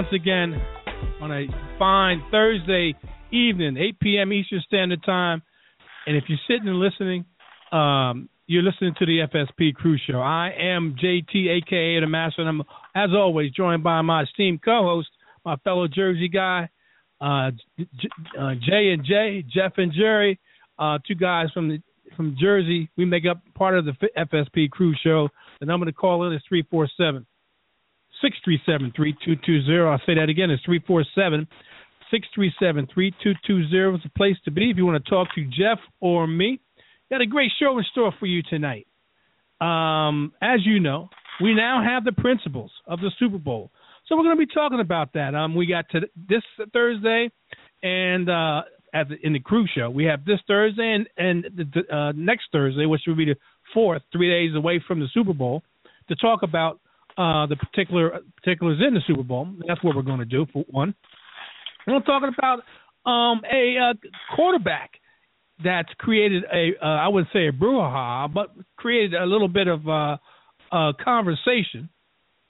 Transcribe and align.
once 0.00 0.14
again 0.14 0.58
on 1.20 1.30
a 1.30 1.46
fine 1.78 2.22
Thursday 2.30 2.94
evening, 3.30 3.76
8 3.76 4.00
p.m. 4.00 4.32
Eastern 4.32 4.62
Standard 4.66 5.02
Time. 5.04 5.42
And 6.06 6.16
if 6.16 6.24
you're 6.26 6.38
sitting 6.48 6.68
and 6.68 6.78
listening, 6.78 7.26
um, 7.70 8.30
you're 8.46 8.62
listening 8.62 8.94
to 8.98 9.04
the 9.04 9.26
FSP 9.30 9.74
Crew 9.74 9.98
Show. 10.06 10.18
I 10.18 10.54
am 10.58 10.96
JT, 10.96 11.50
aka 11.50 12.00
the 12.00 12.06
Master, 12.06 12.40
and 12.40 12.48
I'm, 12.48 12.62
as 12.94 13.10
always, 13.14 13.52
joined 13.52 13.84
by 13.84 14.00
my 14.00 14.22
esteemed 14.22 14.62
co-host, 14.62 15.10
my 15.44 15.56
fellow 15.56 15.86
Jersey 15.86 16.28
guy, 16.28 16.70
uh, 17.20 17.50
J- 17.78 18.08
uh, 18.40 18.54
Jay 18.54 18.92
and 18.94 19.04
Jay, 19.04 19.44
Jeff 19.52 19.72
and 19.76 19.92
Jerry, 19.92 20.40
uh, 20.78 20.96
two 21.06 21.14
guys 21.14 21.48
from 21.52 21.68
the 21.68 21.82
from 22.16 22.36
Jersey. 22.40 22.88
We 22.96 23.04
make 23.04 23.24
up 23.30 23.42
part 23.54 23.76
of 23.76 23.84
the 23.84 23.92
FSP 24.16 24.70
Crew 24.70 24.94
Show. 25.04 25.28
The 25.60 25.66
number 25.66 25.84
to 25.84 25.92
call 25.92 26.26
in 26.26 26.32
is 26.32 26.40
347 28.20 28.92
637 28.92 28.92
3220. 28.96 29.88
I'll 29.88 30.02
say 30.06 30.14
that 30.14 30.28
again. 30.28 30.50
It's 30.50 30.62
347 30.64 31.48
637 32.10 32.88
3220. 32.92 33.96
It's 33.96 34.04
a 34.04 34.18
place 34.18 34.36
to 34.44 34.50
be 34.50 34.70
if 34.70 34.76
you 34.76 34.86
want 34.86 35.02
to 35.02 35.10
talk 35.10 35.28
to 35.34 35.44
Jeff 35.44 35.78
or 36.00 36.26
me. 36.26 36.60
Got 37.10 37.20
a 37.20 37.26
great 37.26 37.50
show 37.58 37.78
in 37.78 37.84
store 37.90 38.12
for 38.18 38.26
you 38.26 38.42
tonight. 38.42 38.86
Um, 39.60 40.32
as 40.40 40.60
you 40.64 40.80
know, 40.80 41.08
we 41.42 41.54
now 41.54 41.82
have 41.82 42.04
the 42.04 42.12
principals 42.12 42.70
of 42.86 43.00
the 43.00 43.10
Super 43.18 43.38
Bowl. 43.38 43.70
So 44.06 44.16
we're 44.16 44.24
going 44.24 44.36
to 44.36 44.46
be 44.46 44.52
talking 44.52 44.80
about 44.80 45.12
that. 45.14 45.34
Um, 45.34 45.54
we 45.54 45.66
got 45.66 45.88
to 45.90 46.00
this 46.28 46.42
Thursday, 46.72 47.30
and 47.82 48.28
uh, 48.28 48.62
at 48.92 49.08
the, 49.08 49.16
in 49.22 49.32
the 49.32 49.40
crew 49.40 49.66
show, 49.72 49.90
we 49.90 50.04
have 50.04 50.24
this 50.24 50.40
Thursday 50.46 50.94
and 50.94 51.08
and 51.16 51.44
the, 51.56 51.94
uh, 51.94 52.12
next 52.16 52.46
Thursday, 52.52 52.86
which 52.86 53.02
will 53.06 53.16
be 53.16 53.26
the 53.26 53.36
fourth, 53.72 54.02
three 54.12 54.28
days 54.28 54.56
away 54.56 54.82
from 54.86 55.00
the 55.00 55.06
Super 55.12 55.32
Bowl, 55.32 55.62
to 56.08 56.16
talk 56.16 56.42
about 56.42 56.80
uh, 57.16 57.46
the 57.46 57.56
particular 57.56 58.20
particulars 58.36 58.78
in 58.86 58.94
the 58.94 59.00
Super 59.06 59.22
Bowl. 59.22 59.48
That's 59.66 59.82
what 59.82 59.96
we're 59.96 60.02
going 60.02 60.20
to 60.20 60.24
do 60.24 60.46
for 60.52 60.64
one. 60.68 60.94
And 61.86 61.96
we're 61.96 62.02
talking 62.02 62.30
about 62.36 62.60
um, 63.10 63.42
a 63.50 63.76
uh, 63.78 63.94
quarterback 64.36 64.92
that's 65.62 65.88
created 65.98 66.44
a 66.52 66.72
uh, 66.82 66.86
I 66.86 67.08
would 67.08 67.26
say 67.32 67.48
a 67.48 67.52
brouhaha, 67.52 68.32
but 68.32 68.50
created 68.76 69.14
a 69.14 69.26
little 69.26 69.48
bit 69.48 69.66
of 69.68 69.88
uh, 69.88 70.16
uh, 70.72 70.92
conversation 71.02 71.88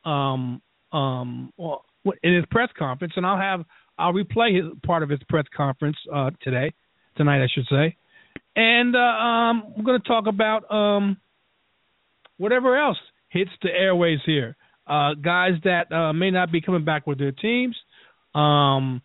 um, 0.05 0.63
um, 0.93 1.53
in 2.23 2.35
his 2.35 2.45
press 2.51 2.69
conference, 2.79 3.15
and 3.17 3.27
I'll 3.27 3.39
have 3.39 3.65
I'll 3.99 4.13
replay 4.13 4.57
his 4.57 4.67
part 4.85 5.03
of 5.03 5.09
his 5.09 5.21
press 5.29 5.45
conference 5.57 5.97
uh, 6.13 6.31
today, 6.43 6.73
tonight 7.17 7.43
I 7.43 7.49
should 7.53 7.67
say, 7.71 7.97
and 8.57 8.95
uh, 8.95 8.99
um, 8.99 9.75
we're 9.77 9.85
going 9.85 10.01
to 10.01 10.09
talk 10.09 10.27
about 10.27 10.71
um, 10.71 11.17
whatever 12.39 12.77
else 12.77 12.99
hits 13.31 13.51
the 13.63 13.71
airways 13.71 14.19
here. 14.27 14.57
Uh, 14.87 15.15
guys 15.15 15.53
that 15.65 15.91
uh, 15.93 16.13
may 16.13 16.31
not 16.31 16.53
be 16.53 16.61
coming 16.61 16.85
back 16.85 17.07
with 17.07 17.19
their 17.19 17.33
teams. 17.33 17.77
Um, 18.35 19.03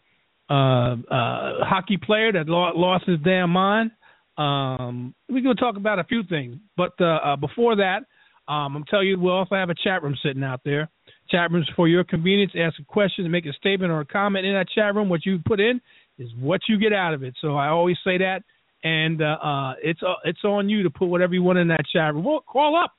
uh, 0.50 0.96
uh, 1.09 1.66
hockey 1.66 1.97
player 1.97 2.31
that 2.31 2.47
lost 2.47 3.06
his 3.08 3.19
damn 3.24 3.50
mind. 3.50 3.91
Um, 4.38 5.16
we're 5.30 5.41
going 5.41 5.56
to 5.56 5.62
talk 5.62 5.78
about 5.78 5.97
a 5.97 6.03
few 6.03 6.24
things, 6.24 6.58
but 6.78 6.91
uh, 7.00 7.06
uh, 7.24 7.36
before 7.36 7.78
that, 7.78 8.00
um, 8.47 8.75
I'm 8.75 8.84
telling 8.84 9.08
you, 9.08 9.19
we'll 9.19 9.34
also 9.34 9.56
have 9.56 9.69
a 9.69 9.75
chat 9.75 10.03
room 10.03 10.16
sitting 10.22 10.44
out 10.44 10.62
there. 10.63 10.90
Chat 11.31 11.52
rooms 11.52 11.68
for 11.75 11.88
your 11.88 12.03
convenience. 12.03 12.52
Ask 12.56 12.80
a 12.80 12.84
question, 12.84 13.30
make 13.31 13.47
a 13.47 13.53
statement 13.53 13.92
or 13.92 14.02
a 14.02 14.06
comment 14.06 14.46
in 14.46 14.53
that 14.53 14.68
chat 14.69 14.94
room. 14.94 15.09
What 15.09 15.25
you 15.25 15.40
put 15.46 15.59
in 15.59 15.81
is 16.19 16.30
what 16.40 16.62
you 16.69 16.78
get 16.78 16.94
out 16.94 17.16
of 17.16 17.24
it. 17.24 17.34
So 17.42 17.56
I 17.56 17.69
always 17.69 17.97
say 18.03 18.19
that, 18.19 18.44
and 18.84 19.19
it's 19.81 20.02
it's 20.25 20.44
on 20.44 20.69
you 20.69 20.84
to 20.84 20.92
put 20.92 21.07
whatever 21.07 21.34
you 21.34 21.42
want 21.42 21.57
in 21.57 21.69
that 21.69 21.86
chat 21.92 22.13
room. 22.13 22.24
Well, 22.24 22.42
call 22.42 22.75
up. 22.75 22.94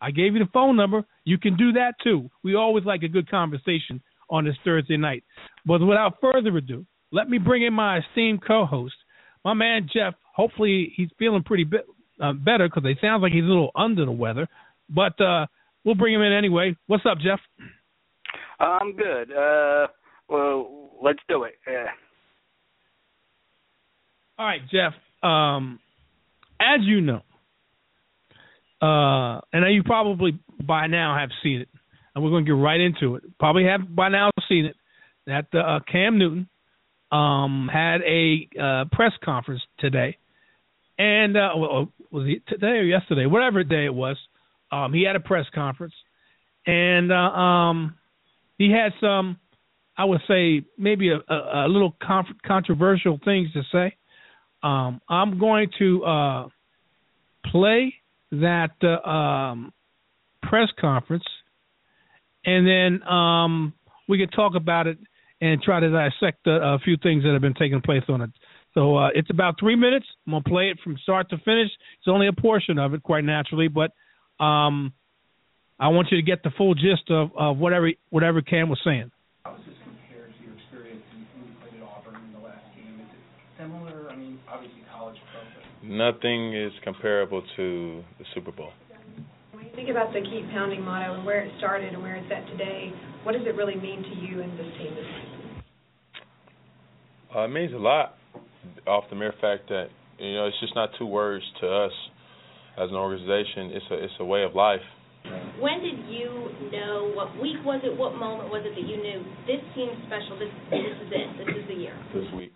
I 0.00 0.10
gave 0.10 0.34
you 0.34 0.38
the 0.38 0.50
phone 0.52 0.76
number. 0.76 1.04
You 1.24 1.38
can 1.38 1.56
do 1.56 1.72
that 1.72 1.94
too. 2.02 2.30
We 2.42 2.54
always 2.54 2.84
like 2.84 3.02
a 3.02 3.08
good 3.08 3.30
conversation 3.30 4.02
on 4.28 4.44
this 4.44 4.56
Thursday 4.64 4.96
night. 4.96 5.24
But 5.66 5.80
without 5.80 6.18
further 6.20 6.56
ado, 6.56 6.86
let 7.12 7.28
me 7.28 7.38
bring 7.38 7.64
in 7.64 7.72
my 7.72 7.98
esteemed 7.98 8.44
co-host, 8.46 8.94
my 9.44 9.54
man 9.54 9.88
Jeff. 9.92 10.14
Hopefully 10.34 10.92
he's 10.96 11.08
feeling 11.18 11.42
pretty 11.42 11.64
bit 11.64 11.86
uh, 12.22 12.32
better 12.32 12.68
because 12.68 12.88
it 12.88 12.98
sounds 13.00 13.22
like 13.22 13.32
he's 13.32 13.44
a 13.44 13.46
little 13.46 13.72
under 13.74 14.04
the 14.04 14.12
weather. 14.12 14.48
But 14.88 15.20
uh, 15.20 15.46
we'll 15.84 15.96
bring 15.96 16.14
him 16.14 16.22
in 16.22 16.32
anyway. 16.32 16.76
What's 16.86 17.04
up, 17.06 17.18
Jeff? 17.18 17.40
I'm 18.58 18.94
good. 18.94 19.32
Uh, 19.32 19.88
well, 20.28 20.90
let's 21.02 21.18
do 21.28 21.44
it. 21.44 21.54
Yeah. 21.66 21.86
All 24.38 24.46
right, 24.46 24.62
Jeff. 24.70 24.94
Um, 25.22 25.80
as 26.60 26.80
you 26.82 27.00
know, 27.00 27.22
uh, 28.82 29.40
and 29.52 29.74
you 29.74 29.82
probably 29.82 30.38
by 30.62 30.86
now 30.86 31.16
have 31.18 31.30
seen 31.42 31.60
it, 31.60 31.68
and 32.14 32.24
we're 32.24 32.30
going 32.30 32.44
to 32.44 32.50
get 32.50 32.56
right 32.60 32.80
into 32.80 33.16
it. 33.16 33.24
Probably 33.38 33.64
have 33.64 33.94
by 33.94 34.08
now 34.08 34.30
seen 34.48 34.64
it 34.66 34.76
that 35.26 35.46
uh, 35.54 35.80
Cam 35.90 36.18
Newton 36.18 36.48
um, 37.12 37.68
had 37.72 38.00
a 38.02 38.48
uh, 38.60 38.84
press 38.92 39.12
conference 39.24 39.62
today, 39.78 40.16
and 40.98 41.36
uh, 41.36 41.50
well, 41.56 41.92
was 42.10 42.26
it 42.28 42.42
today 42.48 42.78
or 42.78 42.82
yesterday, 42.82 43.26
whatever 43.26 43.62
day 43.64 43.84
it 43.84 43.94
was. 43.94 44.16
Um, 44.72 44.92
he 44.92 45.02
had 45.02 45.16
a 45.16 45.20
press 45.20 45.46
conference, 45.52 45.94
and 46.66 47.10
uh, 47.10 47.14
um, 47.14 47.96
he 48.56 48.70
had 48.70 48.92
some, 49.00 49.38
I 49.96 50.04
would 50.04 50.20
say, 50.28 50.62
maybe 50.78 51.10
a, 51.10 51.16
a, 51.32 51.66
a 51.66 51.68
little 51.68 51.96
controversial 52.46 53.18
things 53.24 53.52
to 53.52 53.62
say. 53.72 53.96
Um, 54.62 55.00
I'm 55.08 55.38
going 55.38 55.70
to 55.78 56.04
uh, 56.04 56.48
play 57.50 57.94
that 58.32 58.70
uh, 58.82 59.08
um, 59.08 59.72
press 60.42 60.68
conference, 60.80 61.24
and 62.44 62.66
then 62.66 63.08
um, 63.08 63.72
we 64.08 64.18
can 64.18 64.28
talk 64.28 64.54
about 64.54 64.86
it 64.86 64.98
and 65.40 65.62
try 65.62 65.80
to 65.80 65.90
dissect 65.90 66.46
a, 66.46 66.50
a 66.50 66.78
few 66.84 66.96
things 67.02 67.24
that 67.24 67.32
have 67.32 67.42
been 67.42 67.54
taking 67.54 67.80
place 67.80 68.02
on 68.08 68.22
it. 68.22 68.30
So 68.74 68.96
uh, 68.96 69.08
it's 69.14 69.30
about 69.30 69.56
three 69.58 69.74
minutes. 69.74 70.06
I'm 70.26 70.32
gonna 70.32 70.44
play 70.44 70.70
it 70.70 70.78
from 70.82 70.96
start 71.02 71.30
to 71.30 71.38
finish. 71.38 71.70
It's 71.98 72.08
only 72.08 72.28
a 72.28 72.32
portion 72.32 72.78
of 72.78 72.94
it, 72.94 73.02
quite 73.02 73.24
naturally, 73.24 73.68
but 73.68 73.90
um, 74.42 74.92
I 75.78 75.88
want 75.88 76.08
you 76.10 76.18
to 76.18 76.22
get 76.22 76.42
the 76.42 76.50
full 76.56 76.74
gist 76.74 77.10
of, 77.10 77.30
of 77.36 77.58
whatever 77.58 77.90
whatever 78.10 78.42
Cam 78.42 78.68
was 78.68 78.80
saying. 78.84 79.10
How 79.44 79.52
does 79.52 79.64
this 79.66 79.74
compare 79.82 80.28
to 80.28 80.44
your 80.44 80.54
experience 80.54 81.02
when 81.34 81.48
you 81.48 81.54
played 81.58 81.82
at 81.82 81.88
Auburn 81.88 82.22
in 82.22 82.32
the 82.32 82.46
last 82.46 82.62
game? 82.76 83.00
Is 83.00 83.10
it 83.10 83.22
similar? 83.58 84.10
I 84.10 84.14
mean, 84.14 84.38
obviously 84.46 84.84
college 84.92 85.18
pro. 85.32 85.40
Nothing 85.82 86.54
is 86.54 86.72
comparable 86.84 87.42
to 87.56 88.04
the 88.18 88.24
Super 88.34 88.52
Bowl. 88.52 88.70
When 89.52 89.64
you 89.64 89.70
think 89.74 89.88
about 89.88 90.12
the 90.12 90.20
keep 90.20 90.50
pounding 90.50 90.82
motto 90.82 91.14
and 91.14 91.24
where 91.24 91.40
it 91.40 91.52
started 91.56 91.94
and 91.94 92.02
where 92.02 92.16
it's 92.16 92.30
at 92.30 92.46
today, 92.50 92.92
what 93.22 93.32
does 93.32 93.42
it 93.46 93.56
really 93.56 93.76
mean 93.76 94.02
to 94.02 94.14
you 94.20 94.42
and 94.42 94.52
this 94.58 94.66
team? 94.76 94.94
Uh, 97.34 97.44
it 97.44 97.48
means 97.48 97.72
a 97.72 97.78
lot, 97.78 98.16
off 98.86 99.04
the 99.08 99.16
mere 99.16 99.32
fact 99.40 99.68
that 99.68 99.86
you 100.18 100.34
know 100.34 100.46
it's 100.46 100.60
just 100.60 100.74
not 100.74 100.90
two 100.98 101.06
words 101.06 101.44
to 101.60 101.66
us 101.66 101.92
as 102.76 102.90
an 102.90 102.96
organization. 102.96 103.70
It's 103.72 103.86
a 103.90 104.04
it's 104.04 104.12
a 104.20 104.24
way 104.24 104.42
of 104.42 104.54
life. 104.54 104.80
When 105.60 105.80
did 105.80 105.98
you 106.08 106.50
know? 106.72 107.12
What 107.14 107.40
week 107.40 107.56
was 107.64 107.80
it? 107.84 107.96
What 107.96 108.16
moment 108.16 108.50
was 108.50 108.62
it 108.66 108.74
that 108.74 108.86
you 108.86 108.96
knew 108.96 109.24
this 109.46 109.62
team's 109.74 109.96
special? 110.06 110.38
This 110.38 110.50
this 110.70 110.80
is 110.80 111.12
it. 111.12 111.38
This 111.38 111.56
is 111.56 111.68
the 111.68 111.74
year. 111.74 111.96
This 112.12 112.32
week. 112.34 112.52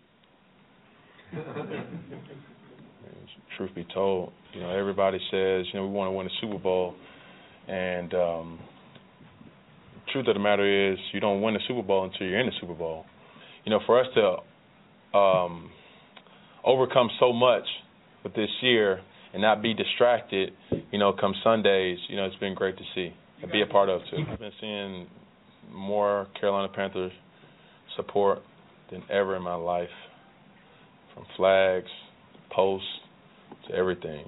Truth 3.56 3.74
be 3.74 3.86
told, 3.92 4.32
you 4.52 4.60
know 4.60 4.70
everybody 4.70 5.18
says 5.30 5.66
you 5.72 5.80
know 5.80 5.86
we 5.86 5.92
want 5.92 6.08
to 6.08 6.12
win 6.12 6.26
a 6.26 6.30
Super 6.40 6.58
Bowl, 6.58 6.94
and 7.68 8.12
um, 8.14 8.58
truth 10.12 10.28
of 10.28 10.34
the 10.34 10.40
matter 10.40 10.92
is, 10.92 10.98
you 11.12 11.20
don't 11.20 11.42
win 11.42 11.54
the 11.54 11.60
Super 11.66 11.82
Bowl 11.82 12.04
until 12.04 12.26
you're 12.26 12.40
in 12.40 12.46
the 12.46 12.52
Super 12.60 12.74
Bowl. 12.74 13.04
You 13.64 13.70
know, 13.70 13.80
for 13.86 14.00
us 14.00 14.06
to 14.14 15.18
um, 15.18 15.70
overcome 16.64 17.08
so 17.18 17.32
much 17.32 17.64
with 18.22 18.34
this 18.34 18.50
year 18.62 19.00
and 19.32 19.42
not 19.42 19.62
be 19.62 19.74
distracted, 19.74 20.52
you 20.92 20.98
know, 20.98 21.12
come 21.12 21.34
Sundays, 21.42 21.98
you 22.08 22.16
know, 22.16 22.24
it's 22.24 22.36
been 22.36 22.54
great 22.54 22.76
to 22.76 22.84
see 22.94 23.12
and 23.42 23.50
be 23.50 23.62
a 23.62 23.66
part 23.66 23.88
of 23.88 24.00
too. 24.10 24.24
I've 24.30 24.38
been 24.38 24.52
seeing 24.60 25.06
more 25.72 26.28
Carolina 26.38 26.72
Panthers 26.72 27.12
support 27.96 28.38
than 28.90 29.02
ever 29.10 29.36
in 29.36 29.42
my 29.42 29.54
life, 29.54 29.88
from 31.14 31.24
flags, 31.36 31.88
posts, 32.50 32.86
to 33.68 33.74
everything. 33.74 34.24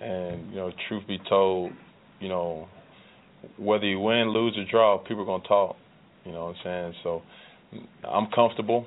And 0.00 0.50
you 0.50 0.56
know, 0.56 0.70
truth 0.88 1.04
be 1.06 1.18
told, 1.28 1.72
you 2.20 2.28
know, 2.28 2.68
whether 3.56 3.86
you 3.86 3.98
win, 3.98 4.30
lose, 4.30 4.56
or 4.56 4.64
draw, 4.70 4.98
people 4.98 5.22
are 5.22 5.26
gonna 5.26 5.48
talk. 5.48 5.76
You 6.24 6.32
know 6.32 6.46
what 6.46 6.56
I'm 6.56 6.92
saying? 6.92 6.94
So 7.02 7.22
I'm 8.04 8.28
comfortable, 8.34 8.86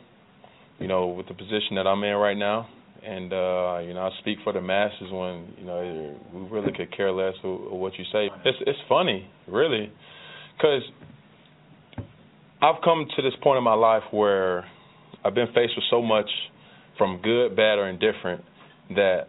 you 0.79 0.87
know, 0.87 1.07
with 1.07 1.27
the 1.27 1.33
position 1.33 1.75
that 1.75 1.87
I'm 1.87 2.03
in 2.03 2.15
right 2.15 2.37
now. 2.37 2.67
And 3.03 3.33
uh, 3.33 3.79
you 3.83 3.95
know, 3.95 4.01
I 4.01 4.09
speak 4.19 4.37
for 4.43 4.53
the 4.53 4.61
masses 4.61 5.09
when 5.11 5.53
you 5.57 5.65
know 5.65 6.17
we 6.33 6.49
really 6.49 6.71
could 6.71 6.95
care 6.95 7.11
less 7.11 7.33
of, 7.43 7.71
what 7.71 7.93
you 7.97 8.05
say. 8.11 8.29
It's 8.45 8.57
it's 8.67 8.79
funny, 8.87 9.27
really, 9.47 9.91
because 10.55 10.83
I've 12.61 12.79
come 12.83 13.07
to 13.15 13.21
this 13.23 13.33
point 13.41 13.57
in 13.57 13.63
my 13.63 13.73
life 13.73 14.03
where 14.11 14.65
I've 15.25 15.33
been 15.33 15.47
faced 15.47 15.73
with 15.75 15.85
so 15.89 16.03
much, 16.03 16.29
from 16.99 17.19
good, 17.23 17.55
bad, 17.55 17.79
or 17.79 17.89
indifferent, 17.89 18.43
that 18.95 19.27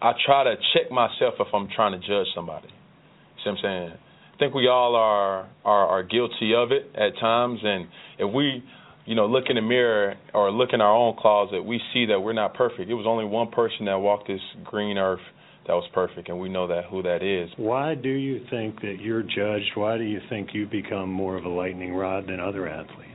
I 0.00 0.12
try 0.24 0.44
to 0.44 0.56
check 0.74 0.90
myself 0.90 1.34
if 1.40 1.46
I'm 1.54 1.68
trying 1.74 1.98
to 1.98 2.06
judge 2.06 2.26
somebody. 2.34 2.68
See 2.68 3.50
what 3.50 3.52
I'm 3.52 3.58
saying? 3.62 3.98
I 4.34 4.36
think 4.38 4.54
we 4.54 4.68
all 4.68 4.96
are, 4.96 5.48
are 5.64 5.86
are 5.86 6.02
guilty 6.02 6.54
of 6.54 6.72
it 6.72 6.90
at 6.94 7.18
times, 7.20 7.60
and 7.62 7.86
if 8.18 8.34
we, 8.34 8.62
you 9.06 9.14
know, 9.14 9.26
look 9.26 9.44
in 9.48 9.56
the 9.56 9.62
mirror 9.62 10.16
or 10.34 10.50
look 10.50 10.70
in 10.72 10.80
our 10.80 10.94
own 10.94 11.16
closet, 11.18 11.62
we 11.62 11.80
see 11.92 12.06
that 12.06 12.20
we're 12.20 12.32
not 12.32 12.54
perfect. 12.54 12.90
It 12.90 12.94
was 12.94 13.06
only 13.06 13.24
one 13.24 13.50
person 13.50 13.86
that 13.86 13.96
walked 13.96 14.26
this 14.26 14.40
green 14.64 14.98
earth 14.98 15.20
that 15.66 15.72
was 15.72 15.88
perfect, 15.94 16.28
and 16.28 16.38
we 16.38 16.48
know 16.48 16.66
that 16.66 16.84
who 16.90 17.02
that 17.02 17.22
is. 17.22 17.48
Why 17.56 17.94
do 17.94 18.10
you 18.10 18.44
think 18.50 18.80
that 18.80 18.96
you're 19.00 19.22
judged? 19.22 19.70
Why 19.76 19.96
do 19.96 20.04
you 20.04 20.20
think 20.28 20.50
you 20.52 20.66
become 20.66 21.10
more 21.10 21.36
of 21.38 21.44
a 21.44 21.48
lightning 21.48 21.94
rod 21.94 22.26
than 22.26 22.40
other 22.40 22.68
athletes? 22.68 23.10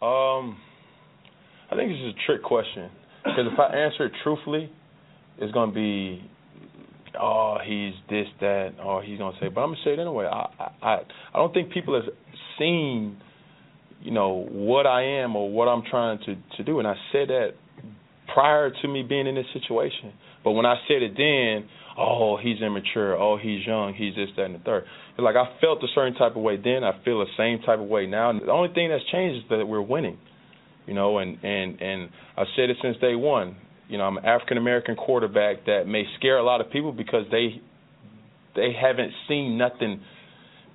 Um, 0.00 0.58
I 1.70 1.76
think 1.76 1.90
this 1.90 1.98
is 1.98 2.14
a 2.14 2.26
trick 2.26 2.42
question 2.42 2.90
because 3.24 3.46
if 3.52 3.58
I 3.58 3.74
answer 3.76 4.06
it 4.06 4.12
truthfully, 4.22 4.70
it's 5.38 5.52
to 5.52 5.66
be 5.68 6.28
oh, 7.20 7.58
he's 7.64 7.94
this, 8.08 8.26
that, 8.40 8.74
or 8.82 9.02
he's 9.02 9.18
gonna 9.18 9.36
say. 9.40 9.48
But 9.48 9.62
I'm 9.62 9.70
gonna 9.70 9.80
say 9.84 9.92
it 9.92 9.98
anyway. 9.98 10.26
I, 10.26 10.70
I, 10.82 10.94
I 11.34 11.38
don't 11.38 11.52
think 11.52 11.72
people 11.72 11.94
have 11.94 12.12
seen, 12.58 13.16
you 14.00 14.10
know, 14.10 14.46
what 14.50 14.86
I 14.86 15.02
am 15.02 15.36
or 15.36 15.50
what 15.50 15.66
I'm 15.66 15.82
trying 15.88 16.18
to 16.26 16.36
to 16.56 16.64
do. 16.64 16.78
And 16.78 16.88
I 16.88 16.94
said 17.12 17.28
that 17.28 17.50
prior 18.32 18.70
to 18.70 18.88
me 18.88 19.02
being 19.02 19.26
in 19.26 19.34
this 19.34 19.46
situation. 19.52 20.12
But 20.44 20.52
when 20.52 20.66
I 20.66 20.76
said 20.88 21.02
it 21.02 21.14
then, 21.16 21.68
oh, 21.98 22.36
he's 22.36 22.60
immature. 22.60 23.16
Oh, 23.16 23.36
he's 23.36 23.66
young. 23.66 23.94
He's 23.94 24.14
this, 24.14 24.28
that, 24.36 24.46
and 24.46 24.54
the 24.54 24.58
third. 24.60 24.84
It's 25.10 25.20
like 25.20 25.36
I 25.36 25.56
felt 25.60 25.82
a 25.82 25.88
certain 25.94 26.14
type 26.14 26.36
of 26.36 26.42
way 26.42 26.56
then. 26.56 26.84
I 26.84 27.02
feel 27.04 27.20
the 27.20 27.26
same 27.36 27.60
type 27.60 27.78
of 27.78 27.86
way 27.86 28.06
now. 28.06 28.30
And 28.30 28.40
the 28.40 28.50
only 28.50 28.72
thing 28.72 28.88
that's 28.88 29.04
changed 29.12 29.44
is 29.44 29.50
that 29.50 29.66
we're 29.66 29.82
winning. 29.82 30.18
You 30.86 30.94
know, 30.94 31.18
and 31.18 31.38
and 31.44 31.80
and 31.80 32.08
I've 32.36 32.48
said 32.56 32.70
it 32.70 32.76
since 32.82 32.96
day 32.98 33.14
one 33.14 33.56
you 33.92 33.98
know, 33.98 34.04
I'm 34.04 34.16
an 34.16 34.24
African 34.24 34.56
American 34.56 34.96
quarterback 34.96 35.66
that 35.66 35.84
may 35.86 36.04
scare 36.18 36.38
a 36.38 36.42
lot 36.42 36.62
of 36.62 36.70
people 36.70 36.92
because 36.92 37.26
they 37.30 37.60
they 38.56 38.72
haven't 38.72 39.12
seen 39.28 39.58
nothing 39.58 40.00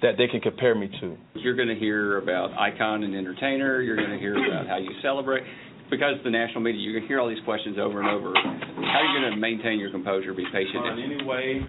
that 0.03 0.13
they 0.19 0.27
can 0.27 0.39
compare 0.39 0.75
me 0.75 0.87
to. 1.01 1.17
You're 1.33 1.55
going 1.55 1.67
to 1.67 1.75
hear 1.75 2.19
about 2.19 2.51
icon 2.53 3.03
and 3.03 3.15
entertainer. 3.15 3.81
You're 3.81 3.95
going 3.95 4.11
to 4.11 4.19
hear 4.19 4.35
about 4.35 4.67
how 4.67 4.77
you 4.77 4.91
celebrate. 5.01 5.43
Because 5.89 6.15
the 6.23 6.29
national 6.29 6.61
media, 6.61 6.81
you're 6.81 6.93
going 6.93 7.03
to 7.03 7.07
hear 7.07 7.19
all 7.19 7.29
these 7.29 7.43
questions 7.43 7.77
over 7.79 8.01
and 8.01 8.09
over. 8.09 8.33
How 8.35 8.99
are 8.99 9.05
you 9.05 9.21
going 9.21 9.33
to 9.33 9.37
maintain 9.39 9.79
your 9.79 9.89
composure, 9.89 10.33
be 10.33 10.45
patient? 10.51 10.75
Find 10.75 10.99
any 10.99 11.23
way, 11.23 11.61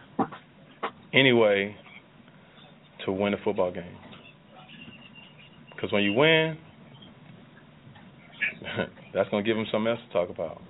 any 1.14 1.32
way 1.32 1.76
to 3.06 3.12
win 3.12 3.32
a 3.32 3.36
football 3.42 3.72
game. 3.72 3.96
Because 5.74 5.92
when 5.92 6.02
you 6.02 6.12
win, 6.12 6.58
that's 9.14 9.28
going 9.30 9.44
to 9.44 9.48
give 9.48 9.56
them 9.56 9.66
something 9.72 9.88
else 9.88 10.00
to 10.06 10.12
talk 10.12 10.30
about. 10.30 10.60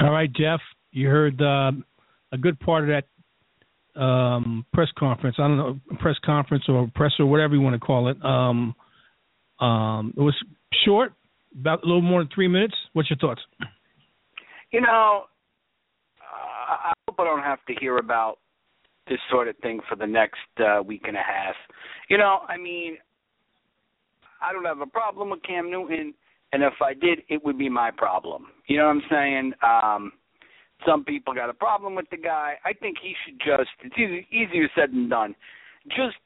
All 0.00 0.10
right, 0.10 0.30
Jeff, 0.32 0.60
you 0.92 1.08
heard 1.08 1.40
uh, 1.40 1.72
a 2.32 2.38
good 2.38 2.58
part 2.60 2.88
of 2.88 2.88
that 2.90 4.00
um, 4.00 4.66
press 4.72 4.88
conference. 4.98 5.36
I 5.38 5.46
don't 5.46 5.56
know, 5.56 5.80
press 6.00 6.16
conference 6.24 6.64
or 6.68 6.90
press 6.94 7.12
or 7.18 7.26
whatever 7.26 7.54
you 7.54 7.60
want 7.60 7.74
to 7.74 7.80
call 7.80 8.08
it. 8.08 8.16
Um, 8.24 8.74
um, 9.60 10.12
it 10.16 10.20
was 10.20 10.34
short, 10.84 11.12
about 11.58 11.82
a 11.84 11.86
little 11.86 12.02
more 12.02 12.20
than 12.20 12.28
three 12.34 12.48
minutes. 12.48 12.74
What's 12.92 13.08
your 13.10 13.18
thoughts? 13.18 13.40
You 14.72 14.80
know, 14.80 15.24
uh, 16.20 16.74
I 16.88 16.92
hope 17.08 17.20
I 17.20 17.24
don't 17.24 17.42
have 17.42 17.64
to 17.66 17.74
hear 17.80 17.98
about 17.98 18.38
this 19.06 19.18
sort 19.30 19.48
of 19.48 19.56
thing 19.58 19.80
for 19.88 19.96
the 19.96 20.06
next 20.06 20.40
uh, 20.58 20.82
week 20.82 21.02
and 21.06 21.16
a 21.16 21.20
half. 21.20 21.54
You 22.08 22.18
know, 22.18 22.40
I 22.48 22.56
mean, 22.56 22.96
I 24.44 24.52
don't 24.52 24.64
have 24.64 24.80
a 24.80 24.86
problem 24.86 25.30
with 25.30 25.42
Cam 25.42 25.70
Newton 25.70 26.14
and 26.54 26.62
if 26.62 26.74
I 26.80 26.94
did, 26.94 27.22
it 27.28 27.44
would 27.44 27.58
be 27.58 27.68
my 27.68 27.90
problem. 27.90 28.46
You 28.68 28.78
know 28.78 28.84
what 28.84 28.92
I'm 28.92 29.02
saying? 29.10 29.52
Um, 29.60 30.12
some 30.86 31.02
people 31.02 31.34
got 31.34 31.50
a 31.50 31.52
problem 31.52 31.96
with 31.96 32.08
the 32.12 32.16
guy. 32.16 32.54
I 32.64 32.72
think 32.72 32.96
he 33.02 33.12
should 33.24 33.40
just. 33.40 33.70
It's 33.82 33.96
easy, 33.98 34.24
easier 34.30 34.68
said 34.76 34.92
than 34.92 35.08
done. 35.08 35.34
Just, 35.88 36.16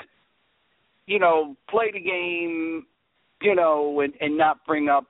you 1.06 1.18
know, 1.18 1.56
play 1.70 1.90
the 1.90 2.00
game. 2.00 2.84
You 3.40 3.54
know, 3.54 4.00
and 4.00 4.12
and 4.20 4.36
not 4.36 4.66
bring 4.66 4.90
up. 4.90 5.06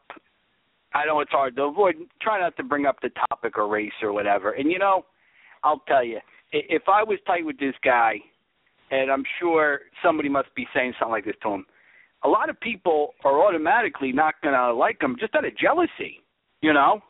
I 0.94 1.04
know 1.04 1.18
it's 1.18 1.32
hard 1.32 1.56
to 1.56 1.62
avoid. 1.62 1.96
Try 2.22 2.38
not 2.40 2.56
to 2.58 2.62
bring 2.62 2.86
up 2.86 2.98
the 3.02 3.10
topic 3.28 3.58
or 3.58 3.66
race 3.66 3.90
or 4.02 4.12
whatever. 4.12 4.52
And 4.52 4.70
you 4.70 4.78
know, 4.78 5.04
I'll 5.64 5.82
tell 5.88 6.04
you, 6.04 6.20
if 6.52 6.82
I 6.86 7.02
was 7.02 7.18
tight 7.26 7.44
with 7.44 7.58
this 7.58 7.74
guy, 7.82 8.16
and 8.92 9.10
I'm 9.10 9.24
sure 9.40 9.80
somebody 10.00 10.28
must 10.28 10.54
be 10.54 10.64
saying 10.72 10.92
something 10.96 11.12
like 11.12 11.24
this 11.24 11.34
to 11.42 11.54
him 11.54 11.66
a 12.24 12.28
lot 12.28 12.50
of 12.50 12.58
people 12.60 13.14
are 13.24 13.46
automatically 13.46 14.12
not 14.12 14.34
going 14.42 14.54
to 14.54 14.72
like 14.74 15.00
him 15.00 15.16
just 15.18 15.34
out 15.34 15.44
of 15.44 15.56
jealousy, 15.56 16.20
you 16.60 16.72
know? 16.72 17.00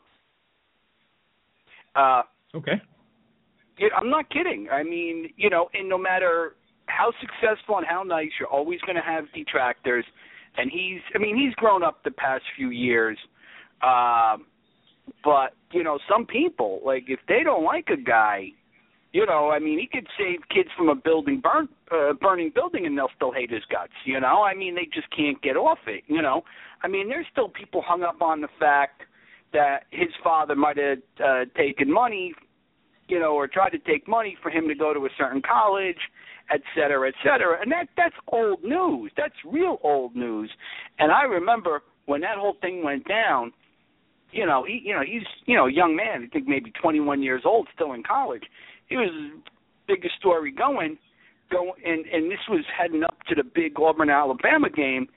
Uh, 1.95 2.21
okay. 2.55 2.81
It, 3.77 3.91
I'm 3.95 4.09
not 4.09 4.29
kidding. 4.29 4.67
I 4.71 4.83
mean, 4.83 5.29
you 5.35 5.49
know, 5.49 5.69
and 5.73 5.89
no 5.89 5.97
matter 5.97 6.55
how 6.85 7.11
successful 7.19 7.77
and 7.77 7.87
how 7.87 8.03
nice, 8.03 8.29
you're 8.39 8.49
always 8.49 8.79
going 8.81 8.95
to 8.95 9.01
have 9.01 9.25
detractors. 9.33 10.05
And 10.57 10.69
he's, 10.71 11.01
I 11.15 11.19
mean, 11.19 11.37
he's 11.37 11.53
grown 11.55 11.83
up 11.83 12.03
the 12.03 12.11
past 12.11 12.43
few 12.55 12.69
years. 12.69 13.17
Um, 13.81 14.45
but, 15.23 15.53
you 15.71 15.83
know, 15.83 15.97
some 16.09 16.25
people, 16.25 16.81
like, 16.85 17.05
if 17.07 17.19
they 17.27 17.41
don't 17.43 17.63
like 17.63 17.87
a 17.91 17.97
guy, 17.97 18.49
you 19.11 19.25
know, 19.25 19.49
I 19.49 19.59
mean, 19.59 19.79
he 19.79 19.87
could 19.87 20.07
save 20.17 20.39
kids 20.53 20.69
from 20.77 20.89
a 20.89 20.95
building 20.95 21.41
burn, 21.41 21.67
uh, 21.91 22.13
burning 22.13 22.51
building, 22.53 22.85
and 22.85 22.97
they'll 22.97 23.09
still 23.15 23.31
hate 23.31 23.49
his 23.49 23.63
guts. 23.71 23.93
You 24.05 24.19
know, 24.19 24.43
I 24.43 24.53
mean, 24.53 24.75
they 24.75 24.85
just 24.93 25.09
can't 25.15 25.41
get 25.41 25.57
off 25.57 25.79
it. 25.87 26.03
You 26.07 26.21
know, 26.21 26.43
I 26.83 26.87
mean, 26.87 27.09
there's 27.09 27.25
still 27.31 27.49
people 27.49 27.81
hung 27.85 28.03
up 28.03 28.21
on 28.21 28.41
the 28.41 28.49
fact 28.59 29.01
that 29.51 29.85
his 29.89 30.09
father 30.23 30.55
might 30.55 30.77
have 30.77 30.99
uh, 31.23 31.45
taken 31.57 31.91
money, 31.91 32.33
you 33.07 33.19
know, 33.19 33.33
or 33.33 33.47
tried 33.47 33.71
to 33.71 33.79
take 33.79 34.07
money 34.07 34.37
for 34.43 34.51
him 34.51 34.67
to 34.67 34.75
go 34.75 34.93
to 34.93 34.99
a 34.99 35.09
certain 35.17 35.41
college, 35.41 35.97
et 36.53 36.61
cetera, 36.75 37.07
et 37.07 37.15
cetera. 37.23 37.59
And 37.59 37.71
that 37.71 37.87
that's 37.97 38.15
old 38.27 38.63
news. 38.63 39.11
That's 39.17 39.33
real 39.43 39.79
old 39.83 40.15
news. 40.15 40.51
And 40.99 41.11
I 41.11 41.23
remember 41.23 41.81
when 42.05 42.21
that 42.21 42.37
whole 42.37 42.57
thing 42.61 42.83
went 42.83 43.07
down. 43.07 43.53
You 44.31 44.45
know, 44.45 44.63
he, 44.63 44.79
you 44.85 44.93
know, 44.93 45.01
he's, 45.01 45.23
you 45.47 45.55
know, 45.55 45.65
a 45.65 45.71
young 45.71 45.95
man. 45.95 46.23
I 46.23 46.27
think 46.27 46.47
maybe 46.47 46.71
21 46.79 47.23
years 47.23 47.41
old, 47.45 47.67
still 47.73 47.93
in 47.93 48.03
college 48.03 48.43
he 48.89 48.97
was 48.97 49.11
biggest 49.87 50.15
story 50.19 50.51
going, 50.51 50.97
go 51.51 51.73
and 51.85 52.05
and 52.05 52.31
this 52.31 52.39
was 52.49 52.63
heading 52.77 53.03
up 53.03 53.17
to 53.27 53.35
the 53.35 53.43
big 53.43 53.79
Auburn 53.79 54.09
Alabama 54.09 54.69
game, 54.69 55.07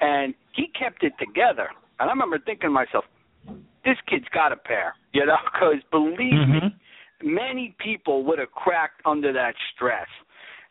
and 0.00 0.34
he 0.54 0.66
kept 0.78 1.02
it 1.02 1.12
together. 1.18 1.68
And 2.00 2.08
I 2.08 2.12
remember 2.12 2.38
thinking 2.38 2.68
to 2.68 2.70
myself, 2.70 3.04
this 3.84 3.96
kid's 4.08 4.28
got 4.32 4.52
a 4.52 4.56
pair, 4.56 4.94
you 5.12 5.24
know, 5.24 5.36
because 5.52 5.82
believe 5.90 6.32
mm-hmm. 6.32 6.66
me, 6.66 7.34
many 7.34 7.74
people 7.78 8.24
would 8.24 8.38
have 8.38 8.52
cracked 8.52 9.00
under 9.04 9.32
that 9.32 9.54
stress, 9.74 10.08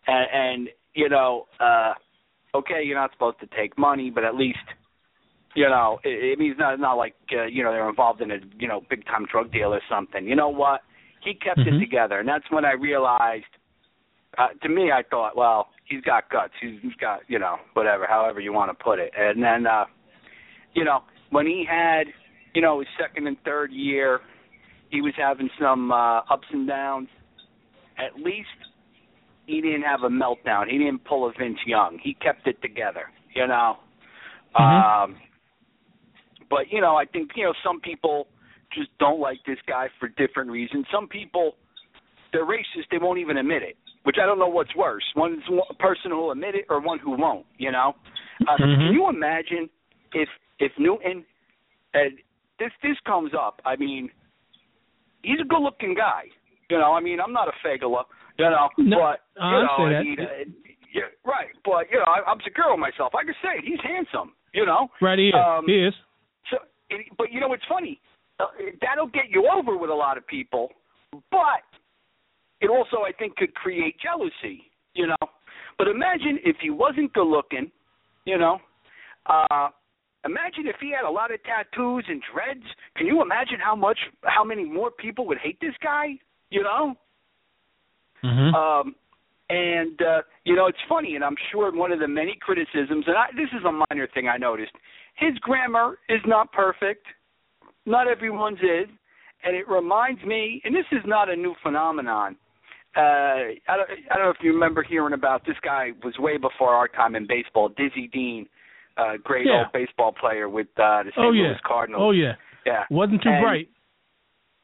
and, 0.07 0.27
and 0.33 0.69
you 0.93 1.09
know, 1.09 1.45
uh, 1.59 1.93
okay, 2.55 2.81
you're 2.83 2.97
not 2.97 3.11
supposed 3.11 3.39
to 3.39 3.47
take 3.55 3.77
money, 3.77 4.09
but 4.09 4.23
at 4.23 4.35
least 4.35 4.57
you 5.55 5.67
know, 5.67 5.99
it, 6.03 6.33
it 6.33 6.39
means 6.39 6.55
not 6.59 6.79
not 6.79 6.93
like 6.93 7.15
uh, 7.33 7.45
you 7.45 7.63
know 7.63 7.71
they're 7.71 7.89
involved 7.89 8.21
in 8.21 8.31
a 8.31 8.37
you 8.59 8.67
know 8.67 8.81
big 8.89 9.05
time 9.05 9.25
drug 9.29 9.51
deal 9.51 9.73
or 9.73 9.81
something. 9.89 10.27
You 10.27 10.35
know 10.35 10.49
what? 10.49 10.81
He 11.23 11.33
kept 11.33 11.59
mm-hmm. 11.59 11.75
it 11.75 11.79
together, 11.79 12.19
and 12.19 12.27
that's 12.27 12.45
when 12.49 12.65
I 12.65 12.73
realized. 12.73 13.45
Uh, 14.37 14.49
to 14.61 14.69
me, 14.69 14.91
I 14.91 15.01
thought, 15.09 15.35
well, 15.35 15.69
he's 15.85 16.01
got 16.01 16.29
guts. 16.29 16.53
He's, 16.61 16.79
he's 16.83 16.93
got, 17.01 17.21
you 17.27 17.39
know, 17.39 17.55
whatever, 17.73 18.05
however 18.07 18.39
you 18.39 18.53
want 18.53 18.69
to 18.69 18.83
put 18.83 18.99
it. 18.99 19.11
And 19.17 19.41
then, 19.41 19.65
uh, 19.65 19.85
you 20.75 20.83
know, 20.83 20.99
when 21.31 21.47
he 21.47 21.65
had, 21.67 22.03
you 22.53 22.61
know, 22.61 22.79
his 22.79 22.87
second 23.01 23.25
and 23.25 23.37
third 23.43 23.71
year, 23.71 24.19
he 24.89 25.01
was 25.01 25.13
having 25.17 25.49
some 25.59 25.91
uh, 25.91 26.19
ups 26.29 26.47
and 26.51 26.67
downs. 26.67 27.07
At 27.97 28.21
least 28.21 28.47
he 29.47 29.61
didn't 29.61 29.83
have 29.83 30.03
a 30.03 30.09
meltdown. 30.09 30.67
He 30.69 30.77
didn't 30.77 31.03
pull 31.05 31.27
a 31.27 31.33
Vince 31.37 31.57
Young. 31.65 31.99
He 32.03 32.13
kept 32.13 32.47
it 32.47 32.61
together. 32.61 33.09
You 33.33 33.47
know. 33.47 33.77
Mhm. 34.57 35.03
Um, 35.03 35.17
but 36.49 36.71
you 36.71 36.81
know, 36.81 36.95
I 36.95 37.05
think 37.05 37.31
you 37.35 37.43
know 37.43 37.53
some 37.63 37.79
people 37.81 38.27
just 38.73 38.89
don't 38.99 39.19
like 39.19 39.39
this 39.45 39.57
guy 39.67 39.87
for 39.99 40.09
different 40.09 40.49
reasons. 40.51 40.85
Some 40.91 41.07
people 41.07 41.55
they're 42.33 42.45
racist. 42.45 42.89
They 42.91 42.97
won't 42.97 43.19
even 43.19 43.37
admit 43.37 43.63
it. 43.63 43.77
Which 44.03 44.17
I 44.21 44.25
don't 44.25 44.39
know 44.39 44.47
what's 44.47 44.73
worse. 44.75 45.03
One's 45.15 45.41
a 45.69 45.73
person 45.75 46.11
who'll 46.11 46.31
admit 46.31 46.55
it, 46.55 46.65
or 46.69 46.79
one 46.81 46.99
who 46.99 47.11
won't. 47.11 47.45
You 47.57 47.71
know. 47.71 47.95
Uh, 48.47 48.55
Mhm. 48.57 48.77
Can 48.87 48.93
you 48.93 49.09
imagine 49.09 49.69
if 50.13 50.29
if 50.59 50.71
Newton 50.77 51.25
and 51.93 52.17
this 52.59 52.71
this 52.83 52.97
comes 53.05 53.33
up? 53.33 53.61
I 53.65 53.75
mean, 53.75 54.09
he's 55.23 55.39
a 55.39 55.45
good-looking 55.45 55.93
guy. 55.95 56.23
You 56.69 56.77
know, 56.77 56.93
I 56.93 56.99
mean, 56.99 57.19
I'm 57.19 57.33
not 57.33 57.47
a 57.47 57.55
fagula. 57.67 58.03
You 58.37 58.45
know, 58.49 58.69
No, 58.77 58.97
but 58.99 59.21
you 59.35 59.41
I 59.41 59.61
know, 59.63 59.77
say 59.77 60.15
that. 60.15 60.23
uh, 60.23 60.43
yeah, 60.93 61.09
right. 61.25 61.49
But 61.65 61.89
you 61.91 61.97
know, 61.97 62.05
I, 62.05 62.29
I'm 62.29 62.39
secure 62.43 62.69
with 62.71 62.79
myself. 62.79 63.13
I 63.15 63.23
can 63.23 63.33
say 63.41 63.57
it. 63.59 63.63
He's 63.65 63.79
handsome. 63.81 64.33
You 64.53 64.65
know. 64.65 64.89
Right 65.01 65.17
here. 65.19 65.35
Um, 65.35 65.65
he 65.65 65.73
is. 65.85 65.93
So, 66.51 66.57
but 67.17 67.31
you 67.31 67.39
know, 67.39 67.51
it's 67.53 67.65
funny. 67.67 67.99
Uh, 68.39 68.45
that'll 68.81 69.07
get 69.07 69.29
you 69.29 69.49
over 69.51 69.77
with 69.77 69.89
a 69.89 69.93
lot 69.93 70.17
of 70.17 70.25
people, 70.27 70.69
but 71.31 71.65
it 72.61 72.69
also, 72.69 72.97
I 73.07 73.11
think, 73.17 73.35
could 73.35 73.53
create 73.55 73.95
jealousy. 74.01 74.63
You 74.93 75.07
know. 75.07 75.27
But 75.77 75.87
imagine 75.87 76.39
if 76.43 76.55
he 76.61 76.69
wasn't 76.69 77.13
good 77.13 77.27
looking. 77.27 77.71
You 78.25 78.37
know. 78.37 78.59
Uh, 79.25 79.69
imagine 80.25 80.67
if 80.67 80.75
he 80.79 80.91
had 80.91 81.07
a 81.07 81.11
lot 81.11 81.33
of 81.33 81.39
tattoos 81.43 82.05
and 82.07 82.21
dreads. 82.33 82.65
Can 82.95 83.07
you 83.07 83.21
imagine 83.21 83.59
how 83.63 83.75
much, 83.75 83.99
how 84.23 84.43
many 84.43 84.65
more 84.65 84.91
people 84.91 85.27
would 85.27 85.37
hate 85.37 85.59
this 85.61 85.75
guy? 85.83 86.19
You 86.49 86.63
know. 86.63 86.95
Mhm. 88.23 88.53
Um, 88.53 88.95
and 89.49 90.01
uh, 90.01 90.21
you 90.43 90.55
know, 90.55 90.67
it's 90.67 90.77
funny, 90.89 91.15
and 91.15 91.23
I'm 91.23 91.35
sure 91.51 91.71
one 91.73 91.91
of 91.91 91.99
the 91.99 92.07
many 92.07 92.37
criticisms, 92.41 93.05
and 93.07 93.15
I, 93.15 93.27
this 93.35 93.49
is 93.57 93.63
a 93.65 93.71
minor 93.71 94.07
thing 94.13 94.27
I 94.27 94.37
noticed. 94.37 94.73
His 95.15 95.37
grammar 95.39 95.97
is 96.09 96.21
not 96.25 96.51
perfect. 96.51 97.05
Not 97.87 98.07
everyone's 98.07 98.59
is, 98.59 98.87
and 99.43 99.55
it 99.55 99.67
reminds 99.67 100.23
me. 100.23 100.61
And 100.65 100.75
this 100.75 100.85
is 100.91 101.01
not 101.05 101.29
a 101.29 101.35
new 101.35 101.55
phenomenon. 101.63 102.35
Uh, 102.95 102.99
I, 103.67 103.75
don't, 103.77 103.89
I 104.11 104.15
don't 104.15 104.25
know 104.25 104.29
if 104.31 104.37
you 104.41 104.53
remember 104.53 104.83
hearing 104.83 105.13
about 105.13 105.45
this 105.45 105.55
guy. 105.63 105.91
Was 106.03 106.13
way 106.19 106.37
before 106.37 106.73
our 106.73 106.87
time 106.87 107.15
in 107.15 107.25
baseball. 107.27 107.69
Dizzy 107.69 108.07
Dean, 108.11 108.45
uh, 108.97 109.13
great 109.23 109.45
Yeah. 109.47 109.59
old 109.59 109.67
baseball 109.73 110.11
player 110.11 110.49
with 110.49 110.67
uh, 110.77 111.03
the 111.03 111.11
St. 111.11 111.17
oh 111.25 111.29
Louis 111.29 111.49
yeah. 111.49 111.57
Cardinals. 111.65 112.01
Oh 112.03 112.11
yeah. 112.11 112.33
yeah. 112.65 112.83
Wasn't 112.91 113.21
too 113.23 113.29
And- 113.29 113.41
bright. 113.43 113.69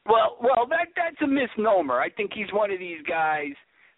Well, 0.06 0.36
well, 0.38 0.66
that 0.68 0.88
that's 0.94 1.16
a 1.22 1.26
misnomer. 1.26 1.98
I 1.98 2.10
think 2.10 2.32
he's 2.34 2.52
one 2.52 2.70
of 2.70 2.78
these 2.78 3.00
guys, 3.08 3.52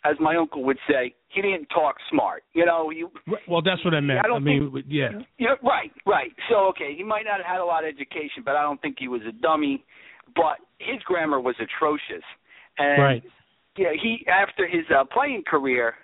as 0.08 0.16
my 0.20 0.36
uncle 0.36 0.62
would 0.64 0.78
say. 0.88 1.14
He 1.28 1.42
didn't 1.42 1.66
talk 1.66 1.96
smart. 2.10 2.42
You 2.54 2.64
know, 2.64 2.90
you 2.90 3.10
Well, 3.48 3.62
that's 3.62 3.84
what 3.84 3.94
I 3.94 4.00
meant. 4.00 4.20
I 4.24 4.28
don't 4.28 4.44
mean, 4.44 4.64
w- 4.66 4.84
yeah. 4.88 5.10
yeah, 5.38 5.54
right, 5.62 5.90
right. 6.06 6.30
So 6.48 6.66
okay, 6.70 6.94
he 6.96 7.02
might 7.04 7.24
not 7.24 7.38
have 7.38 7.46
had 7.46 7.60
a 7.60 7.64
lot 7.64 7.84
of 7.84 7.88
education, 7.88 8.42
but 8.44 8.56
I 8.56 8.62
don't 8.62 8.80
think 8.80 8.96
he 8.98 9.08
was 9.08 9.22
a 9.28 9.32
dummy. 9.32 9.84
But 10.34 10.58
his 10.78 11.02
grammar 11.04 11.40
was 11.40 11.54
atrocious. 11.60 12.24
And 12.78 13.02
Right. 13.02 13.22
yeah, 13.76 13.92
he 14.02 14.26
after 14.28 14.66
his 14.66 14.84
uh, 14.90 15.04
playing 15.12 15.44
career, 15.46 15.94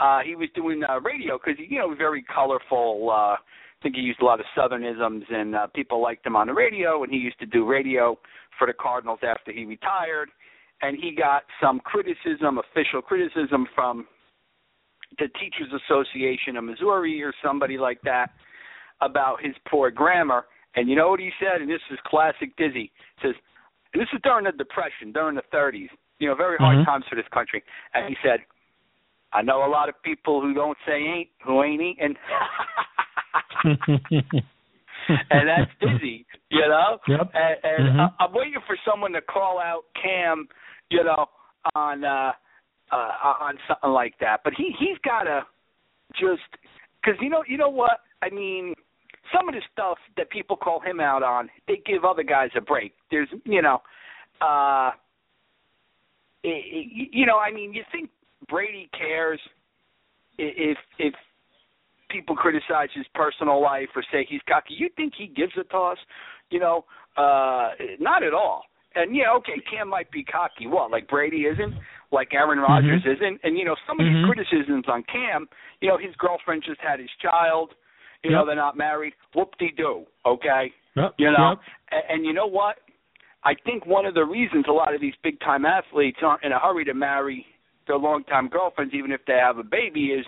uh, 0.00 0.20
he 0.24 0.34
was 0.36 0.48
doing 0.54 0.82
uh, 0.88 1.00
radio 1.00 1.38
because 1.38 1.58
you 1.58 1.78
know 1.78 1.94
very 1.94 2.22
colorful. 2.22 3.08
Uh, 3.10 3.34
I 3.34 3.82
think 3.82 3.96
he 3.96 4.02
used 4.02 4.20
a 4.20 4.24
lot 4.24 4.38
of 4.38 4.46
Southernisms, 4.56 5.24
and 5.30 5.56
uh, 5.56 5.66
people 5.74 6.00
liked 6.00 6.24
him 6.24 6.36
on 6.36 6.46
the 6.46 6.54
radio. 6.54 7.02
And 7.02 7.12
he 7.12 7.18
used 7.18 7.38
to 7.40 7.46
do 7.46 7.66
radio 7.66 8.16
for 8.58 8.66
the 8.68 8.72
Cardinals 8.72 9.18
after 9.22 9.50
he 9.52 9.64
retired. 9.64 10.30
And 10.82 10.96
he 11.00 11.14
got 11.14 11.42
some 11.60 11.80
criticism, 11.80 12.58
official 12.58 13.00
criticism 13.02 13.66
from 13.74 14.06
the 15.18 15.28
Teachers 15.40 15.72
Association 15.86 16.56
of 16.56 16.64
Missouri 16.64 17.22
or 17.22 17.32
somebody 17.42 17.78
like 17.78 18.00
that 18.04 18.30
about 19.00 19.42
his 19.42 19.54
poor 19.68 19.90
grammar. 19.90 20.44
And 20.74 20.88
you 20.88 20.96
know 20.96 21.10
what 21.10 21.20
he 21.20 21.30
said? 21.38 21.60
And 21.60 21.70
this 21.70 21.80
is 21.90 21.98
classic 22.06 22.56
Dizzy. 22.56 22.90
He 23.20 23.28
says, 23.28 23.34
and 23.92 24.00
this 24.00 24.08
is 24.12 24.20
during 24.24 24.44
the 24.44 24.52
Depression, 24.52 25.12
during 25.12 25.36
the 25.36 25.42
30s. 25.52 25.88
You 26.18 26.28
know, 26.28 26.34
very 26.34 26.56
hard 26.58 26.78
Mhm. 26.78 26.84
times 26.84 27.04
for 27.08 27.14
this 27.14 27.28
country. 27.28 27.62
And 27.94 28.08
he 28.08 28.16
said, 28.22 28.40
I 29.32 29.42
know 29.42 29.64
a 29.64 29.70
lot 29.70 29.88
of 29.88 30.00
people 30.02 30.40
who 30.40 30.54
don't 30.54 30.78
say 30.86 31.02
ain't, 31.02 31.28
who 31.44 31.62
ain't 31.62 31.80
eating. 31.82 32.16
and 35.30 35.48
that's 35.48 35.70
Dizzy, 35.80 36.26
you 36.50 36.60
know? 36.60 36.98
Yep. 37.06 37.30
And, 37.34 37.56
and 37.64 37.88
Mhm. 37.88 38.00
I, 38.18 38.24
I'm 38.24 38.32
waiting 38.32 38.60
for 38.66 38.76
someone 38.84 39.12
to 39.12 39.20
call 39.20 39.58
out 39.58 39.84
Cam, 40.00 40.48
you 40.92 41.04
know, 41.04 41.26
on 41.74 42.04
uh 42.04 42.32
uh 42.92 43.34
on 43.40 43.58
something 43.66 43.90
like 43.90 44.14
that. 44.20 44.40
But 44.44 44.52
he 44.56 44.74
he's 44.78 44.98
got 45.04 45.24
to 45.24 45.42
just 46.12 46.42
cuz 47.04 47.14
you 47.20 47.30
know 47.30 47.42
you 47.46 47.56
know 47.56 47.70
what? 47.70 48.00
I 48.22 48.30
mean, 48.30 48.74
some 49.34 49.48
of 49.48 49.54
the 49.54 49.62
stuff 49.72 49.98
that 50.16 50.30
people 50.30 50.56
call 50.56 50.80
him 50.80 51.00
out 51.00 51.22
on, 51.22 51.48
they 51.66 51.82
give 51.84 52.04
other 52.04 52.22
guys 52.22 52.50
a 52.56 52.60
break. 52.60 52.92
There's, 53.10 53.28
you 53.44 53.62
know, 53.62 53.82
uh 54.40 54.90
i 54.94 54.94
i 56.44 56.82
you 57.12 57.26
know, 57.26 57.38
I 57.38 57.52
mean, 57.52 57.72
you 57.72 57.82
think 57.92 58.10
Brady 58.48 58.88
cares 58.96 59.40
if 60.38 60.78
if 60.98 61.14
people 62.10 62.36
criticize 62.36 62.88
his 62.94 63.06
personal 63.14 63.62
life 63.62 63.88
or 63.96 64.02
say 64.12 64.26
he's 64.28 64.40
cocky. 64.48 64.74
You 64.74 64.90
think 64.96 65.14
he 65.16 65.26
gives 65.26 65.52
a 65.58 65.64
toss? 65.64 65.98
You 66.50 66.60
know, 66.60 66.84
uh 67.16 67.70
not 68.00 68.22
at 68.22 68.34
all. 68.34 68.64
And 68.94 69.14
yeah, 69.14 69.32
okay, 69.36 69.60
Cam 69.70 69.88
might 69.88 70.10
be 70.10 70.24
cocky. 70.24 70.66
What, 70.66 70.90
like 70.90 71.08
Brady 71.08 71.46
isn't? 71.46 71.74
Like 72.10 72.34
Aaron 72.34 72.58
Rodgers 72.58 73.02
Mhm. 73.02 73.14
isn't? 73.16 73.40
And 73.42 73.58
you 73.58 73.64
know, 73.64 73.76
some 73.86 73.98
of 74.00 74.06
Mhm. 74.06 74.12
these 74.12 74.26
criticisms 74.26 74.88
on 74.88 75.02
Cam, 75.04 75.48
you 75.80 75.88
know, 75.88 75.96
his 75.96 76.14
girlfriend 76.16 76.62
just 76.62 76.80
had 76.80 77.00
his 77.00 77.10
child. 77.20 77.74
You 78.22 78.30
know, 78.30 78.44
they're 78.46 78.54
not 78.54 78.76
married. 78.76 79.14
Whoop 79.34 79.56
de 79.58 79.70
doo. 79.72 80.06
Okay. 80.24 80.72
Yep. 80.94 81.14
You 81.18 81.30
know, 81.32 81.50
Yep. 81.50 81.58
and, 81.90 82.02
and 82.10 82.26
you 82.26 82.32
know 82.32 82.46
what? 82.46 82.78
I 83.44 83.54
think 83.54 83.86
one 83.86 84.06
of 84.06 84.14
the 84.14 84.24
reasons 84.24 84.66
a 84.68 84.72
lot 84.72 84.94
of 84.94 85.00
these 85.00 85.16
big 85.22 85.40
time 85.40 85.66
athletes 85.66 86.22
aren't 86.22 86.44
in 86.44 86.52
a 86.52 86.58
hurry 86.58 86.84
to 86.84 86.94
marry 86.94 87.44
their 87.86 87.96
long 87.96 88.22
time 88.24 88.46
girlfriends, 88.48 88.94
even 88.94 89.10
if 89.10 89.24
they 89.24 89.34
have 89.38 89.58
a 89.58 89.64
baby, 89.64 90.12
is 90.12 90.24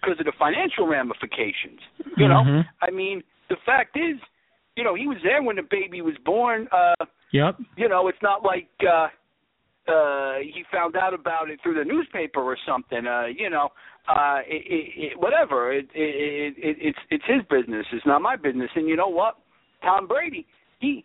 because 0.00 0.20
of 0.20 0.26
the 0.26 0.32
financial 0.32 0.86
ramifications. 0.86 1.80
You 2.16 2.28
know, 2.28 2.42
Mhm. 2.44 2.68
I 2.80 2.90
mean, 2.90 3.24
the 3.48 3.56
fact 3.56 3.96
is, 3.96 4.20
you 4.76 4.84
know, 4.84 4.94
he 4.94 5.08
was 5.08 5.20
there 5.22 5.42
when 5.42 5.56
the 5.56 5.62
baby 5.62 6.00
was 6.02 6.16
born. 6.18 6.68
Uh, 6.70 6.94
Yep. 7.32 7.58
you 7.76 7.88
know, 7.88 8.08
it's 8.08 8.22
not 8.22 8.42
like 8.44 8.68
uh 8.88 9.08
uh 9.90 10.34
he 10.42 10.64
found 10.72 10.96
out 10.96 11.14
about 11.14 11.50
it 11.50 11.58
through 11.62 11.74
the 11.74 11.84
newspaper 11.84 12.40
or 12.40 12.56
something. 12.66 13.06
Uh, 13.06 13.26
you 13.26 13.50
know, 13.50 13.70
uh 14.08 14.38
it, 14.46 14.62
it, 14.66 15.12
it, 15.12 15.18
whatever. 15.20 15.72
It, 15.72 15.88
it, 15.94 16.54
it 16.58 16.76
it's 16.80 16.98
it's 17.10 17.24
his 17.26 17.42
business. 17.50 17.86
It's 17.92 18.06
not 18.06 18.22
my 18.22 18.36
business. 18.36 18.70
And 18.74 18.88
you 18.88 18.96
know 18.96 19.08
what? 19.08 19.36
Tom 19.82 20.06
Brady, 20.06 20.46
he 20.78 21.04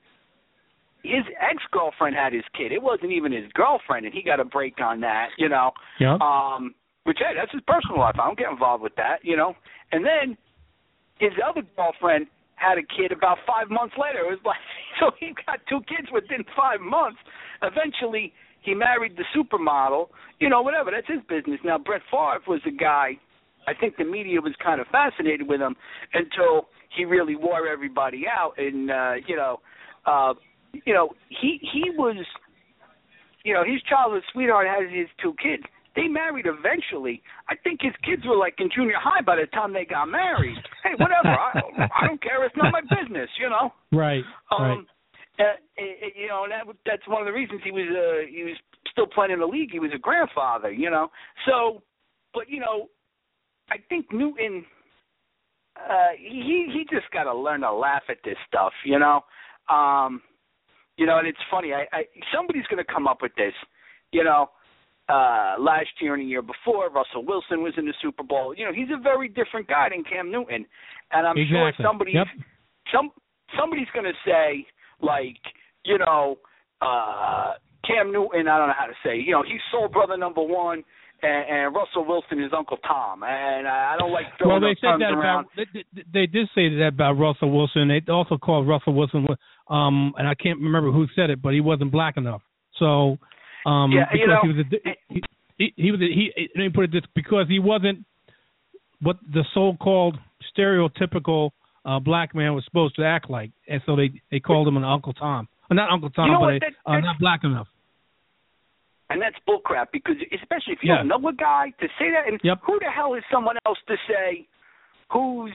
his 1.04 1.24
ex 1.40 1.64
girlfriend 1.72 2.16
had 2.16 2.34
his 2.34 2.44
kid. 2.56 2.72
It 2.72 2.82
wasn't 2.82 3.12
even 3.12 3.32
his 3.32 3.50
girlfriend, 3.54 4.06
and 4.06 4.14
he 4.14 4.22
got 4.22 4.40
a 4.40 4.46
break 4.46 4.82
on 4.82 5.00
that. 5.02 5.30
You 5.38 5.50
know, 5.50 5.72
Yep. 6.00 6.20
um, 6.22 6.76
which 7.06 7.18
hey, 7.20 7.34
that's 7.36 7.52
his 7.52 7.62
personal 7.66 8.00
life. 8.00 8.16
I 8.20 8.26
don't 8.28 8.38
get 8.38 8.52
involved 8.52 8.84
with 8.84 8.96
that. 8.98 9.20
You 9.24 9.38
know, 9.38 9.56
and 9.92 10.06
then 10.06 10.38
his 11.20 11.32
other 11.48 11.62
girlfriend 11.76 12.28
had 12.58 12.78
a 12.78 12.86
kid 12.86 13.12
about 13.12 13.38
five 13.48 13.70
months 13.70 13.96
later. 13.98 14.20
It 14.26 14.30
was 14.30 14.44
like 14.44 14.62
so 15.00 15.12
he 15.20 15.34
got 15.46 15.62
two 15.70 15.80
kids 15.88 16.10
within 16.12 16.44
five 16.58 16.82
months. 16.82 17.18
Eventually, 17.62 18.34
he 18.62 18.74
married 18.74 19.16
the 19.16 19.26
supermodel. 19.34 20.10
You 20.40 20.50
know, 20.50 20.62
whatever. 20.62 20.92
That's 20.92 21.08
his 21.08 21.24
business. 21.30 21.62
Now, 21.64 21.78
Brett 21.78 22.02
Favre 22.12 22.44
was 22.48 22.62
a 22.68 22.72
guy. 22.72 23.18
I 23.68 23.74
think 23.74 23.98
the 23.98 24.06
media 24.06 24.42
was 24.42 24.54
kind 24.64 24.80
of 24.80 24.88
fascinated 24.88 25.48
with 25.48 25.62
him 25.62 25.76
until 26.14 26.68
he 26.96 27.06
really 27.06 27.36
wore 27.36 27.68
everybody 27.68 28.26
out, 28.28 28.54
and 28.58 28.90
uh, 28.90 29.14
you 29.28 29.36
know, 29.36 29.60
uh, 30.06 30.34
you 30.86 30.94
know, 30.94 31.10
he 31.30 31.60
he 31.62 31.92
was, 31.92 32.26
you 33.44 33.54
know, 33.54 33.64
his 33.64 33.82
childhood 33.84 34.24
sweetheart 34.32 34.68
has 34.68 34.90
his 34.92 35.08
two 35.22 35.34
kids. 35.42 35.64
They 35.98 36.08
married 36.08 36.46
eventually. 36.46 37.24
I 37.50 37.56
think 37.56 37.82
his 37.82 37.94
kids 38.06 38.22
were 38.24 38.38
like 38.38 38.54
in 38.60 38.70
junior 38.74 39.02
high 39.02 39.22
by 39.22 39.36
the 39.36 39.48
time 39.48 39.74
they 39.74 39.84
got 39.84 40.06
married. 40.06 40.56
Hey, 40.84 40.92
whatever. 40.92 41.34
I, 41.34 41.90
I 41.90 42.08
don't 42.08 42.22
care. 42.22 42.46
It's 42.46 42.56
not 42.56 42.72
my 42.72 42.82
business, 42.82 43.28
you 43.42 43.50
know. 43.50 43.74
Right. 43.92 44.22
right. 44.52 44.74
Um, 44.74 44.86
uh, 45.40 45.44
uh, 45.44 45.84
you 46.16 46.28
know, 46.28 46.44
and 46.44 46.52
that 46.52 46.72
that's 46.86 47.08
one 47.08 47.22
of 47.22 47.26
the 47.26 47.34
reasons 47.34 47.62
he 47.64 47.72
was 47.72 47.88
uh, 47.90 48.30
he 48.30 48.44
was 48.44 48.56
still 48.92 49.08
playing 49.08 49.32
in 49.32 49.40
the 49.40 49.46
league. 49.48 49.72
He 49.72 49.80
was 49.80 49.90
a 49.94 49.98
grandfather, 49.98 50.72
you 50.72 50.92
know. 50.92 51.10
So, 51.48 51.82
but 52.32 52.48
you 52.48 52.60
know, 52.60 52.90
I 53.72 53.78
think 53.90 54.14
Newton, 54.14 54.66
uh, 55.78 56.14
he 56.16 56.70
he 56.74 56.86
just 56.90 57.12
got 57.12 57.24
to 57.24 57.34
learn 57.34 57.62
to 57.62 57.74
laugh 57.74 58.04
at 58.08 58.18
this 58.24 58.38
stuff, 58.48 58.74
you 58.86 59.00
know. 59.00 59.22
Um, 59.68 60.22
you 60.96 61.08
know, 61.08 61.18
and 61.18 61.28
it's 61.28 61.38
funny. 61.50 61.74
I, 61.74 61.86
I 61.92 62.04
somebody's 62.36 62.68
going 62.68 62.84
to 62.84 62.94
come 62.94 63.08
up 63.08 63.24
with 63.24 63.34
this, 63.36 63.54
you 64.12 64.24
know. 64.24 64.52
Uh, 65.10 65.56
last 65.58 65.88
year 66.02 66.16
and 66.16 66.24
the 66.24 66.28
year 66.28 66.42
before, 66.42 66.90
Russell 66.90 67.24
Wilson 67.26 67.64
was 67.64 67.74
in 67.78 67.86
the 67.86 67.94
Super 68.02 68.24
Bowl. 68.24 68.54
You 68.58 68.66
know, 68.66 68.74
he's 68.74 68.90
a 68.94 69.02
very 69.02 69.30
different 69.30 69.66
guy 69.68 69.88
than 69.90 70.04
Cam 70.04 70.30
Newton, 70.30 70.66
and 71.14 71.26
I'm 71.26 71.38
sure 71.50 71.72
somebody, 71.82 72.12
Yep. 72.12 72.28
some 72.94 73.12
somebody's 73.58 73.88
going 73.94 74.06
to 74.06 74.18
say 74.26 74.66
like, 75.02 75.38
you 75.86 75.98
know, 75.98 76.38
uh 76.82 77.54
Cam 77.88 78.12
Newton, 78.12 78.50
I 78.50 78.58
don't 78.58 78.68
know 78.68 78.74
how 78.78 78.88
to 78.88 78.94
say, 79.06 79.16
you 79.18 79.32
know, 79.32 79.44
he's 79.44 79.62
soul 79.72 79.88
brother 79.88 80.18
number 80.18 80.42
one 80.44 80.84
and, 81.24 81.50
and 81.50 81.76
Russell 81.76 82.06
Wilson 82.06 82.44
is 82.44 82.52
Uncle 82.56 82.78
Tom, 82.86 83.24
and 83.24 83.66
I 83.68 83.96
don't 83.98 84.12
like 84.12 84.26
well, 84.44 84.60
they 84.60 84.76
said 84.82 85.00
that 85.00 85.14
around. 85.14 85.46
about 85.46 85.52
they, 85.56 85.66
they- 85.96 86.04
they 86.14 86.26
did 86.28 86.48
say 86.54 86.68
that 86.80 86.90
about 86.90 87.14
Russell 87.14 87.50
Wilson. 87.50 87.88
They 87.88 88.02
also 88.12 88.38
called 88.38 88.68
Russell 88.68 88.94
Wilson, 88.94 89.26
um, 89.70 90.14
and 90.18 90.28
I 90.28 90.36
can't 90.36 90.60
remember 90.60 90.92
who 90.92 91.08
said 91.16 91.30
it, 91.30 91.42
but 91.42 91.54
he 91.54 91.62
wasn't 91.62 91.92
black 91.94 92.18
enough. 92.18 92.42
So, 92.78 93.18
um, 93.66 93.92
Yeah, 93.92 94.06
you 94.14 94.28
because 94.28 94.28
know, 94.28 94.42
he 94.42 94.48
was 94.48 94.58
a, 94.60 94.96
he, 95.10 95.22
he, 95.58 95.74
he 95.76 95.92
was 95.92 96.02
a, 96.02 96.06
he. 96.06 96.32
Let 96.56 96.64
me 96.64 96.70
put 96.70 96.84
it 96.86 96.92
this: 96.92 97.02
because 97.16 97.48
he 97.48 97.60
wasn't 97.60 98.06
what 99.02 99.18
the 99.34 99.44
so-called 99.54 100.18
stereotypical 100.58 101.52
uh, 101.86 102.00
black 102.00 102.34
man 102.36 102.54
was 102.54 102.64
supposed 102.66 102.96
to 102.96 103.04
act 103.06 103.30
like, 103.30 103.52
and 103.68 103.82
so 103.86 103.96
they 103.96 104.12
they 104.32 104.40
called 104.40 104.68
him 104.68 104.78
an 104.78 104.84
Uncle 104.84 105.14
Tom, 105.14 105.48
uh, 105.70 105.74
not 105.74 105.90
Uncle 105.92 106.10
Tom, 106.10 106.28
You 106.28 106.34
know 106.34 106.40
but 106.40 106.46
what, 106.46 106.56
a, 106.56 106.60
that- 106.60 106.92
uh, 106.92 107.00
not 107.00 107.20
black 107.20 107.44
enough. 107.44 107.68
And 109.10 109.22
that's 109.22 109.38
bullcrap 109.48 109.88
because 109.94 110.16
especially 110.34 110.74
if 110.74 110.80
you 110.84 110.92
Yeah. 110.92 110.98
don't 110.98 111.08
know 111.08 111.30
a 111.30 111.34
guy 111.34 111.72
to 111.80 111.88
say 111.98 112.12
that, 112.12 112.28
and 112.28 112.42
Yep. 112.44 112.60
who 112.66 112.78
the 112.80 112.92
hell 112.92 113.14
is 113.14 113.24
someone 113.32 113.56
else 113.66 113.78
to 113.88 113.96
say 114.08 114.46
who's 115.10 115.54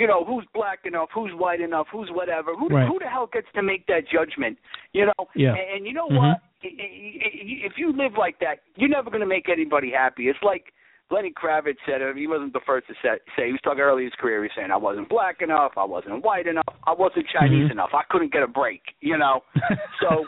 you 0.00 0.06
know 0.08 0.24
who's 0.24 0.46
black 0.54 0.80
enough, 0.84 1.10
who's 1.14 1.32
white 1.34 1.60
enough, 1.60 1.86
who's 1.92 2.10
whatever? 2.10 2.54
Who 2.56 2.68
Right. 2.68 2.88
who 2.88 2.98
the 2.98 3.08
hell 3.08 3.28
gets 3.32 3.46
to 3.54 3.62
make 3.62 3.86
that 3.86 4.08
judgment? 4.08 4.58
You 4.92 5.06
know, 5.06 5.22
Yeah. 5.34 5.50
and, 5.54 5.58
and 5.76 5.86
you 5.86 5.92
know 5.92 6.08
Mhm. 6.08 6.18
what? 6.18 6.40
If 6.62 7.78
you 7.78 7.92
live 7.92 8.14
like 8.18 8.38
that, 8.40 8.60
you're 8.76 8.88
never 8.88 9.10
going 9.10 9.20
to 9.22 9.26
make 9.36 9.48
anybody 9.48 9.90
happy. 9.90 10.28
It's 10.28 10.42
like 10.42 10.72
Lenny 11.10 11.32
Kravitz 11.32 11.78
said. 11.86 12.02
uh, 12.02 12.12
He 12.14 12.26
wasn't 12.26 12.52
the 12.52 12.60
first 12.60 12.86
to 12.88 12.94
say. 13.02 13.18
he 13.46 13.52
was 13.52 13.60
talking 13.62 13.80
early 13.80 14.04
in 14.04 14.10
his 14.10 14.14
career. 14.14 14.38
He 14.42 14.48
was 14.48 14.52
saying, 14.54 14.70
"I 14.70 14.76
wasn't 14.76 15.08
black 15.08 15.42
enough. 15.42 15.72
I 15.76 15.84
wasn't 15.84 16.22
white 16.24 16.46
enough. 16.46 16.64
I 16.86 16.92
wasn't 16.92 17.26
Chinese 17.28 17.68
Mhm. 17.68 17.72
enough. 17.72 17.94
I 17.94 18.02
couldn't 18.04 18.32
get 18.32 18.42
a 18.42 18.48
break." 18.48 18.82
You 19.00 19.16
know. 19.18 19.42
So, 20.00 20.26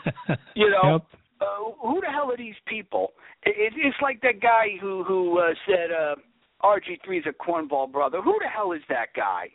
you 0.55 0.69
know, 0.69 0.87
Yep. 0.93 1.01
uh, 1.41 1.71
who 1.87 1.99
the 2.01 2.09
hell 2.11 2.31
are 2.31 2.37
these 2.37 2.59
people? 2.65 3.13
It, 3.43 3.55
it, 3.57 3.73
it's 3.77 4.01
like 4.01 4.21
that 4.21 4.39
guy 4.39 4.77
who 4.79 5.03
who 5.03 5.39
uh, 5.39 5.53
said 5.65 5.91
uh, 5.91 6.15
RG3 6.63 7.17
is 7.19 7.25
a 7.27 7.33
cornball 7.33 7.91
brother. 7.91 8.21
Who 8.21 8.37
the 8.39 8.47
hell 8.47 8.71
is 8.73 8.81
that 8.89 9.13
guy? 9.15 9.49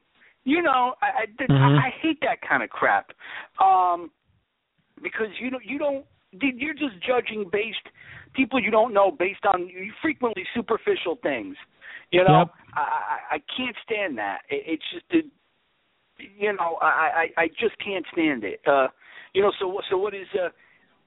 You 0.45 0.63
know, 0.63 0.95
I 1.03 1.07
I, 1.07 1.27
Mhm. 1.27 1.79
I 1.79 1.87
I 1.87 1.91
hate 1.91 2.21
that 2.23 2.41
kind 2.41 2.63
of 2.63 2.71
crap. 2.71 3.13
Um, 3.61 4.11
because 5.03 5.29
you 5.39 5.51
don't 5.51 5.65
you 5.65 5.79
don't 5.79 6.05
you're 6.33 6.75
just 6.75 6.99
judging 7.01 7.49
based 7.51 7.87
people 8.35 8.61
you 8.61 8.71
don't 8.71 8.93
know 8.93 9.11
based 9.11 9.45
on 9.47 9.71
frequently 10.03 10.47
superficial 10.55 11.17
things. 11.23 11.57
You 12.11 12.25
know, 12.25 12.39
Yep. 12.39 12.55
I, 12.75 12.81
I 12.81 13.35
I 13.37 13.39
can't 13.57 13.77
stand 13.85 14.19
that. 14.19 14.43
It, 14.49 14.63
it's 14.67 14.85
just 14.93 15.05
it, 15.11 15.27
you 16.39 16.53
know 16.53 16.79
I, 16.81 17.29
I 17.37 17.43
I 17.43 17.49
just 17.49 17.79
can't 17.79 18.05
stand 18.13 18.45
it. 18.45 18.61
Uh, 18.67 18.89
you 19.35 19.43
know, 19.43 19.53
so 19.59 19.81
so 19.91 19.99
what 19.99 20.15
is 20.15 20.27
uh 20.35 20.49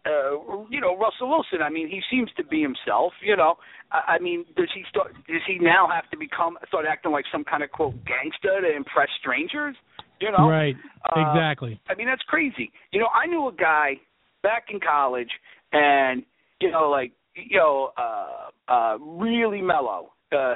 uh, 0.06 0.66
you 0.70 0.82
know, 0.82 0.98
Russell 0.98 1.30
Wilson. 1.30 1.62
I 1.62 1.70
mean, 1.70 1.88
he 1.88 2.02
seems 2.10 2.30
to 2.38 2.44
be 2.44 2.62
himself. 2.62 3.14
You 3.22 3.36
know, 3.36 3.56
I, 3.92 4.16
I 4.16 4.20
mean, 4.20 4.46
does 4.56 4.70
he 4.74 4.84
start? 4.90 5.14
Does 5.28 5.42
he 5.48 5.58
now 5.60 5.88
have 5.94 6.10
to 6.12 6.18
become 6.18 6.58
start 6.68 6.86
acting 6.90 7.12
like 7.12 7.26
some 7.32 7.44
kind 7.44 7.64
of 7.64 7.72
quote 7.72 7.94
gangster 8.06 8.62
to 8.62 8.76
impress 8.76 9.10
strangers? 9.20 9.76
You 10.20 10.32
know, 10.32 10.50
Right. 10.50 10.76
Uh, 11.06 11.20
exactly. 11.20 11.80
I 11.90 11.96
mean, 11.96 12.08
that's 12.08 12.22
crazy. 12.24 12.72
You 12.92 13.00
know, 13.00 13.08
I 13.14 13.28
knew 13.28 13.48
a 13.48 13.54
guy 13.54 14.00
back 14.44 14.66
in 14.70 14.80
college, 14.80 15.30
and 15.72 16.24
you 16.60 16.72
know, 16.72 16.90
like 16.90 17.12
you 17.36 17.58
know, 17.58 17.92
uh, 17.98 18.72
uh, 18.72 18.98
really 19.00 19.62
mellow, 19.62 20.14
uh, 20.32 20.54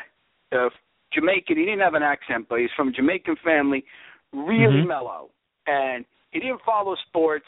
uh, 0.51 0.69
Jamaican. 1.13 1.57
He 1.57 1.65
didn't 1.65 1.79
have 1.79 1.93
an 1.93 2.03
accent, 2.03 2.47
but 2.49 2.59
he's 2.59 2.69
from 2.75 2.89
a 2.89 2.91
Jamaican 2.91 3.37
family. 3.43 3.85
Really 4.33 4.81
Mhm. 4.81 4.87
mellow, 4.87 5.29
and 5.67 6.03
he 6.31 6.39
didn't 6.39 6.61
follow 6.65 6.95
sports. 7.07 7.45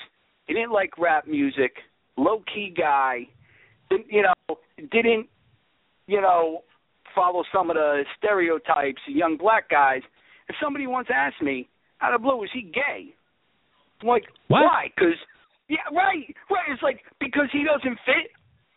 He 0.47 0.53
didn't 0.53 0.71
like 0.71 0.97
rap 0.97 1.27
music. 1.27 1.73
Low 2.17 2.41
key 2.53 2.73
guy. 2.75 3.27
Didn't, 3.89 4.07
you 4.09 4.23
know, 4.23 4.57
didn't 4.91 5.27
you 6.07 6.21
know 6.21 6.63
follow 7.15 7.43
some 7.53 7.69
of 7.69 7.75
the 7.75 8.03
stereotypes 8.17 9.01
of 9.07 9.15
young 9.15 9.37
black 9.37 9.69
guys. 9.69 10.01
If 10.49 10.55
somebody 10.63 10.87
once 10.87 11.07
asked 11.13 11.41
me 11.41 11.67
out 12.01 12.13
of 12.13 12.21
blue, 12.21 12.43
is 12.43 12.49
he 12.53 12.61
gay? 12.61 13.13
I'm 14.01 14.07
like, 14.07 14.23
What? 14.47 14.63
why? 14.63 14.91
Because 14.95 15.15
yeah, 15.67 15.83
right, 15.91 16.23
right. 16.49 16.67
It's 16.71 16.81
like 16.83 17.01
because 17.19 17.49
he 17.51 17.63
doesn't 17.63 17.97
fit 18.05 18.31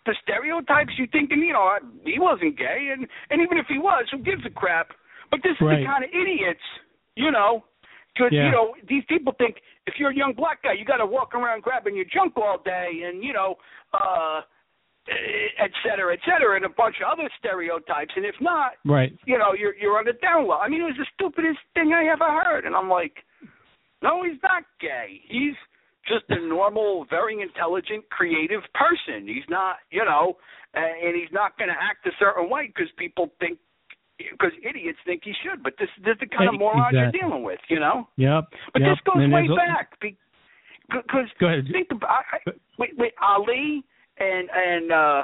the 0.06 0.14
stereotypes. 0.22 0.92
You 0.98 1.06
thinking, 1.12 1.38
you 1.40 1.52
know, 1.52 1.70
he 2.04 2.18
wasn't 2.18 2.59
gay, 2.59 2.90
and 2.92 3.06
and 3.30 3.40
even 3.42 3.59
if 3.59 3.66
he 3.68 3.78
was, 3.78 4.06
who 4.11 4.18
gives 4.18 4.44
a 4.46 4.50
crap? 4.50 4.88
But 5.30 5.40
this 5.44 5.52
is 5.52 5.62
Right. 5.62 5.80
the 5.80 5.87
kind 5.87 6.02
of 6.04 6.11
idiots, 6.11 6.64
you 7.14 7.30
know. 7.30 7.64
Because 8.14 8.32
Yeah. 8.32 8.46
you 8.46 8.50
know 8.50 8.74
these 8.84 9.04
people 9.06 9.32
think 9.34 9.62
if 9.86 9.98
you're 9.98 10.10
a 10.10 10.14
young 10.14 10.32
black 10.32 10.62
guy, 10.62 10.72
you 10.72 10.84
got 10.84 10.98
to 10.98 11.06
walk 11.06 11.34
around 11.34 11.62
grabbing 11.62 11.94
your 11.94 12.06
junk 12.06 12.36
all 12.36 12.58
day, 12.58 13.02
and 13.04 13.22
you 13.22 13.32
know, 13.32 13.56
uh, 13.94 14.42
et 15.58 15.70
cetera, 15.82 16.12
et 16.12 16.20
cetera, 16.24 16.56
and 16.56 16.64
a 16.64 16.68
bunch 16.68 16.96
of 17.00 17.08
other 17.10 17.28
stereotypes. 17.38 18.12
And 18.16 18.24
if 18.24 18.38
not, 18.40 18.74
Right. 18.84 19.12
you 19.26 19.38
know, 19.38 19.54
you're 19.54 19.74
you're 19.74 19.98
on 19.98 20.04
the 20.04 20.12
down 20.14 20.46
low. 20.46 20.58
I 20.58 20.68
mean, 20.68 20.82
it 20.82 20.84
was 20.84 20.96
the 20.96 21.06
stupidest 21.14 21.60
thing 21.74 21.92
I 21.92 22.06
ever 22.06 22.28
heard, 22.28 22.64
and 22.64 22.76
I'm 22.76 22.88
like, 22.88 23.24
no, 24.02 24.22
he's 24.22 24.42
not 24.42 24.64
gay. 24.80 25.20
He's 25.24 25.54
just 26.06 26.24
a 26.30 26.40
normal, 26.40 27.04
very 27.04 27.40
intelligent, 27.40 28.08
creative 28.10 28.62
person. 28.74 29.28
He's 29.28 29.48
not, 29.48 29.76
you 29.90 30.04
know, 30.04 30.38
and 30.74 31.06
and 31.06 31.16
he's 31.16 31.32
not 31.32 31.56
going 31.58 31.68
to 31.70 31.76
act 31.80 32.06
a 32.06 32.12
certain 32.18 32.48
way 32.48 32.66
because 32.66 32.90
people 32.96 33.32
think, 33.38 33.58
because 34.33 34.52
idiots 34.62 34.98
think 35.04 35.22
he 35.24 35.33
should. 35.42 35.62
But 35.62 35.74
this, 35.78 35.88
this 36.04 36.14
is 36.14 36.20
the 36.20 36.26
kind 36.37 36.48
of 36.48 36.59
morons 36.59 36.88
Exactly. 36.92 37.18
you're 37.20 37.28
dealing 37.30 37.44
with, 37.44 37.61
you 37.68 37.80
know. 37.80 38.09
Yep. 38.16 38.44
But 38.72 38.83
yep. 38.83 38.90
this 38.90 38.98
goes 39.04 39.22
And 39.22 39.33
way 39.33 39.48
back 39.48 39.92
because 40.00 41.28
Go 41.38 41.46
ahead. 41.46 41.66
think 41.70 41.88
about 41.90 42.09
I, 42.11 42.50
wait, 42.78 42.90
wait, 42.98 43.12
Ali 43.22 43.85
and 44.18 44.48
and 44.54 44.92
uh 44.92 45.22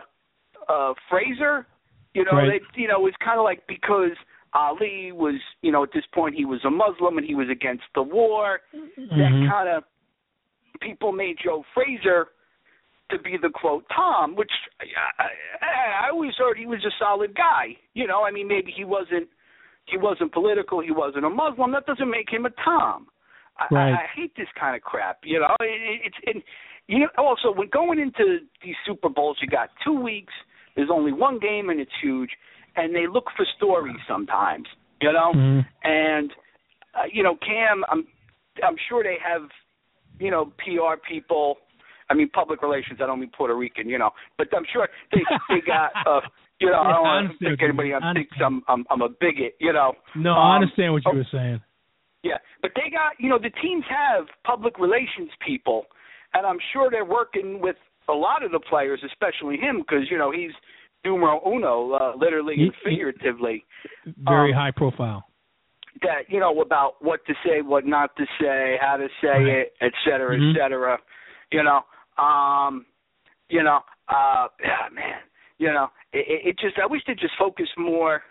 uh 0.69 0.95
Frazier, 1.11 1.67
you 2.15 2.25
know, 2.25 2.33
Right. 2.33 2.61
they 2.75 2.81
you 2.81 2.89
know, 2.89 3.07
it's 3.07 3.17
kind 3.25 3.39
of 3.39 3.45
like 3.45 3.67
because 3.67 4.13
Ali 4.55 5.13
was, 5.13 5.35
you 5.63 5.73
know, 5.73 5.83
at 5.83 5.91
this 5.93 6.05
point 6.15 6.35
he 6.35 6.45
was 6.45 6.61
a 6.65 6.71
Muslim 6.71 7.19
and 7.19 7.27
he 7.27 7.35
was 7.35 7.49
against 7.51 7.85
the 7.95 8.03
war. 8.03 8.61
Mhm. 8.75 9.09
That 9.11 9.51
kind 9.51 9.69
of 9.69 9.85
people 10.81 11.13
made 11.13 11.37
Joe 11.43 11.65
Frazier 11.75 12.29
to 13.11 13.19
be 13.19 13.37
the 13.41 13.51
quote 13.51 13.85
Tom, 13.95 14.35
which 14.37 14.51
I, 14.81 15.23
I, 15.23 16.07
I 16.07 16.11
always 16.11 16.33
heard 16.39 16.59
he 16.59 16.67
was 16.67 16.85
a 16.85 16.91
solid 16.99 17.35
guy. 17.37 17.77
You 17.95 18.07
know, 18.07 18.25
I 18.25 18.31
mean, 18.31 18.49
maybe 18.49 18.73
he 18.77 18.85
wasn't 18.85 19.29
he 19.87 19.97
wasn't 19.97 20.33
political, 20.33 20.81
he 20.81 20.91
wasn't 20.91 21.25
a 21.25 21.31
Muslim. 21.31 21.71
That 21.73 21.87
doesn't 21.87 22.11
make 22.11 22.29
him 22.31 22.47
a 22.47 22.51
Tom. 22.65 23.07
I, 23.59 23.67
Right. 23.75 23.93
I, 23.93 23.95
I 23.95 24.07
hate 24.15 24.33
this 24.37 24.49
kind 24.59 24.75
of 24.77 24.83
crap. 24.83 25.19
You 25.25 25.41
know, 25.41 25.55
it, 25.61 26.01
it's 26.07 26.17
and 26.27 26.43
you 26.89 26.99
know 27.01 27.09
also 27.17 27.53
when 27.55 27.69
going 27.73 27.99
into 27.99 28.41
these 28.63 28.75
Super 28.85 29.09
Bowls, 29.09 29.39
you 29.41 29.49
got 29.49 29.71
two 29.85 29.99
weeks. 30.01 30.33
There's 30.75 30.91
only 30.93 31.13
one 31.13 31.39
game 31.39 31.71
and 31.71 31.81
it's 31.81 31.91
huge, 32.03 32.31
and 32.77 32.95
they 32.95 33.07
look 33.07 33.27
for 33.37 33.47
stories 33.57 33.97
sometimes. 34.09 34.67
You 35.01 35.13
know, 35.13 35.33
Mhm. 35.35 35.67
and 35.85 36.33
uh, 36.95 37.05
you 37.13 37.23
know 37.23 37.37
Cam, 37.37 37.85
I'm 37.89 38.07
I'm 38.65 38.77
sure 38.89 39.03
they 39.05 39.19
have 39.25 39.43
you 40.19 40.31
know 40.31 40.53
PR 40.59 40.97
people. 41.09 41.59
I 42.11 42.15
mean 42.15 42.29
public 42.31 42.63
relations. 42.63 43.01
I 43.03 43.07
don't 43.07 43.21
mean 43.21 43.31
Puerto 43.37 43.55
Rican. 43.57 43.89
You 43.89 43.99
know, 43.99 44.11
but 44.39 44.49
I'm 44.57 44.65
sure 44.73 44.89
they 45.13 45.23
they 45.49 45.61
got. 45.67 45.91
uh 46.07 46.21
you 46.59 46.71
know, 46.71 46.81
I 46.87 46.93
don't 46.93 47.03
want 47.03 47.33
to 47.39 47.45
think 47.45 47.63
anybody 47.63 47.91
mean. 47.91 48.03
I 48.03 48.13
thinks 48.15 48.37
I'm, 48.45 48.63
I'm 48.69 48.85
I'm 48.91 49.03
a 49.03 49.09
bigot. 49.09 49.57
You 49.61 49.73
know. 49.73 49.93
No, 50.15 50.33
Um, 50.33 50.39
I 50.39 50.55
understand 50.57 50.93
what 50.95 51.03
you 51.05 51.13
oh, 51.13 51.17
were 51.17 51.27
saying. 51.31 51.61
yeah, 52.23 52.39
but 52.63 52.71
they 52.75 52.89
got 52.91 53.13
you 53.19 53.29
know 53.29 53.39
the 53.39 53.51
teams 53.63 53.85
have 53.91 54.27
public 54.45 54.79
relations 54.79 55.31
people, 55.47 55.85
and 56.33 56.47
I'm 56.47 56.59
sure 56.73 56.89
they're 56.91 57.05
working 57.05 57.61
with 57.61 57.77
a 58.09 58.13
lot 58.15 58.43
of 58.43 58.53
the 58.53 58.61
players, 58.61 59.01
especially 59.05 59.57
him, 59.59 59.81
because 59.81 60.11
you 60.11 60.17
know 60.17 60.31
he's 60.33 60.53
numero 61.05 61.41
uno, 61.47 61.93
uh, 61.93 62.13
literally 62.17 62.55
and 62.59 62.73
figuratively. 62.83 63.65
Very 64.25 64.53
um, 64.53 64.59
high 64.59 64.71
profile. 64.75 65.25
That 66.03 66.23
you 66.29 66.41
know 66.41 66.61
about 66.61 66.95
what 67.01 67.25
to 67.27 67.35
say, 67.45 67.61
what 67.63 67.85
not 67.87 68.17
to 68.17 68.25
say, 68.41 68.77
how 68.81 68.97
to 68.97 69.09
say 69.21 69.29
Right. 69.29 69.47
it, 69.47 69.73
et 69.81 69.93
cetera, 70.05 70.37
Mhm. 70.39 70.53
et 70.55 70.59
cetera. 70.59 70.99
You 71.53 71.63
know, 71.63 71.81
um, 72.19 72.87
you 73.49 73.63
know, 73.63 73.81
uh, 74.09 74.49
yeah, 74.63 74.89
man, 74.93 75.19
you 75.59 75.69
know, 75.69 75.89
it, 76.13 76.49
it 76.49 76.59
just 76.59 76.77
I 76.83 76.87
wish 76.87 77.03
they 77.07 77.15
just 77.15 77.35
focus 77.39 77.69
more 77.79 78.23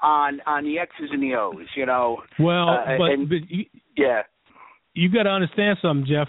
on 0.00 0.40
on 0.46 0.64
the 0.64 0.78
X's 0.78 1.10
and 1.12 1.22
the 1.22 1.34
O's. 1.34 1.66
You 1.76 1.86
know, 1.86 2.22
Well, 2.38 2.68
uh, 2.68 2.96
but, 2.98 3.10
and- 3.10 3.28
but 3.28 3.48
you, 3.50 3.64
yeah. 3.96 4.22
you 4.94 5.08
got 5.12 5.24
to 5.24 5.30
understand 5.30 5.78
something, 5.82 6.06
Jeff. 6.06 6.28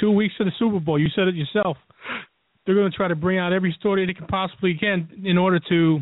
Two 0.00 0.10
weeks 0.10 0.34
to 0.38 0.44
the 0.44 0.50
Super 0.58 0.80
Bowl, 0.80 0.98
you 0.98 1.08
said 1.14 1.28
it 1.28 1.34
yourself. 1.36 1.76
They're 2.66 2.74
going 2.74 2.90
to 2.90 2.96
try 2.96 3.08
to 3.08 3.14
bring 3.16 3.38
out 3.38 3.52
every 3.52 3.74
story 3.78 4.06
they 4.06 4.14
can 4.14 4.26
possibly 4.26 4.74
can 4.78 5.08
in 5.24 5.36
order 5.38 5.60
to 5.68 6.00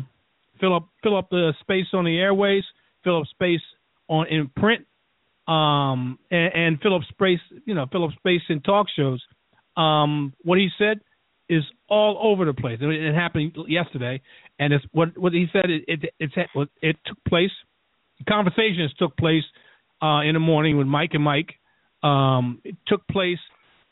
fill 0.59 0.75
up 0.75 0.87
fill 1.03 1.17
up 1.17 1.29
the 1.29 1.53
space 1.59 1.87
on 1.93 2.05
the 2.05 2.17
airways, 2.17 2.63
fill 3.03 3.19
up 3.19 3.27
space 3.27 3.61
on 4.07 4.27
in 4.27 4.47
print, 4.55 4.85
um, 5.47 6.17
and, 6.31 6.53
and 6.53 6.81
fill 6.81 6.95
up 6.95 7.01
space 7.09 7.39
you 7.65 7.73
know 7.75 7.85
fill 7.91 8.05
up 8.05 8.11
space 8.17 8.41
in 8.49 8.61
talk 8.61 8.87
shows. 8.95 9.21
Um, 9.77 10.33
what 10.43 10.57
he 10.57 10.69
said 10.77 10.99
is 11.49 11.63
all 11.89 12.17
over 12.21 12.45
the 12.45 12.53
place. 12.53 12.79
It, 12.81 12.89
it 12.89 13.13
happened 13.13 13.55
yesterday, 13.67 14.21
and 14.59 14.73
it's 14.73 14.85
what 14.91 15.17
what 15.17 15.33
he 15.33 15.47
said. 15.51 15.69
It 15.69 15.83
it 15.87 16.13
it's, 16.19 16.33
it 16.81 16.95
took 17.05 17.17
place. 17.27 17.51
Conversations 18.27 18.93
took 18.99 19.17
place 19.17 19.43
uh, 20.01 20.21
in 20.21 20.33
the 20.33 20.39
morning 20.39 20.77
with 20.77 20.87
Mike 20.87 21.11
and 21.13 21.23
Mike. 21.23 21.55
Um, 22.03 22.61
it 22.63 22.75
took 22.87 23.07
place 23.07 23.39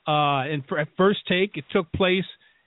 uh, 0.07 0.45
in 0.47 0.63
at 0.77 0.87
first 0.97 1.19
take. 1.27 1.57
It 1.57 1.65
took 1.71 1.91
place 1.93 2.25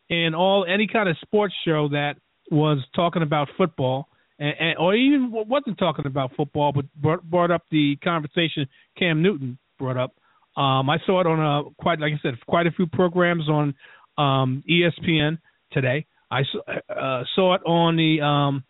in 0.09 0.35
all 0.35 0.67
any 0.69 0.87
kind 0.87 1.09
of 1.09 1.17
sports 1.23 1.55
show 1.65 1.89
that 1.89 2.15
was 2.51 2.79
talking 2.95 3.23
about 3.23 3.49
football, 3.57 4.09
and, 4.39 4.55
and 4.59 4.79
or 4.79 4.95
even 4.95 5.31
wasn't 5.33 5.79
talking 5.79 6.07
about 6.07 6.33
football, 6.37 6.73
but 6.73 6.85
brought, 6.95 7.23
brought 7.23 7.51
up 7.51 7.63
the 7.71 7.97
conversation 8.05 8.67
Cam 8.99 9.23
Newton 9.23 9.59
brought 9.79 9.97
up. 9.97 10.13
Um, 10.57 10.91
I 10.91 10.99
saw 11.07 11.21
it 11.21 11.27
on 11.27 11.41
a 11.41 11.71
quite 11.81 11.99
like 11.99 12.13
I 12.13 12.21
said, 12.23 12.35
quite 12.47 12.67
a 12.67 12.73
few 12.73 12.87
programs 12.87 13.49
on 13.49 13.75
um, 14.19 14.63
ESPN 14.69 15.39
today. 15.73 16.07
I 16.31 16.41
uh, 16.89 17.25
saw 17.35 17.55
it 17.55 17.63
on 17.67 17.97
the 17.97 18.25
um, 18.25 18.65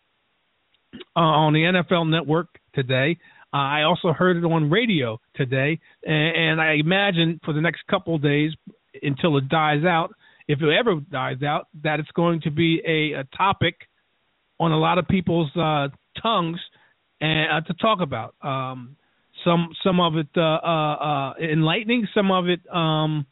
uh, 1.15 1.19
on 1.19 1.53
the 1.53 1.59
NFL 1.59 2.09
Network 2.09 2.47
today. 2.73 3.17
I 3.51 3.83
also 3.83 4.13
heard 4.13 4.37
it 4.37 4.43
on 4.43 4.71
radio 4.71 5.19
today, 5.35 5.79
and, 6.03 6.35
and 6.35 6.61
I 6.61 6.73
imagine 6.73 7.39
for 7.45 7.53
the 7.53 7.61
next 7.61 7.81
couple 7.87 8.15
of 8.15 8.23
days 8.23 8.51
until 9.01 9.37
it 9.37 9.47
dies 9.47 9.83
out, 9.85 10.13
if 10.47 10.59
it 10.61 10.69
ever 10.69 10.95
dies 11.11 11.43
out, 11.43 11.67
that 11.83 11.99
it's 11.99 12.09
going 12.15 12.41
to 12.41 12.51
be 12.51 12.81
a, 12.85 13.19
a 13.19 13.23
topic 13.37 13.75
on 14.59 14.71
a 14.71 14.77
lot 14.77 14.97
of 14.97 15.07
people's 15.07 15.51
uh, 15.55 15.87
tongues 16.21 16.59
and 17.21 17.51
uh, 17.51 17.61
to 17.67 17.73
talk 17.75 17.99
about. 18.01 18.35
Um, 18.41 18.95
some 19.43 19.69
some 19.83 19.99
of 19.99 20.15
it 20.15 20.27
uh, 20.35 20.41
uh, 20.41 20.95
uh, 20.95 21.33
enlightening, 21.41 22.07
some 22.13 22.31
of 22.31 22.47
it 22.47 22.59
um, 22.73 23.25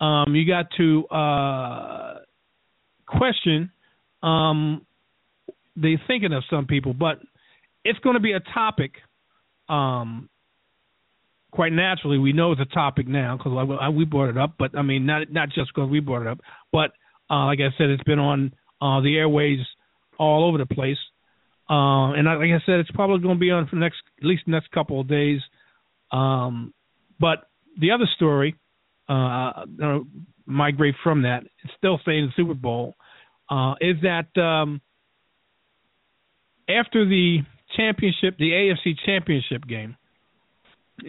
um, 0.00 0.34
you 0.34 0.46
got 0.46 0.66
to 0.76 1.06
uh, 1.08 2.14
question 3.06 3.70
um, 4.22 4.86
the 5.76 5.96
thinking 6.06 6.32
of 6.32 6.42
some 6.50 6.66
people, 6.66 6.94
but 6.94 7.20
it's 7.84 7.98
going 8.00 8.14
to 8.14 8.20
be 8.20 8.32
a 8.32 8.40
topic. 8.40 8.92
Um, 9.68 10.28
quite 11.50 11.72
naturally, 11.72 12.18
we 12.18 12.32
know 12.32 12.52
it's 12.52 12.60
a 12.60 12.66
topic 12.66 13.08
now 13.08 13.36
because 13.36 13.92
we 13.94 14.04
brought 14.04 14.30
it 14.30 14.38
up. 14.38 14.54
But 14.58 14.76
I 14.76 14.82
mean, 14.82 15.06
not 15.06 15.30
not 15.32 15.48
just 15.48 15.72
because 15.74 15.90
we 15.90 16.00
brought 16.00 16.22
it 16.22 16.28
up, 16.28 16.40
but 16.72 16.92
uh, 17.30 17.46
like 17.46 17.60
I 17.60 17.76
said, 17.78 17.90
it's 17.90 18.02
been 18.04 18.18
on 18.18 18.52
uh, 18.80 19.00
the 19.00 19.16
airways 19.16 19.60
all 20.18 20.48
over 20.48 20.58
the 20.58 20.66
place. 20.66 20.98
Uh, 21.68 22.12
and 22.12 22.26
like 22.26 22.50
I 22.50 22.64
said, 22.64 22.80
it's 22.80 22.90
probably 22.92 23.20
going 23.20 23.36
to 23.36 23.40
be 23.40 23.50
on 23.50 23.66
for 23.66 23.76
the 23.76 23.80
next 23.80 23.98
at 24.18 24.26
least 24.26 24.44
the 24.46 24.52
next 24.52 24.70
couple 24.70 25.00
of 25.00 25.08
days. 25.08 25.40
Um, 26.12 26.72
but 27.18 27.48
the 27.78 27.90
other 27.90 28.08
story, 28.16 28.56
uh, 29.08 29.64
migrate 30.46 30.94
from 31.02 31.22
that, 31.22 31.42
it's 31.64 31.72
still 31.76 32.00
saying 32.04 32.26
the 32.26 32.32
Super 32.36 32.54
Bowl, 32.54 32.94
uh, 33.50 33.74
is 33.80 33.96
that 34.02 34.40
um, 34.40 34.80
after 36.68 37.04
the 37.04 37.38
championship, 37.76 38.36
the 38.38 38.50
AFC 38.50 38.94
championship 39.04 39.66
game, 39.66 39.96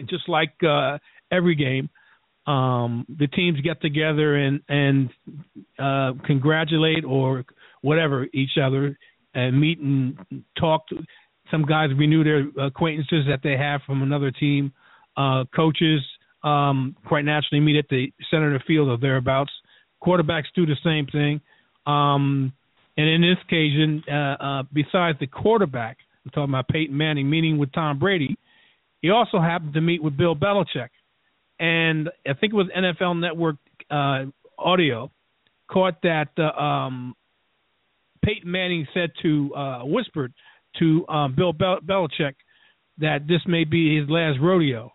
just 0.06 0.28
like 0.28 0.52
uh, 0.68 0.98
every 1.30 1.54
game, 1.54 1.88
um, 2.46 3.06
the 3.08 3.26
teams 3.26 3.60
get 3.60 3.80
together 3.80 4.36
and 4.36 4.60
and 4.68 5.10
uh, 5.78 6.12
congratulate 6.26 7.04
or 7.04 7.44
whatever 7.82 8.26
each 8.32 8.58
other 8.60 8.98
and 9.34 9.58
meet 9.60 9.78
and 9.78 10.16
talk. 10.58 10.86
To, 10.88 10.96
some 11.50 11.64
guys 11.64 11.90
renew 11.96 12.24
their 12.24 12.66
acquaintances 12.66 13.24
that 13.28 13.40
they 13.42 13.56
have 13.56 13.80
from 13.86 14.02
another 14.02 14.30
team. 14.30 14.72
Uh, 15.16 15.44
coaches 15.54 16.00
um, 16.44 16.94
quite 17.06 17.24
naturally 17.24 17.60
meet 17.60 17.76
at 17.76 17.88
the 17.88 18.12
center 18.30 18.54
of 18.54 18.60
the 18.60 18.64
field 18.66 18.88
or 18.88 18.98
thereabouts. 18.98 19.50
Quarterbacks 20.02 20.44
do 20.54 20.66
the 20.66 20.76
same 20.84 21.06
thing. 21.06 21.40
Um, 21.86 22.52
and 22.96 23.08
in 23.08 23.22
this 23.22 23.38
occasion, 23.44 24.02
uh, 24.10 24.14
uh, 24.14 24.62
besides 24.72 25.18
the 25.20 25.26
quarterback, 25.26 25.98
I'm 26.24 26.30
talking 26.30 26.54
about 26.54 26.68
Peyton 26.68 26.96
Manning 26.96 27.28
meeting 27.28 27.58
with 27.58 27.72
Tom 27.72 27.98
Brady, 27.98 28.36
he 29.00 29.10
also 29.10 29.40
happened 29.40 29.74
to 29.74 29.80
meet 29.80 30.02
with 30.02 30.16
Bill 30.16 30.34
Belichick. 30.36 30.88
And 31.60 32.08
I 32.26 32.34
think 32.34 32.52
it 32.52 32.56
was 32.56 32.66
NFL 32.76 33.20
Network 33.20 33.56
uh, 33.90 34.24
audio 34.58 35.10
caught 35.70 36.00
that 36.02 36.28
uh, 36.38 36.60
um, 36.60 37.14
Peyton 38.22 38.50
Manning 38.50 38.86
said 38.94 39.10
to 39.22 39.54
uh, 39.54 39.80
whispered 39.84 40.32
to 40.78 41.06
uh, 41.08 41.28
Bill 41.28 41.52
Bel- 41.52 41.80
Belichick 41.80 42.34
that 42.98 43.26
this 43.28 43.40
may 43.46 43.64
be 43.64 43.98
his 43.98 44.08
last 44.08 44.38
rodeo. 44.40 44.92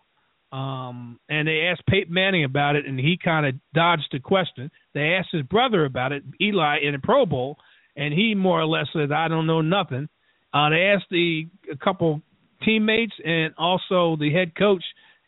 Um, 0.52 1.18
and 1.28 1.48
they 1.48 1.68
asked 1.70 1.84
Peyton 1.86 2.14
Manning 2.14 2.44
about 2.44 2.76
it, 2.76 2.86
and 2.86 2.98
he 2.98 3.18
kind 3.22 3.44
of 3.44 3.54
dodged 3.74 4.06
the 4.12 4.20
question. 4.20 4.70
They 4.94 5.14
asked 5.14 5.30
his 5.32 5.42
brother 5.42 5.84
about 5.84 6.12
it, 6.12 6.22
Eli, 6.40 6.78
in 6.84 6.92
the 6.92 7.00
Pro 7.00 7.26
Bowl, 7.26 7.56
and 7.96 8.14
he 8.14 8.34
more 8.36 8.60
or 8.60 8.66
less 8.66 8.86
said, 8.92 9.10
"I 9.10 9.26
don't 9.26 9.48
know 9.48 9.62
nothing." 9.62 10.08
Uh, 10.52 10.68
they 10.70 10.82
asked 10.94 11.10
the 11.10 11.48
a 11.72 11.76
couple 11.76 12.22
teammates 12.64 13.14
and 13.24 13.52
also 13.58 14.16
the 14.16 14.32
head 14.32 14.54
coach, 14.54 14.84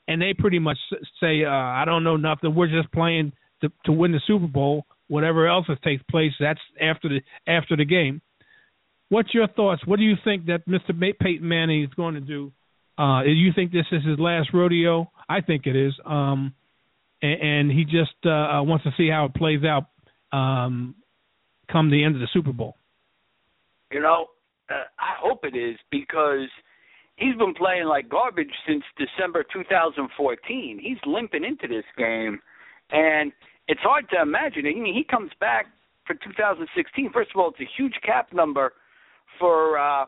and 0.06 0.22
they 0.22 0.32
pretty 0.32 0.60
much 0.60 0.78
say, 1.18 1.44
uh, 1.44 1.50
"I 1.50 1.84
don't 1.84 2.04
know 2.04 2.16
nothing. 2.16 2.54
We're 2.54 2.68
just 2.68 2.92
playing 2.92 3.32
to, 3.62 3.72
to 3.86 3.92
win 3.92 4.12
the 4.12 4.20
Super 4.26 4.46
Bowl." 4.46 4.86
Whatever 5.08 5.46
else 5.46 5.66
that 5.68 5.82
takes 5.82 6.02
place, 6.10 6.32
that's 6.40 6.60
after 6.80 7.08
the 7.08 7.20
after 7.46 7.76
the 7.76 7.84
game. 7.84 8.20
What's 9.08 9.32
your 9.32 9.46
thoughts? 9.46 9.86
What 9.86 9.98
do 9.98 10.04
you 10.04 10.16
think 10.24 10.46
that 10.46 10.66
Mr. 10.68 10.98
Peyton 10.98 11.46
Manning 11.46 11.84
is 11.84 11.90
going 11.94 12.14
to 12.14 12.20
do? 12.20 12.52
Uh, 12.98 13.22
you 13.22 13.52
think 13.54 13.70
this 13.70 13.86
is 13.92 14.04
his 14.04 14.18
last 14.18 14.48
rodeo? 14.52 15.10
I 15.28 15.42
think 15.42 15.66
it 15.66 15.76
is. 15.76 15.92
Um, 16.04 16.54
and, 17.22 17.40
and 17.40 17.70
he 17.70 17.84
just 17.84 18.14
uh, 18.24 18.30
uh, 18.30 18.62
wants 18.62 18.84
to 18.84 18.90
see 18.96 19.08
how 19.08 19.26
it 19.26 19.34
plays 19.34 19.60
out 19.64 19.86
um, 20.32 20.94
come 21.70 21.90
the 21.90 22.02
end 22.02 22.14
of 22.14 22.20
the 22.20 22.28
Super 22.32 22.52
Bowl. 22.52 22.76
You 23.92 24.00
know, 24.00 24.26
uh, 24.70 24.84
I 24.98 25.14
hope 25.20 25.44
it 25.44 25.56
is 25.56 25.76
because 25.90 26.48
he's 27.16 27.36
been 27.36 27.54
playing 27.54 27.86
like 27.86 28.08
garbage 28.08 28.52
since 28.66 28.82
December 28.98 29.44
2014. 29.52 30.80
He's 30.82 30.98
limping 31.06 31.44
into 31.44 31.68
this 31.68 31.84
game, 31.96 32.40
and 32.90 33.32
it's 33.68 33.80
hard 33.80 34.08
to 34.10 34.20
imagine. 34.20 34.66
I 34.66 34.78
mean, 34.78 34.94
he 34.94 35.04
comes 35.04 35.30
back 35.40 35.66
for 36.06 36.14
2016. 36.14 37.10
First 37.12 37.30
of 37.34 37.40
all, 37.40 37.50
it's 37.50 37.60
a 37.60 37.70
huge 37.76 37.94
cap 38.04 38.32
number 38.32 38.72
for 39.38 39.78
uh, 39.78 40.06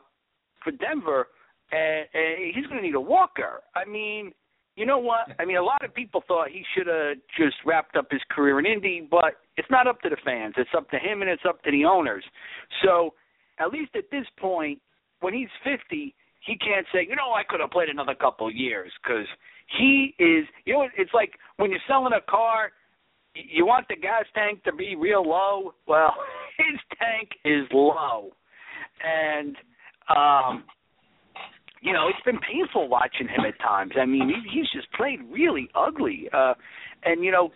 for 0.63 0.71
Denver, 0.71 1.27
and, 1.71 2.07
and 2.13 2.55
he's 2.55 2.65
going 2.67 2.81
to 2.81 2.85
need 2.85 2.95
a 2.95 3.01
walker. 3.01 3.61
I 3.75 3.85
mean, 3.85 4.31
you 4.75 4.85
know 4.85 4.97
what? 4.97 5.27
I 5.39 5.45
mean, 5.45 5.57
a 5.57 5.63
lot 5.63 5.83
of 5.83 5.93
people 5.93 6.23
thought 6.27 6.49
he 6.49 6.63
should 6.75 6.87
have 6.87 7.17
just 7.37 7.57
wrapped 7.65 7.95
up 7.97 8.07
his 8.09 8.21
career 8.31 8.59
in 8.59 8.65
Indy, 8.65 9.07
but 9.09 9.35
it's 9.57 9.69
not 9.69 9.87
up 9.87 10.01
to 10.01 10.09
the 10.09 10.17
fans. 10.23 10.53
It's 10.57 10.69
up 10.75 10.89
to 10.91 10.97
him, 10.97 11.21
and 11.21 11.29
it's 11.29 11.43
up 11.47 11.61
to 11.63 11.71
the 11.71 11.85
owners. 11.85 12.23
So, 12.83 13.13
at 13.59 13.71
least 13.71 13.91
at 13.95 14.09
this 14.09 14.25
point, 14.39 14.79
when 15.19 15.33
he's 15.33 15.49
50, 15.65 16.15
he 16.45 16.55
can't 16.57 16.85
say, 16.93 17.05
you 17.07 17.15
know, 17.15 17.33
I 17.33 17.43
could 17.47 17.59
have 17.59 17.71
played 17.71 17.89
another 17.89 18.15
couple 18.15 18.49
years 18.49 18.91
because 19.03 19.27
he 19.77 20.15
is. 20.17 20.45
You 20.63 20.75
know, 20.75 20.87
it's 20.97 21.13
like 21.13 21.31
when 21.57 21.71
you're 21.71 21.83
selling 21.85 22.13
a 22.13 22.31
car 22.31 22.71
you 23.47 23.65
want 23.65 23.87
the 23.87 23.95
gas 23.95 24.25
tank 24.33 24.63
to 24.63 24.73
be 24.73 24.95
real 24.95 25.27
low. 25.27 25.73
Well, 25.87 26.13
his 26.57 26.79
tank 26.99 27.29
is 27.45 27.67
low, 27.73 28.31
and 29.03 29.55
um, 30.09 30.63
you 31.81 31.93
know 31.93 32.07
it's 32.07 32.23
been 32.25 32.39
painful 32.39 32.89
watching 32.89 33.27
him 33.27 33.45
at 33.47 33.59
times. 33.59 33.93
I 33.99 34.05
mean, 34.05 34.29
he, 34.29 34.59
he's 34.59 34.69
just 34.71 34.91
played 34.93 35.19
really 35.31 35.69
ugly, 35.75 36.29
uh, 36.33 36.53
and 37.03 37.23
you 37.23 37.31
know 37.31 37.51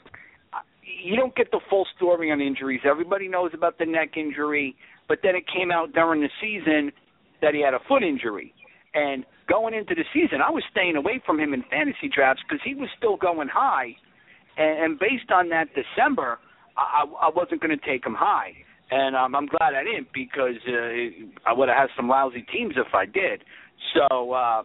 you 1.04 1.16
don't 1.16 1.36
get 1.36 1.52
the 1.52 1.60
full 1.70 1.88
story 1.96 2.32
on 2.32 2.42
injuries. 2.42 2.82
Everybody 2.86 3.28
knows 3.28 3.52
about 3.54 3.78
the 3.78 3.86
neck 3.86 4.18
injury, 4.18 4.76
but 5.08 5.20
then 5.24 5.36
it 5.36 5.44
came 5.54 5.72
out 5.72 5.94
during 5.94 6.22
the 6.22 6.30
season 6.42 6.92
that 7.42 7.54
he 7.54 7.62
had 7.62 7.74
a 7.74 7.80
foot 7.88 8.04
injury. 8.04 8.54
And 8.94 9.26
going 9.50 9.74
into 9.74 9.96
the 9.96 10.04
season, 10.14 10.40
I 10.46 10.52
was 10.52 10.64
staying 10.72 10.96
away 10.96 11.22
from 11.26 11.40
him 11.40 11.54
in 11.54 11.64
fantasy 11.70 12.10
drafts 12.14 12.44
because 12.48 12.62
he 12.64 12.76
was 12.76 12.90
still 12.98 13.18
going 13.18 13.48
high 13.48 13.96
and, 14.58 14.84
and 14.84 15.00
based 15.00 15.32
on 15.32 15.50
that 15.50 15.70
December, 15.74 16.40
I, 16.78 17.06
I 17.22 17.30
wasn't 17.36 17.62
going 17.62 17.78
to 17.78 17.86
take 17.86 18.06
him 18.06 18.16
high, 18.16 18.54
and 18.92 19.16
um, 19.16 19.36
I'm 19.36 19.48
glad 19.48 19.74
I 19.76 19.84
didn't 19.84 20.08
because 20.14 20.56
uh, 20.68 21.50
I 21.50 21.54
would 21.54 21.70
have 21.70 21.78
had 21.78 21.88
some 21.96 22.08
lousy 22.08 22.46
teams 22.52 22.76
if 22.78 22.94
I 22.94 23.06
did. 23.06 23.44
So, 23.94 24.32
uh, 24.32 24.64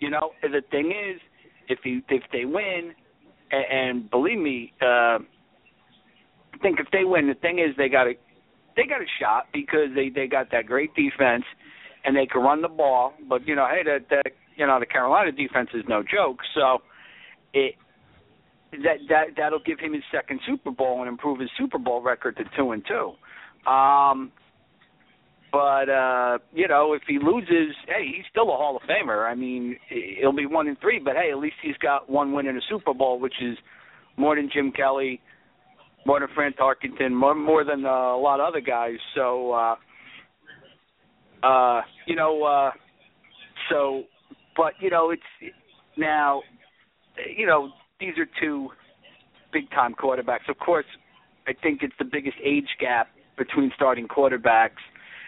you 0.00 0.10
know, 0.10 0.30
the 0.42 0.62
thing 0.70 0.92
is, 0.92 1.20
if 1.68 1.80
you 1.84 2.02
if 2.08 2.22
they 2.32 2.44
win, 2.44 2.92
and, 3.50 3.64
and 3.70 4.10
believe 4.10 4.38
me, 4.38 4.72
uh, 4.82 5.18
I 6.54 6.58
think 6.62 6.80
if 6.80 6.86
they 6.92 7.04
win, 7.04 7.28
the 7.28 7.34
thing 7.34 7.58
is 7.58 7.76
they 7.76 7.88
got 7.88 8.06
a 8.06 8.14
they 8.76 8.84
got 8.84 9.00
a 9.00 9.06
shot 9.20 9.46
because 9.52 9.88
they 9.94 10.10
they 10.10 10.26
got 10.26 10.50
that 10.52 10.66
great 10.66 10.94
defense 10.94 11.44
and 12.04 12.16
they 12.16 12.26
can 12.26 12.42
run 12.42 12.62
the 12.62 12.68
ball. 12.68 13.14
But 13.28 13.46
you 13.46 13.54
know, 13.54 13.66
hey, 13.70 13.82
that 13.84 14.08
that 14.10 14.32
you 14.56 14.66
know 14.66 14.78
the 14.80 14.86
Carolina 14.86 15.32
defense 15.32 15.70
is 15.74 15.84
no 15.88 16.02
joke. 16.02 16.38
So 16.54 16.78
it 17.52 17.74
that 18.82 18.98
that 19.08 19.24
that'll 19.36 19.60
give 19.60 19.78
him 19.78 19.92
his 19.92 20.02
second 20.12 20.40
Super 20.46 20.70
Bowl 20.70 21.00
and 21.00 21.08
improve 21.08 21.40
his 21.40 21.50
Super 21.58 21.78
Bowl 21.78 22.02
record 22.02 22.36
to 22.36 22.44
two 22.56 22.72
and 22.72 22.84
two. 22.86 23.12
Um, 23.70 24.32
but 25.52 25.88
uh, 25.88 26.38
you 26.52 26.68
know, 26.68 26.92
if 26.92 27.02
he 27.06 27.18
loses, 27.18 27.74
hey, 27.86 28.06
he's 28.14 28.26
still 28.30 28.52
a 28.52 28.56
Hall 28.56 28.76
of 28.76 28.82
Famer. 28.82 29.30
I 29.30 29.34
mean, 29.34 29.76
he'll 30.20 30.32
be 30.32 30.46
one 30.46 30.68
and 30.68 30.78
three, 30.80 30.98
but 30.98 31.14
hey, 31.14 31.30
at 31.30 31.38
least 31.38 31.56
he's 31.62 31.76
got 31.78 32.10
one 32.10 32.32
win 32.32 32.46
in 32.46 32.56
a 32.56 32.60
Super 32.68 32.92
Bowl, 32.92 33.18
which 33.18 33.34
is 33.40 33.56
more 34.16 34.36
than 34.36 34.50
Jim 34.52 34.72
Kelly, 34.72 35.20
more 36.04 36.20
than 36.20 36.28
Fran 36.34 36.52
Tarkenton, 36.52 37.12
more 37.12 37.34
more 37.34 37.64
than 37.64 37.84
uh, 37.84 37.88
a 37.88 38.20
lot 38.20 38.40
of 38.40 38.46
other 38.48 38.60
guys. 38.60 38.96
So, 39.14 39.52
uh, 39.52 39.76
uh, 41.42 41.82
you 42.06 42.16
know, 42.16 42.42
uh, 42.44 42.70
so, 43.70 44.04
but 44.56 44.74
you 44.80 44.90
know, 44.90 45.10
it's 45.10 45.54
now, 45.96 46.42
you 47.36 47.46
know, 47.46 47.70
these 48.00 48.16
are 48.18 48.26
two 48.40 48.68
big 49.52 49.70
time 49.70 49.94
quarterbacks. 49.94 50.48
Of 50.48 50.58
course, 50.58 50.86
I 51.46 51.52
think 51.62 51.82
it's 51.82 51.94
the 51.98 52.04
biggest 52.04 52.36
age 52.44 52.68
gap 52.80 53.08
between 53.38 53.70
starting 53.76 54.08
quarterbacks. 54.08 54.80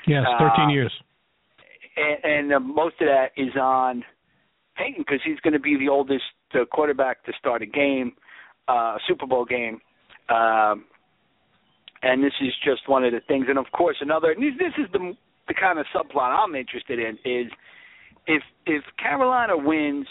Yes, 0.07 0.25
13 0.39 0.65
Uh, 0.67 0.69
years. 0.71 0.93
and, 1.97 2.25
and 2.25 2.53
uh, 2.55 2.61
most 2.61 2.95
of 3.01 3.07
that 3.09 3.31
is 3.37 3.55
on 3.61 4.05
Peyton 4.77 5.05
because 5.07 5.21
he's 5.25 5.39
going 5.41 5.53
to 5.55 5.61
be 5.61 5.77
the 5.77 5.89
oldest 5.89 6.25
uh, 6.55 6.65
quarterback 6.71 7.25
to 7.25 7.33
start 7.39 7.63
a 7.63 7.67
game, 7.67 8.13
uh, 8.69 8.73
a 8.97 8.99
Super 9.07 9.27
Bowl 9.27 9.45
game. 9.45 9.81
Um, 10.29 10.85
and 12.03 12.23
this 12.23 12.33
is 12.41 12.53
just 12.65 12.89
one 12.89 13.05
of 13.05 13.13
the 13.13 13.21
things. 13.27 13.47
And 13.49 13.59
of 13.59 13.67
course, 13.73 13.97
another. 14.01 14.31
And 14.31 14.43
this, 14.43 14.55
this 14.59 14.85
is 14.85 14.91
the 14.93 15.15
the 15.49 15.55
kind 15.55 15.79
of 15.79 15.87
subplot 15.97 16.29
I'm 16.45 16.55
interested 16.55 16.99
in 16.99 17.15
is 17.25 17.51
if 18.27 18.43
if 18.67 18.85
Carolina 19.03 19.57
wins 19.57 20.07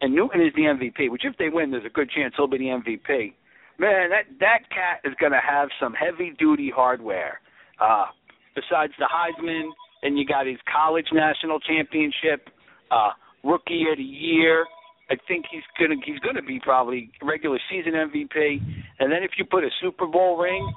and 0.00 0.14
Newton 0.14 0.40
is 0.40 0.52
the 0.54 0.62
MVP, 0.62 1.10
which 1.10 1.24
if 1.24 1.36
they 1.38 1.48
win, 1.48 1.70
there's 1.70 1.84
a 1.84 1.90
good 1.90 2.10
chance 2.10 2.34
he'll 2.36 2.46
be 2.46 2.58
the 2.58 2.64
MVP. 2.64 3.34
Man, 3.78 4.10
that 4.10 4.24
that 4.40 4.68
cat 4.70 5.00
is 5.04 5.14
going 5.20 5.32
to 5.32 5.40
have 5.40 5.68
some 5.80 5.94
heavy 5.94 6.34
duty 6.38 6.70
hardware. 6.74 7.40
Uh, 7.80 8.06
besides 8.54 8.92
the 8.98 9.08
Heisman, 9.08 9.70
and 10.02 10.18
you 10.18 10.26
got 10.26 10.46
his 10.46 10.58
college 10.70 11.06
national 11.12 11.60
championship, 11.60 12.48
uh, 12.90 13.10
rookie 13.44 13.84
of 13.90 13.98
the 13.98 14.02
year. 14.02 14.66
I 15.10 15.14
think 15.26 15.46
he's 15.50 15.62
gonna 15.78 15.96
he's 16.04 16.20
gonna 16.20 16.42
be 16.42 16.60
probably 16.60 17.10
regular 17.22 17.58
season 17.70 17.92
MVP. 17.92 18.60
And 19.00 19.10
then 19.10 19.22
if 19.22 19.32
you 19.38 19.44
put 19.44 19.64
a 19.64 19.70
Super 19.80 20.06
Bowl 20.06 20.36
ring 20.36 20.72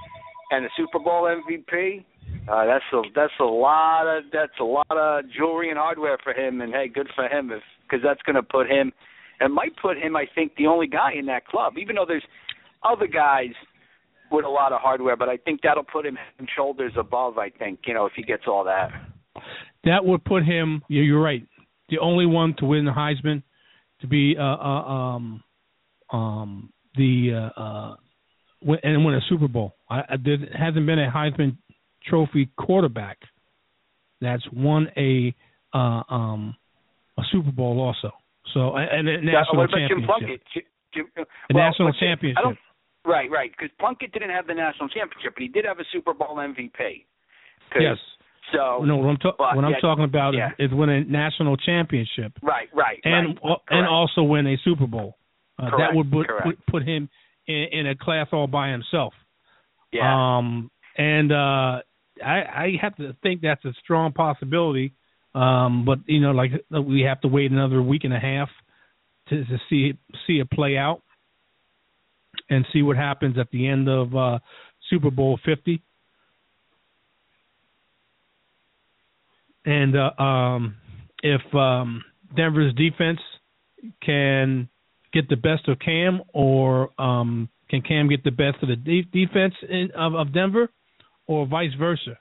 and 0.52 0.66
a 0.66 0.70
Super 0.76 1.00
Bowl 1.00 1.24
MVP, 1.24 2.04
uh, 2.50 2.66
that's 2.66 2.84
a 2.94 3.02
that's 3.16 3.34
a 3.40 3.46
lot 3.46 4.08
of 4.08 4.24
that's 4.34 4.60
a 4.60 4.64
lot 4.64 4.88
of 4.90 5.26
jewelry 5.38 5.70
and 5.70 5.78
hardware 5.78 6.18
for 6.24 6.34
him. 6.34 6.62
And 6.62 6.74
hey, 6.74 6.88
good 6.88 7.10
for 7.16 7.26
him 7.28 7.52
if 7.52 7.62
because 7.84 8.04
that's 8.04 8.22
gonna 8.24 8.44
put 8.44 8.68
him 8.68 8.92
and 9.40 9.54
might 9.54 9.76
put 9.82 9.98
him 9.98 10.16
I 10.16 10.26
think 10.34 10.54
the 10.58 10.68
only 10.68 10.88
guy 10.88 11.14
in 11.18 11.26
that 11.28 11.46
club. 11.48 11.74
Even 11.78 11.96
though 11.96 12.06
there's 12.08 12.26
other 12.84 13.08
guys 13.08 13.54
with 14.32 14.46
a 14.46 14.50
lot 14.50 14.74
of 14.74 14.82
hardware, 14.82 15.16
but 15.16 15.30
I 15.30 15.38
think 15.38 15.62
that'll 15.64 15.84
put 15.84 16.06
him 16.06 16.18
shoulders 16.56 16.94
above. 16.98 17.38
I 17.38 17.50
think 17.50 17.82
you 17.86 17.94
know 17.94 18.06
if 18.06 18.14
he 18.16 18.24
gets 18.24 18.44
all 18.48 18.64
that. 18.66 18.90
That 19.84 20.06
would 20.06 20.24
put 20.24 20.44
him. 20.44 20.82
You're 20.88 21.22
right. 21.22 21.46
The 21.90 22.00
only 22.00 22.26
one 22.26 22.56
to 22.60 22.66
win 22.66 22.86
the 22.86 22.92
Heisman, 22.92 23.44
to 24.02 24.08
be 24.08 24.36
uh, 24.38 24.42
uh, 24.42 24.84
um, 24.88 25.44
um, 26.12 26.74
the 26.96 27.50
uh, 27.58 27.60
uh, 27.60 27.96
and 28.84 29.06
win 29.06 29.16
a 29.16 29.22
Super 29.30 29.48
Bowl. 29.48 29.76
I, 29.90 30.00
I, 30.00 30.16
there 30.24 30.38
hasn't 30.58 30.86
been 30.86 31.00
a 31.00 31.12
Heisman 31.12 31.58
Trophy 32.08 32.50
quarterback 32.58 33.18
that's 34.22 34.44
won 34.52 34.88
a 34.98 35.36
uh, 35.74 36.02
um, 36.10 36.56
a 37.18 37.22
Super 37.32 37.52
Bowl 37.52 37.80
also. 37.80 38.12
So 38.54 38.76
and 38.76 39.08
a 39.08 39.12
Yeah, 39.14 39.40
national 39.44 39.58
what 39.58 39.70
about 39.70 39.88
Jim 39.88 40.04
championship. 40.04 40.08
Plunkett? 40.08 40.42
Jim, 40.94 41.06
Jim, 41.16 41.26
A 41.50 41.54
national 41.54 41.88
but 41.90 41.96
Jim- 42.00 42.08
I 42.10 42.12
championship. 42.14 42.58
Right, 43.06 43.30
right. 43.32 43.52
Because 43.52 43.70
Plunkett 43.80 44.12
didn't 44.14 44.30
have 44.30 44.48
the 44.48 44.54
national 44.54 44.88
championship, 44.90 45.34
but 45.36 45.42
he 45.42 45.48
did 45.50 45.66
have 45.66 45.80
a 45.80 45.84
Super 45.92 46.14
Bowl 46.14 46.38
MVP. 46.38 47.06
Yes. 47.80 47.98
So 48.54 48.84
No, 48.84 48.98
what 48.98 49.10
I'm, 49.10 49.18
ta- 49.18 49.34
but, 49.38 49.56
what 49.56 49.66
I'm 49.66 49.72
yeah, 49.72 49.80
talking 49.80 50.04
about 50.04 50.34
yeah. 50.36 50.50
is, 50.60 50.70
is 50.70 50.78
win 50.78 50.90
a 50.90 51.04
national 51.06 51.58
championship. 51.58 52.34
right, 52.44 52.68
right, 52.74 53.00
and 53.04 53.40
right. 53.44 53.58
and 53.70 53.88
also 53.88 54.22
win 54.24 54.46
a 54.48 54.58
Super 54.64 54.86
Bowl. 54.88 55.18
Uh, 55.58 55.70
that 55.78 55.94
would 55.94 56.12
put, 56.12 56.28
put 56.44 56.66
put 56.68 56.84
him 56.88 57.10
in, 57.48 57.66
in 57.72 57.88
a 57.88 57.96
class 57.96 58.28
all 58.32 58.48
by 58.48 58.70
himself. 58.70 59.14
yeah. 59.92 60.38
Um, 60.38 60.70
and 60.98 61.32
uh, 61.32 61.82
I 62.24 62.38
I 62.64 62.72
have 62.82 62.96
to 62.98 63.16
think 63.24 63.42
that's 63.42 63.64
a 63.66 63.74
strong 63.84 64.12
possibility. 64.12 64.94
Um, 65.36 65.86
but 65.86 66.00
you 66.06 66.20
know, 66.20 66.32
like 66.32 66.52
we 66.72 67.02
have 67.02 67.22
to 67.22 67.28
wait 67.28 67.52
another 67.52 67.82
week 67.82 68.04
and 68.04 68.14
a 68.14 68.20
half 68.20 68.50
to 69.30 69.44
to 69.46 69.58
see 69.70 69.94
see 70.28 70.40
it 70.40 70.50
play 70.52 70.78
out 70.78 71.02
and 72.50 72.66
see 72.74 72.82
what 72.82 72.98
happens 72.98 73.38
at 73.38 73.50
the 73.52 73.68
end 73.68 73.90
of 73.90 74.16
uh, 74.16 74.40
Super 74.90 75.12
Bowl 75.12 75.40
Fifty. 75.46 75.82
And 79.66 79.96
uh, 79.96 80.22
um, 80.22 80.76
if 81.24 81.42
um, 81.56 82.04
Denver's 82.36 82.74
defense 82.76 83.20
can 84.06 84.68
get 85.14 85.30
the 85.30 85.36
best 85.36 85.68
of 85.68 85.80
Cam, 85.80 86.22
or 86.34 86.90
um, 87.00 87.50
can 87.70 87.82
Cam 87.82 88.10
get 88.10 88.24
the 88.24 88.32
best 88.32 88.58
of 88.62 88.70
the 88.70 88.76
de- 88.76 89.04
defense 89.04 89.54
in, 89.70 89.90
of, 89.96 90.16
of 90.16 90.34
Denver, 90.34 90.70
or 91.28 91.48
vice 91.48 91.74
versa, 91.78 92.20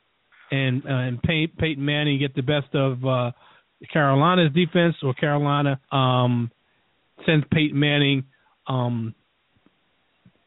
and 0.53 0.85
uh, 0.85 0.88
and 0.88 1.23
Pey- 1.23 1.53
Peyton 1.59 1.85
Manning 1.85 2.19
get 2.19 2.35
the 2.35 2.43
best 2.43 2.75
of 2.75 3.05
uh, 3.05 3.33
Carolina's 3.93 4.53
defense, 4.53 4.95
or 5.03 5.15
Carolina 5.15 5.81
um, 5.91 6.51
sends 7.27 7.45
Peyton 7.51 7.79
Manning 7.79 8.25
um, 8.69 9.15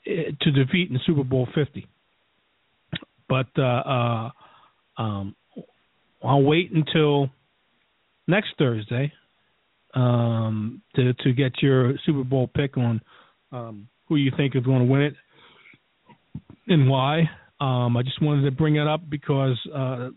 eh, 0.05 0.31
to 0.41 0.51
defeat 0.51 0.91
in 0.91 0.99
Super 1.05 1.23
Bowl 1.23 1.47
Fifty. 1.55 1.87
But 3.27 3.47
uh, 3.57 3.61
uh, 3.61 4.29
um, 4.97 5.35
I'll 6.23 6.43
wait 6.43 6.71
until 6.71 7.29
next 8.27 8.49
Thursday 8.59 9.11
um, 9.95 10.83
to 10.95 11.13
to 11.13 11.33
get 11.33 11.63
your 11.63 11.93
Super 12.05 12.23
Bowl 12.23 12.47
pick 12.47 12.77
on 12.77 13.01
um, 13.51 13.87
who 14.07 14.17
you 14.17 14.31
think 14.37 14.55
is 14.55 14.63
going 14.63 14.85
to 14.85 14.91
win 14.91 15.01
it 15.01 15.15
and 16.67 16.87
why. 16.87 17.23
Um, 17.65 17.97
I 17.97 18.03
just 18.03 18.21
wanted 18.21 18.43
to 18.43 18.51
bring 18.51 18.75
it 18.75 18.85
up 18.85 19.09
because 19.09 19.57
uh, 19.73 20.09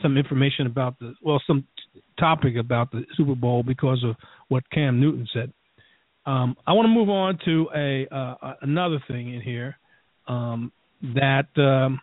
some 0.00 0.16
information 0.16 0.66
about 0.66 0.98
the 0.98 1.12
well, 1.22 1.38
some 1.46 1.66
t- 1.76 2.02
topic 2.18 2.56
about 2.56 2.90
the 2.90 3.02
Super 3.14 3.34
Bowl 3.34 3.62
because 3.62 4.02
of 4.04 4.16
what 4.48 4.68
Cam 4.70 4.98
Newton 4.98 5.28
said. 5.34 5.52
Um, 6.24 6.56
I 6.66 6.72
want 6.72 6.86
to 6.86 6.90
move 6.90 7.10
on 7.10 7.38
to 7.44 7.68
a 7.76 8.06
uh, 8.10 8.54
another 8.62 9.02
thing 9.06 9.34
in 9.34 9.42
here 9.42 9.76
um, 10.28 10.72
that 11.14 11.48
um, 11.58 12.00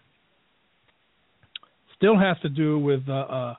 still 1.97 2.19
has 2.19 2.37
to 2.43 2.49
do 2.49 2.77
with. 2.77 3.01
Uh, 3.09 3.13
uh, 3.13 3.55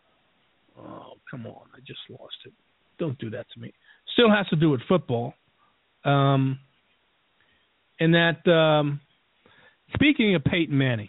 oh, 0.79 1.15
come 1.29 1.45
on! 1.47 1.67
I 1.75 1.81
just 1.81 2.01
lost 2.09 2.37
it. 2.45 2.53
Don't 3.01 3.19
do 3.19 3.31
that 3.31 3.47
to 3.55 3.61
me. 3.61 3.73
Still 4.13 4.31
has 4.31 4.47
to 4.51 4.57
do 4.57 4.71
with 4.71 4.81
football. 4.89 5.35
Um, 6.05 6.61
and 7.99 8.15
that, 8.15 8.49
um, 8.49 9.01
speaking 9.95 10.37
of 10.37 10.45
Peyton 10.45 10.79
Manning, 10.79 11.09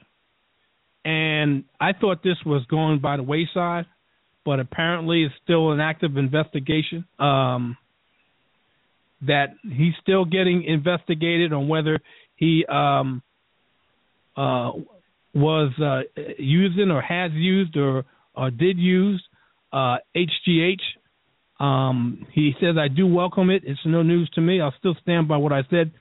and 1.08 1.63
I 1.80 1.93
thought 1.93 2.22
this 2.22 2.36
was 2.46 2.65
going 2.70 3.00
by 3.00 3.15
the 3.15 3.24
wayside, 3.24 3.86
but 4.43 4.60
apparently 4.60 5.24
it's 5.24 5.34
still 5.41 5.72
an 5.72 5.80
active 5.80 6.17
investigation. 6.17 7.06
Um, 7.17 7.78
that 9.26 9.56
he's 9.63 9.93
still 10.02 10.26
getting 10.26 10.63
investigated 10.65 11.54
on 11.54 11.70
whether 11.70 12.00
he 12.36 12.65
um, 12.65 13.24
uh, 14.36 14.72
was 15.34 15.72
uh, 15.82 16.22
using 16.38 16.91
or 16.91 17.02
has 17.02 17.32
used 17.32 17.78
or, 17.78 18.04
or 18.36 18.52
did 18.52 18.78
use 18.78 19.24
uh, 19.72 19.98
HGH. 20.13 20.82
Um, 21.60 22.28
he 22.34 22.52
says, 22.60 22.76
I 22.78 22.89
do 22.89 23.08
welcome 23.08 23.50
it. 23.50 23.63
It's 23.65 23.80
no 23.86 24.04
news 24.04 24.30
to 24.36 24.41
me. 24.41 24.60
I'll 24.60 24.76
still 24.78 24.96
stand 25.02 25.30
by 25.30 25.38
what 25.38 25.54
I 25.54 25.62
said 25.70 25.91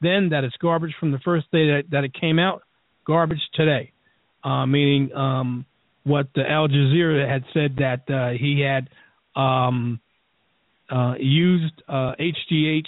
then 0.00 0.30
that 0.30 0.44
it's 0.44 0.56
garbage 0.60 0.94
from 0.98 1.12
the 1.12 1.18
first 1.18 1.50
day 1.52 1.68
that, 1.68 1.84
that 1.90 2.04
it 2.04 2.14
came 2.18 2.38
out, 2.38 2.62
garbage 3.06 3.40
today. 3.54 3.92
Uh, 4.44 4.64
meaning 4.66 5.12
um, 5.12 5.66
what 6.04 6.28
the 6.34 6.48
Al 6.48 6.68
Jazeera 6.68 7.28
had 7.28 7.42
said 7.52 7.76
that 7.78 8.08
uh, 8.12 8.30
he 8.38 8.60
had 8.60 8.88
um, 9.40 10.00
uh, 10.90 11.14
used 11.18 11.82
uh, 11.88 12.12
HGH 12.20 12.86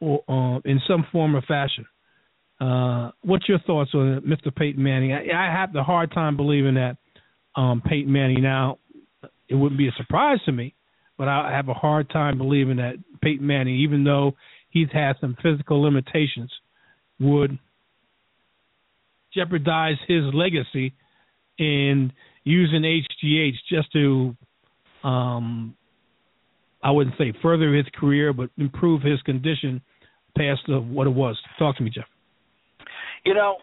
or, 0.00 0.22
uh, 0.28 0.60
in 0.64 0.80
some 0.88 1.06
form 1.12 1.36
or 1.36 1.42
fashion. 1.42 1.84
Uh, 2.60 3.10
what's 3.22 3.48
your 3.48 3.58
thoughts 3.60 3.90
on 3.94 4.22
Mr. 4.22 4.54
Peyton 4.54 4.82
Manning? 4.82 5.12
I, 5.12 5.26
I 5.30 5.52
have 5.52 5.72
the 5.72 5.82
hard 5.82 6.12
time 6.12 6.36
believing 6.36 6.74
that 6.74 6.96
um, 7.56 7.82
Peyton 7.84 8.10
Manning. 8.10 8.42
Now, 8.42 8.78
it 9.48 9.54
wouldn't 9.54 9.78
be 9.78 9.88
a 9.88 9.94
surprise 9.96 10.38
to 10.46 10.52
me, 10.52 10.74
but 11.18 11.28
I 11.28 11.50
have 11.52 11.68
a 11.68 11.74
hard 11.74 12.08
time 12.10 12.38
believing 12.38 12.76
that 12.76 12.94
Peyton 13.22 13.46
Manning, 13.46 13.76
even 13.76 14.04
though 14.04 14.32
he's 14.70 14.88
had 14.92 15.16
some 15.20 15.36
physical 15.42 15.82
limitations, 15.82 16.52
would 17.20 17.58
jeopardize 19.34 19.96
his 20.06 20.22
legacy 20.32 20.94
in 21.58 22.12
using 22.44 22.82
HGH 22.82 23.54
just 23.68 23.92
to, 23.92 24.36
um, 25.02 25.74
I 26.82 26.90
wouldn't 26.90 27.16
say 27.16 27.32
further 27.42 27.74
his 27.74 27.86
career, 27.94 28.32
but 28.32 28.50
improve 28.58 29.02
his 29.02 29.20
condition 29.22 29.80
past 30.36 30.60
the, 30.66 30.80
what 30.80 31.06
it 31.06 31.14
was. 31.14 31.38
Talk 31.58 31.76
to 31.78 31.82
me, 31.82 31.90
Jeff. 31.90 32.04
You 33.24 33.34
know, 33.34 33.56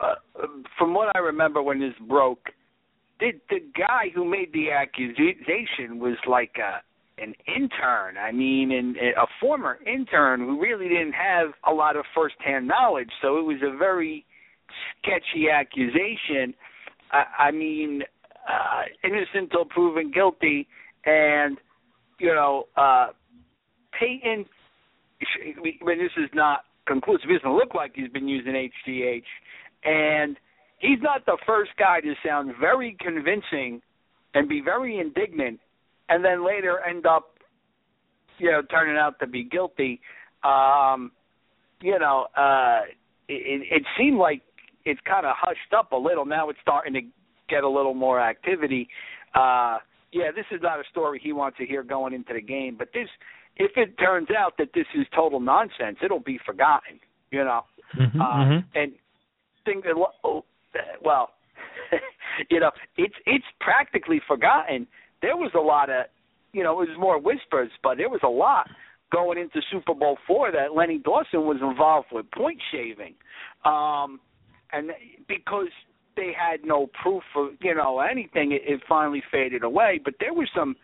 uh, 0.00 0.14
from 0.78 0.92
what 0.94 1.14
I 1.16 1.20
remember 1.20 1.62
when 1.62 1.80
this 1.80 1.94
broke, 2.08 2.50
the 3.20 3.32
the 3.48 3.60
guy 3.78 4.10
who 4.14 4.24
made 4.28 4.52
the 4.52 4.72
accusation 4.72 5.98
was 5.98 6.16
like 6.28 6.56
a 6.58 6.82
an 7.22 7.32
intern. 7.46 8.16
I 8.18 8.32
mean, 8.32 8.72
and 8.72 8.96
a 8.96 9.26
former 9.40 9.78
intern 9.86 10.40
who 10.40 10.60
really 10.60 10.88
didn't 10.88 11.12
have 11.12 11.50
a 11.66 11.72
lot 11.72 11.96
of 11.96 12.04
firsthand 12.14 12.66
knowledge. 12.66 13.10
So 13.22 13.38
it 13.38 13.44
was 13.44 13.58
a 13.62 13.76
very 13.76 14.26
sketchy 14.98 15.50
accusation. 15.50 16.54
I, 17.12 17.46
I 17.46 17.50
mean, 17.50 18.02
uh, 18.48 18.82
innocent 19.02 19.50
till 19.50 19.64
proven 19.64 20.10
guilty, 20.10 20.66
and 21.04 21.58
you 22.18 22.34
know, 22.34 22.64
uh, 22.76 23.08
Peyton. 23.98 24.46
I 25.22 25.60
mean, 25.62 25.98
this 25.98 26.12
is 26.16 26.30
not 26.34 26.64
conclusive. 26.86 27.30
It 27.30 27.42
doesn't 27.42 27.56
look 27.56 27.74
like 27.74 27.92
he's 27.94 28.10
been 28.10 28.28
using 28.28 28.52
HGH, 28.52 29.22
and 29.84 30.36
he's 30.78 30.98
not 31.00 31.24
the 31.26 31.38
first 31.46 31.70
guy 31.78 32.00
to 32.00 32.14
sound 32.26 32.52
very 32.60 32.96
convincing 33.00 33.80
and 34.34 34.48
be 34.48 34.60
very 34.60 34.98
indignant, 34.98 35.60
and 36.08 36.24
then 36.24 36.44
later 36.44 36.80
end 36.80 37.06
up, 37.06 37.38
you 38.38 38.50
know, 38.50 38.62
turning 38.70 38.96
out 38.96 39.18
to 39.20 39.26
be 39.26 39.44
guilty. 39.44 40.00
Um, 40.42 41.12
you 41.80 41.98
know, 41.98 42.26
uh, 42.36 42.80
it, 43.28 43.62
it 43.70 43.82
seemed 43.96 44.18
like 44.18 44.42
it's 44.84 45.00
kind 45.06 45.26
of 45.26 45.34
hushed 45.38 45.72
up 45.76 45.92
a 45.92 45.96
little. 45.96 46.24
Now 46.24 46.48
it's 46.50 46.58
starting 46.62 46.94
to 46.94 47.00
get 47.48 47.64
a 47.64 47.68
little 47.68 47.94
more 47.94 48.20
activity. 48.20 48.88
Uh, 49.34 49.78
yeah, 50.12 50.30
this 50.34 50.46
is 50.52 50.60
not 50.62 50.78
a 50.78 50.84
story 50.90 51.20
he 51.22 51.32
wants 51.32 51.58
to 51.58 51.66
hear 51.66 51.82
going 51.82 52.14
into 52.14 52.32
the 52.32 52.40
game, 52.40 52.76
but 52.78 52.88
this, 52.94 53.08
if 53.56 53.72
it 53.76 53.98
turns 53.98 54.28
out 54.36 54.54
that 54.58 54.68
this 54.74 54.86
is 54.94 55.06
total 55.14 55.40
nonsense, 55.40 55.98
it'll 56.04 56.20
be 56.20 56.38
forgotten. 56.46 57.00
You 57.30 57.44
know, 57.44 57.62
Mm-hmm, 57.98 58.20
uh, 58.20 58.24
mm-hmm. 58.24 58.78
and 58.78 58.92
think 59.64 59.84
that 59.84 59.94
oh, 60.24 60.44
well, 61.04 61.30
you 62.50 62.60
know, 62.60 62.70
it's 62.96 63.14
it's 63.26 63.44
practically 63.60 64.20
forgotten. 64.26 64.86
There 65.22 65.36
was 65.36 65.52
a 65.54 65.60
lot 65.60 65.90
of, 65.90 66.06
you 66.52 66.62
know, 66.62 66.80
it 66.82 66.88
was 66.88 66.98
more 66.98 67.20
whispers, 67.20 67.70
but 67.82 67.96
there 67.96 68.08
was 68.08 68.20
a 68.24 68.28
lot 68.28 68.68
going 69.12 69.38
into 69.38 69.60
Super 69.70 69.94
Bowl 69.94 70.18
four 70.26 70.50
that 70.50 70.74
Lenny 70.74 70.98
Dawson 70.98 71.46
was 71.46 71.58
involved 71.62 72.08
with 72.10 72.30
point 72.32 72.60
shaving, 72.72 73.14
um, 73.64 74.20
and 74.74 74.90
because 75.28 75.68
they 76.16 76.32
had 76.36 76.60
no 76.64 76.88
proof 77.02 77.22
of 77.36 77.50
you 77.60 77.74
know 77.74 78.00
anything, 78.00 78.52
it, 78.52 78.62
it 78.66 78.80
finally 78.88 79.22
faded 79.30 79.62
away. 79.62 80.00
But 80.04 80.14
there 80.20 80.34
were 80.34 80.48
some 80.54 80.76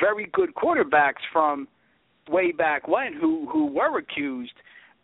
very 0.00 0.28
good 0.32 0.54
quarterbacks 0.54 1.22
from 1.32 1.68
way 2.28 2.52
back 2.52 2.88
when 2.88 3.12
who 3.14 3.48
who 3.50 3.66
were 3.66 3.98
accused. 3.98 4.52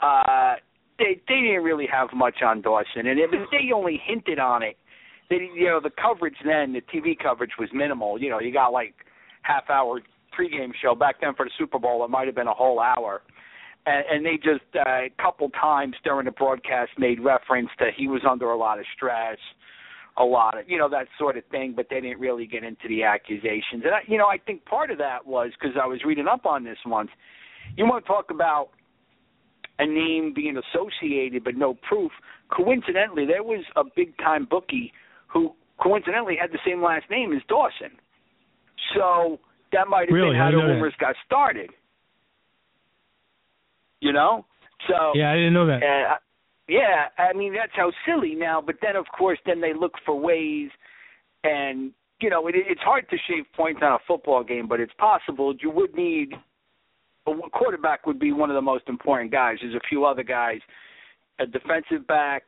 Uh, 0.01 0.55
they 0.99 1.21
they 1.29 1.41
didn't 1.41 1.63
really 1.63 1.87
have 1.93 2.09
much 2.15 2.43
on 2.45 2.63
Dawson, 2.63 3.07
and 3.07 3.19
if 3.19 3.31
they 3.51 3.73
only 3.75 4.01
hinted 4.05 4.39
on 4.39 4.63
it, 4.63 4.77
they 5.31 5.49
you 5.55 5.67
know 5.67 5.81
the 5.81 5.91
coverage 5.91 6.37
then 6.45 6.73
the 6.73 6.81
TV 6.81 7.17
coverage 7.19 7.53
was 7.59 7.69
minimal. 7.73 8.21
You 8.21 8.31
know 8.31 8.41
you 8.41 8.53
got 8.53 8.69
like 8.69 8.95
half 9.43 9.69
hour 9.71 10.01
pregame 10.39 10.73
show 10.81 10.95
back 10.95 11.17
then 11.21 11.35
for 11.35 11.45
the 11.45 11.53
Super 11.59 11.79
Bowl. 11.79 12.05
It 12.05 12.11
might 12.11 12.27
have 12.27 12.35
been 12.35 12.49
a 12.49 12.55
whole 12.55 12.81
hour, 12.81 13.23
and, 13.87 14.05
and 14.11 14.27
they 14.27 14.37
just 14.37 14.64
uh, 14.77 14.81
a 15.07 15.11
couple 15.21 15.49
times 15.51 15.95
during 16.05 16.25
the 16.27 16.31
broadcast 16.33 16.90
made 16.99 17.21
reference 17.21 17.68
that 17.79 17.90
he 17.97 18.09
was 18.09 18.23
under 18.29 18.51
a 18.51 18.57
lot 18.57 18.79
of 18.79 18.85
stress, 18.95 19.38
a 20.18 20.25
lot 20.25 20.59
of 20.59 20.68
you 20.68 20.79
know 20.79 20.88
that 20.88 21.07
sort 21.18 21.37
of 21.37 21.45
thing. 21.51 21.73
But 21.77 21.87
they 21.90 22.01
didn't 22.01 22.21
really 22.21 22.47
get 22.47 22.64
into 22.64 22.88
the 22.88 23.03
accusations, 23.05 23.83
and 23.85 23.95
I, 23.95 24.01
you 24.07 24.18
know 24.18 24.27
I 24.27 24.38
think 24.38 24.64
part 24.64 24.90
of 24.90 24.99
that 24.99 25.27
was 25.27 25.51
because 25.59 25.77
I 25.81 25.87
was 25.87 26.01
reading 26.05 26.27
up 26.29 26.47
on 26.47 26.64
this 26.64 26.79
once. 26.87 27.11
You 27.77 27.85
want 27.87 28.05
to 28.05 28.09
talk 28.09 28.31
about 28.31 28.68
a 29.79 29.87
name 29.87 30.33
being 30.35 30.59
associated 30.59 31.42
but 31.45 31.57
no 31.57 31.75
proof. 31.88 32.12
Coincidentally, 32.51 33.25
there 33.27 33.42
was 33.42 33.64
a 33.77 33.83
big 33.97 34.16
time 34.18 34.47
bookie 34.49 34.92
who 35.27 35.55
coincidentally 35.83 36.37
had 36.40 36.53
the 36.53 36.59
same 36.66 36.83
last 36.83 37.05
name 37.11 37.33
as 37.33 37.40
Dawson. 37.49 37.97
So 38.95 39.38
that 39.73 39.88
might 39.88 40.09
have 40.09 40.14
Really? 40.14 40.31
been 40.33 40.38
how 40.38 40.47
the 40.47 40.51
didn't 40.53 40.61
know 40.64 40.68
that. 40.68 40.75
rumors 40.75 40.95
got 41.01 41.14
started. 41.25 41.71
You 44.03 44.12
know? 44.12 44.45
So 44.88 45.12
Yeah, 45.15 45.31
I 45.31 45.37
didn't 45.37 45.55
know 45.55 45.67
that. 45.67 45.81
uh, 45.83 46.17
yeah, 46.69 47.07
I 47.19 47.33
mean 47.33 47.55
that's 47.55 47.73
how 47.75 47.93
silly 48.05 48.35
now. 48.35 48.61
But 48.61 48.77
then, 48.83 48.97
of 48.97 49.07
course, 49.17 49.38
then 49.47 49.61
they 49.61 49.73
look 49.73 49.93
for 50.05 50.19
ways, 50.19 50.71
and 51.45 51.93
you 52.21 52.31
know 52.31 52.47
it, 52.49 52.55
it's 52.57 52.81
hard 52.81 53.09
to 53.11 53.17
shave 53.29 53.45
points 53.57 53.81
on 53.83 53.93
a 53.93 53.99
football 54.07 54.43
game, 54.43 54.67
but 54.69 54.81
it's 54.81 54.93
possible. 54.99 55.55
You 55.61 55.71
would 55.71 55.95
need 55.95 56.33
a 57.27 57.33
quarterback 57.53 58.07
would 58.07 58.19
be 58.19 58.33
one 58.33 58.51
of 58.51 58.55
the 58.55 58.62
most 58.62 58.85
important 58.88 59.31
guys. 59.31 59.59
There's 59.61 59.75
a 59.75 59.88
few 59.88 60.05
other 60.05 60.25
guys, 60.25 60.59
a 61.38 61.47
defensive 61.47 62.07
back, 62.09 62.43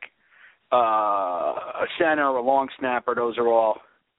uh, 0.73 0.75
a 0.75 1.85
center, 1.97 2.27
a 2.27 2.41
long 2.41 2.67
snapper. 2.79 3.15
Those 3.15 3.37
are 3.37 3.47
all 3.47 3.77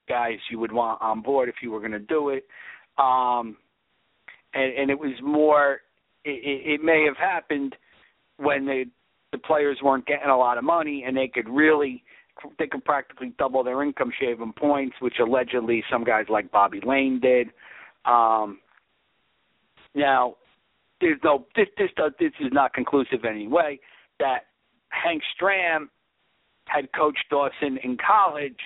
guys 0.09 0.37
you 0.49 0.57
would 0.59 0.71
want 0.71 1.01
on 1.01 1.21
board 1.21 1.49
if 1.49 1.55
you 1.61 1.69
were 1.69 1.79
going 1.79 1.91
to 1.91 1.99
do 1.99 2.29
it. 2.29 2.45
Um, 2.97 3.57
and, 4.53 4.73
and 4.73 4.89
it 4.89 4.97
was 4.97 5.13
more. 5.21 5.81
It, 6.29 6.81
it, 6.81 6.83
may 6.83 7.05
have 7.05 7.15
happened 7.15 7.75
when 8.35 8.65
the 8.65 9.37
players 9.45 9.77
weren't 9.81 10.05
getting 10.05 10.29
a 10.29 10.37
lot 10.37 10.57
of 10.57 10.63
money 10.63 11.05
and 11.07 11.15
they 11.15 11.27
could 11.27 11.47
really 11.47 12.03
they 12.59 12.67
could 12.67 12.85
practically 12.85 13.33
double 13.39 13.63
their 13.63 13.81
income 13.81 14.11
shaving 14.19 14.53
points, 14.53 14.95
which 14.99 15.15
allegedly 15.19 15.83
some 15.91 16.03
guys 16.03 16.25
like 16.29 16.51
Bobby 16.51 16.79
Layne 16.85 17.19
did. 17.19 17.47
Um, 18.05 18.59
now, 19.95 20.35
there's 21.01 21.19
no 21.23 21.45
this 21.55 21.67
this 21.77 21.89
this 22.19 22.31
is 22.39 22.51
not 22.51 22.73
conclusive 22.73 23.23
in 23.23 23.29
any 23.29 23.47
way 23.47 23.79
that 24.19 24.45
Hank 24.89 25.23
Stram 25.35 25.87
had 26.65 26.91
coached 26.93 27.23
Dawson 27.29 27.79
in 27.83 27.97
college 28.05 28.59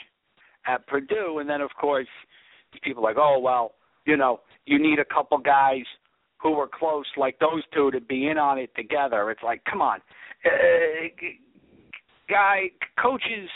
at 0.66 0.86
Purdue, 0.88 1.40
and 1.40 1.50
then 1.50 1.62
of 1.62 1.70
course 1.80 2.08
people 2.84 3.04
like, 3.04 3.18
oh 3.18 3.40
well, 3.40 3.74
you 4.06 4.18
know, 4.18 4.42
you 4.66 4.82
need 4.82 5.00
a 5.00 5.06
couple 5.06 5.38
guys 5.38 5.84
who 6.42 6.52
were 6.52 6.68
close 6.68 7.06
like 7.18 7.40
those 7.40 7.64
two 7.74 7.92
to 7.92 8.02
be 8.02 8.28
in 8.28 8.38
on 8.38 8.58
it 8.58 8.72
together. 8.76 9.30
It's 9.32 9.44
like, 9.44 9.64
come 9.70 9.82
on, 9.82 10.00
uh, 10.46 11.08
guy 12.30 12.72
coaches 13.02 13.50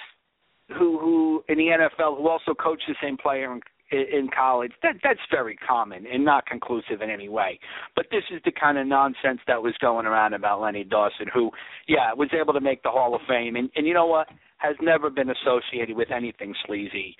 who 0.69 0.99
who 0.99 1.43
in 1.49 1.57
the 1.57 1.67
NFL 1.67 2.17
who 2.17 2.27
also 2.27 2.53
coach 2.53 2.81
the 2.87 2.95
same 3.01 3.17
player 3.17 3.51
in, 3.91 3.99
in 4.11 4.29
college. 4.35 4.71
That 4.83 4.95
that's 5.03 5.19
very 5.31 5.55
common 5.55 6.05
and 6.11 6.23
not 6.25 6.45
conclusive 6.45 7.01
in 7.01 7.09
any 7.09 7.29
way. 7.29 7.59
But 7.95 8.07
this 8.11 8.23
is 8.31 8.41
the 8.45 8.51
kind 8.51 8.77
of 8.77 8.87
nonsense 8.87 9.39
that 9.47 9.61
was 9.61 9.73
going 9.79 10.05
around 10.05 10.33
about 10.33 10.61
Lenny 10.61 10.83
Dawson, 10.83 11.27
who, 11.33 11.51
yeah, 11.87 12.13
was 12.13 12.29
able 12.39 12.53
to 12.53 12.61
make 12.61 12.83
the 12.83 12.91
Hall 12.91 13.15
of 13.15 13.21
Fame, 13.27 13.55
and 13.55 13.69
and 13.75 13.87
you 13.87 13.93
know 13.93 14.07
what, 14.07 14.27
has 14.57 14.75
never 14.81 15.09
been 15.09 15.29
associated 15.29 15.95
with 15.95 16.11
anything 16.11 16.53
sleazy. 16.65 17.15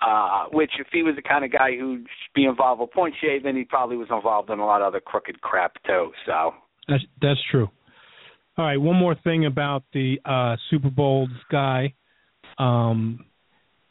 Uh, 0.00 0.44
which 0.52 0.70
if 0.78 0.86
he 0.92 1.02
was 1.02 1.16
the 1.16 1.22
kind 1.22 1.44
of 1.44 1.50
guy 1.50 1.76
who'd 1.76 2.06
be 2.32 2.44
involved 2.44 2.80
with 2.80 2.92
point 2.92 3.14
shaving, 3.20 3.56
he 3.56 3.64
probably 3.64 3.96
was 3.96 4.06
involved 4.10 4.48
in 4.48 4.60
a 4.60 4.64
lot 4.64 4.80
of 4.80 4.86
other 4.86 5.00
crooked 5.00 5.40
crap 5.40 5.72
too. 5.84 6.12
So 6.24 6.54
That's 6.88 7.04
that's 7.20 7.40
true. 7.50 7.68
All 8.56 8.64
right, 8.64 8.76
one 8.76 8.96
more 8.96 9.16
thing 9.22 9.46
about 9.46 9.84
the 9.92 10.20
uh, 10.24 10.56
Super 10.70 10.90
Bowl 10.90 11.28
guy. 11.50 11.94
Um, 12.58 13.24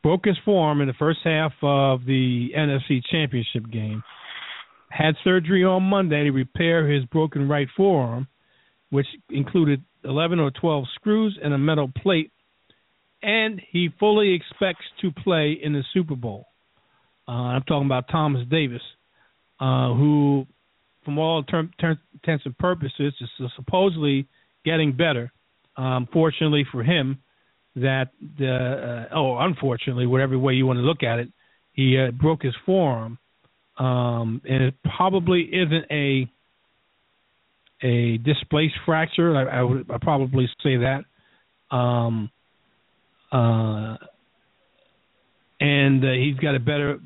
broke 0.04 0.26
his 0.26 0.38
forearm 0.46 0.82
in 0.82 0.88
the 0.88 0.94
first 0.94 1.20
half 1.24 1.52
of 1.62 2.06
the 2.06 2.50
NFC 2.58 3.02
Championship 3.12 3.70
game. 3.72 4.04
Had 4.90 5.16
surgery 5.24 5.64
on 5.64 5.84
Monday 5.84 6.24
to 6.24 6.32
repair 6.32 6.90
his 6.90 7.04
broken 7.06 7.48
right 7.48 7.68
forearm, 7.76 8.28
which 8.90 9.08
included 9.30 9.84
11 10.04 10.40
or 10.40 10.52
12 10.52 10.86
screws 10.96 11.38
and 11.44 11.54
a 11.54 11.58
metal 11.58 11.92
plate. 12.02 12.32
And 13.24 13.62
he 13.72 13.90
fully 14.00 14.34
expects 14.34 14.86
to 15.02 15.12
play 15.12 15.58
in 15.62 15.74
the 15.74 15.84
Super 15.94 16.16
Bowl. 16.16 16.48
Uh, 17.28 17.32
I'm 17.32 17.64
talking 17.64 17.88
about 17.88 18.06
Thomas 18.10 18.48
Davis, 18.50 18.82
uh, 19.60 19.94
who, 19.94 20.46
from 21.04 21.18
all 21.18 21.44
term, 21.44 21.72
intents 22.14 22.46
and 22.46 22.58
purposes, 22.58 23.14
is 23.20 23.52
supposedly 23.56 24.28
getting 24.64 24.94
better. 24.94 25.32
Um, 25.76 26.08
fortunately 26.12 26.66
for 26.72 26.84
him, 26.84 27.20
that 27.76 28.10
uh, 28.40 29.14
oh, 29.16 29.38
unfortunately, 29.38 30.08
whatever 30.08 30.38
way 30.38 30.54
you 30.54 30.66
want 30.66 30.78
to 30.78 30.84
look 30.84 31.04
at 31.04 31.20
it, 31.20 31.30
he 31.74 31.98
uh, 31.98 32.12
broke 32.12 32.42
his 32.42 32.56
forearm, 32.66 33.20
um, 33.78 34.42
and 34.50 34.64
it 34.64 34.76
probably 34.96 35.42
isn't 35.42 35.86
a 35.92 36.28
a 37.84 38.18
displaced 38.18 38.74
fracture. 38.86 39.36
I, 39.36 39.60
I 39.60 39.64
would 39.64 39.92
I 39.92 39.98
probably 40.02 40.50
say 40.64 40.78
that. 40.78 41.04
Um, 41.76 42.32
uh, 43.32 43.98
and 45.60 46.04
uh, 46.04 46.12
he's 46.12 46.36
got 46.36 46.56
a 46.56 46.60
better 46.60 47.00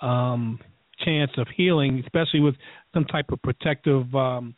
um, 0.00 0.58
chance 1.04 1.30
of 1.36 1.46
healing, 1.56 2.02
especially 2.04 2.40
with 2.40 2.54
some 2.94 3.04
type 3.04 3.26
of 3.30 3.40
protective 3.42 4.14
um, 4.14 4.54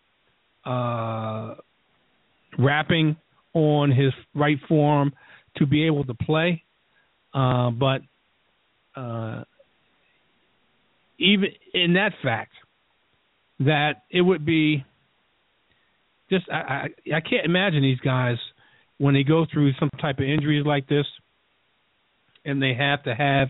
uh, 0.65 1.55
wrapping 2.59 3.17
on 3.55 3.91
his 3.91 4.13
right 4.35 4.59
forearm 4.69 5.13
to 5.57 5.67
be 5.67 5.87
able 5.87 6.05
to 6.05 6.15
play. 6.15 6.63
Uh, 7.35 7.71
but 7.71 8.03
uh, 8.97 9.45
even 11.19 11.49
in 11.75 11.95
that 11.95 12.13
fact, 12.23 12.53
that 13.61 14.03
it 14.11 14.23
would 14.23 14.45
be 14.45 14.85
just 16.31 16.47
I, 16.51 16.57
I 16.57 17.17
I 17.17 17.21
can't 17.21 17.45
imagine 17.45 17.83
these 17.83 18.01
guys 18.01 18.37
when 19.01 19.15
they 19.15 19.23
go 19.25 19.47
through 19.51 19.73
some 19.81 19.89
type 19.99 20.19
of 20.19 20.27
injuries 20.27 20.67
like 20.67 20.87
this, 20.87 21.07
and 22.45 22.63
they 22.63 22.75
have 22.75 23.03
to 23.05 23.15
have 23.15 23.49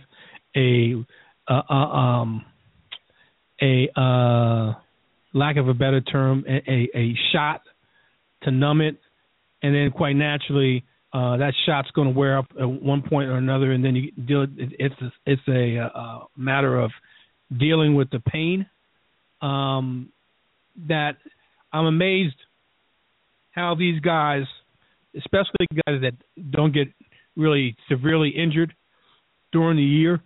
a 0.56 0.94
uh, 1.48 1.62
uh, 1.68 1.74
um 1.74 2.44
a 3.60 3.88
uh 4.00 4.74
lack 5.32 5.56
of 5.56 5.68
a 5.68 5.74
better 5.74 6.00
term 6.00 6.44
a, 6.48 6.70
a, 6.70 6.88
a 6.94 7.14
shot 7.32 7.62
to 8.42 8.50
numb 8.50 8.80
it 8.80 8.96
and 9.62 9.74
then 9.74 9.90
quite 9.90 10.14
naturally 10.14 10.84
uh 11.12 11.36
that 11.36 11.52
shot's 11.66 11.90
going 11.92 12.12
to 12.12 12.18
wear 12.18 12.38
up 12.38 12.46
at 12.60 12.68
one 12.68 13.02
point 13.02 13.28
or 13.28 13.36
another 13.36 13.72
and 13.72 13.84
then 13.84 13.94
you 13.94 14.10
deal 14.12 14.46
it's 14.56 14.94
a, 15.00 15.12
it's 15.26 15.42
a, 15.48 15.78
uh 15.78 16.18
matter 16.36 16.78
of 16.80 16.90
dealing 17.58 17.94
with 17.94 18.08
the 18.10 18.20
pain. 18.20 18.66
Um 19.42 20.10
that 20.88 21.16
I'm 21.72 21.86
amazed 21.86 22.36
how 23.50 23.74
these 23.74 24.00
guys 24.00 24.44
especially 25.16 25.66
guys 25.86 26.00
that 26.02 26.14
don't 26.50 26.72
get 26.72 26.88
really 27.36 27.76
severely 27.88 28.30
injured 28.30 28.74
during 29.52 29.76
the 29.76 29.82
year 29.82 30.20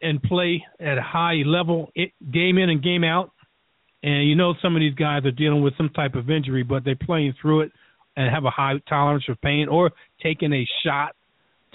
and 0.00 0.22
play 0.22 0.64
at 0.80 0.98
a 0.98 1.02
high 1.02 1.42
level, 1.44 1.90
game 2.32 2.58
in 2.58 2.70
and 2.70 2.82
game 2.82 3.04
out. 3.04 3.30
And 4.02 4.28
you 4.28 4.36
know 4.36 4.54
some 4.62 4.76
of 4.76 4.80
these 4.80 4.94
guys 4.94 5.24
are 5.24 5.32
dealing 5.32 5.62
with 5.62 5.76
some 5.76 5.88
type 5.90 6.14
of 6.14 6.30
injury, 6.30 6.62
but 6.62 6.84
they're 6.84 6.96
playing 6.96 7.34
through 7.40 7.62
it 7.62 7.72
and 8.16 8.32
have 8.32 8.44
a 8.44 8.50
high 8.50 8.74
tolerance 8.88 9.24
for 9.24 9.34
pain, 9.36 9.68
or 9.68 9.90
taking 10.22 10.52
a 10.52 10.66
shot 10.84 11.14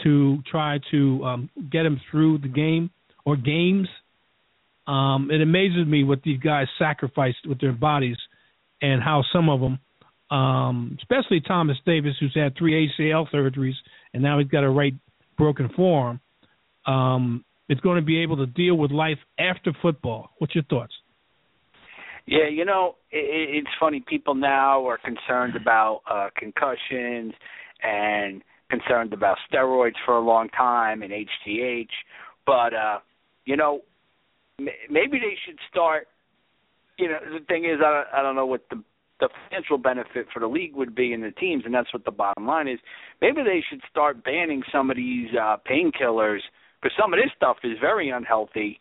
to 0.03 0.39
try 0.49 0.79
to 0.89 1.23
um, 1.23 1.49
get 1.71 1.83
them 1.83 2.01
through 2.09 2.39
the 2.39 2.47
game 2.47 2.89
or 3.25 3.35
games. 3.35 3.87
Um, 4.87 5.29
it 5.31 5.41
amazes 5.41 5.85
me 5.85 6.03
what 6.03 6.23
these 6.23 6.39
guys 6.39 6.67
sacrificed 6.79 7.45
with 7.47 7.59
their 7.61 7.73
bodies, 7.73 8.17
and 8.81 9.01
how 9.01 9.23
some 9.31 9.49
of 9.49 9.59
them, 9.59 9.79
um, 10.31 10.97
especially 10.99 11.41
Thomas 11.41 11.77
Davis, 11.85 12.15
who's 12.19 12.33
had 12.33 12.57
three 12.57 12.89
ACL 12.99 13.29
surgeries 13.31 13.75
and 14.13 14.23
now 14.23 14.39
he's 14.39 14.47
got 14.47 14.63
a 14.63 14.69
right 14.69 14.93
broken 15.37 15.69
forearm, 15.75 16.19
um, 16.87 17.43
is 17.69 17.79
going 17.81 17.97
to 17.97 18.05
be 18.05 18.21
able 18.21 18.37
to 18.37 18.45
deal 18.45 18.75
with 18.75 18.91
life 18.91 19.17
after 19.37 19.73
football. 19.81 20.29
What's 20.37 20.55
your 20.55 20.63
thoughts? 20.65 20.93
Yeah, 22.27 22.47
you 22.49 22.65
know, 22.65 22.95
it, 23.11 23.63
it's 23.63 23.69
funny. 23.79 24.03
People 24.07 24.35
now 24.35 24.87
are 24.87 24.97
concerned 24.97 25.55
about 25.55 26.01
uh, 26.09 26.29
concussions 26.37 27.33
and 27.83 28.41
concerned 28.69 29.11
about 29.11 29.37
steroids 29.51 29.95
for 30.05 30.15
a 30.15 30.21
long 30.21 30.47
time 30.49 31.01
and 31.01 31.11
HGH, 31.11 31.89
but 32.45 32.73
uh, 32.73 32.99
you 33.45 33.57
know, 33.57 33.81
m- 34.59 34.67
maybe 34.89 35.19
they 35.19 35.35
should 35.45 35.57
start. 35.69 36.07
You 36.97 37.09
know, 37.09 37.17
the 37.39 37.45
thing 37.45 37.65
is, 37.65 37.79
I, 37.83 37.91
don't, 37.91 38.07
I 38.19 38.21
don't 38.21 38.35
know 38.35 38.45
what 38.45 38.69
the 38.69 38.81
the 39.21 39.29
financial 39.47 39.77
benefit 39.77 40.27
for 40.33 40.39
the 40.39 40.47
league 40.47 40.75
would 40.75 40.93
be 40.93 41.13
in 41.13 41.21
the 41.21 41.31
teams, 41.31 41.63
and 41.65 41.73
that's 41.73 41.93
what 41.93 42.03
the 42.03 42.11
bottom 42.11 42.45
line 42.45 42.67
is. 42.67 42.79
Maybe 43.21 43.41
they 43.43 43.63
should 43.69 43.81
start 43.89 44.23
banning 44.23 44.63
some 44.71 44.89
of 44.89 44.97
these 44.97 45.29
uh, 45.39 45.57
painkillers 45.69 46.39
because 46.81 46.95
some 46.99 47.13
of 47.13 47.19
this 47.19 47.31
stuff 47.37 47.57
is 47.63 47.77
very 47.79 48.09
unhealthy, 48.09 48.79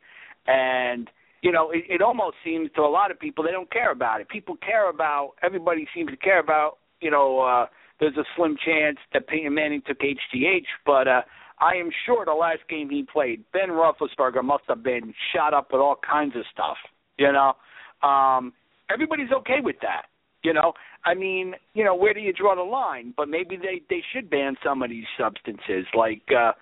and 0.49 1.09
you 1.43 1.53
know 1.53 1.71
it, 1.71 1.85
it 1.89 2.03
almost 2.03 2.37
seems 2.43 2.71
to 2.75 2.83
a 2.83 2.91
lot 2.91 3.11
of 3.11 3.21
people 3.21 3.45
they 3.45 3.53
don't 3.53 3.71
care 3.71 3.93
about 3.93 4.21
it. 4.21 4.29
People 4.29 4.57
care 4.57 4.91
about 4.91 5.33
everybody 5.43 5.87
seems 5.95 6.11
to 6.11 6.17
care 6.17 6.41
about 6.41 6.79
you 7.01 7.11
know 7.11 7.41
uh, 7.41 7.67
there's 8.01 8.17
a 8.17 8.25
slim 8.35 8.57
chance 8.65 8.97
that 9.13 9.29
Peyton 9.29 9.55
Manning 9.55 9.83
took 9.87 9.99
HGH, 10.01 10.67
but 10.87 11.07
uh, 11.07 11.21
I 11.61 11.75
am 11.75 11.91
sure 12.07 12.25
the 12.25 12.33
last 12.33 12.61
game 12.69 12.89
he 12.89 13.03
played, 13.03 13.45
Ben 13.53 13.69
Roethlisberger 13.69 14.43
must 14.43 14.65
have 14.69 14.83
been 14.83 15.13
shot 15.35 15.53
up 15.53 15.69
with 15.73 15.81
all 15.81 15.97
kinds 16.09 16.35
of 16.35 16.43
stuff. 16.53 16.79
You 17.19 17.33
know, 17.33 18.09
um, 18.09 18.55
everybody's 18.91 19.31
okay 19.31 19.59
with 19.63 19.77
that. 19.83 20.07
You 20.43 20.55
know, 20.55 20.73
I 21.05 21.15
mean, 21.15 21.55
you 21.75 21.85
know, 21.85 21.95
where 21.95 22.15
do 22.15 22.21
you 22.21 22.33
draw 22.33 22.55
the 22.55 22.63
line? 22.63 23.13
But 23.17 23.29
maybe 23.29 23.57
they 23.57 23.83
they 23.91 24.03
should 24.13 24.31
ban 24.31 24.57
some 24.65 24.83
of 24.83 24.91
these 24.91 25.05
substances. 25.19 25.87
Like, 25.95 26.23
uh, 26.31 26.53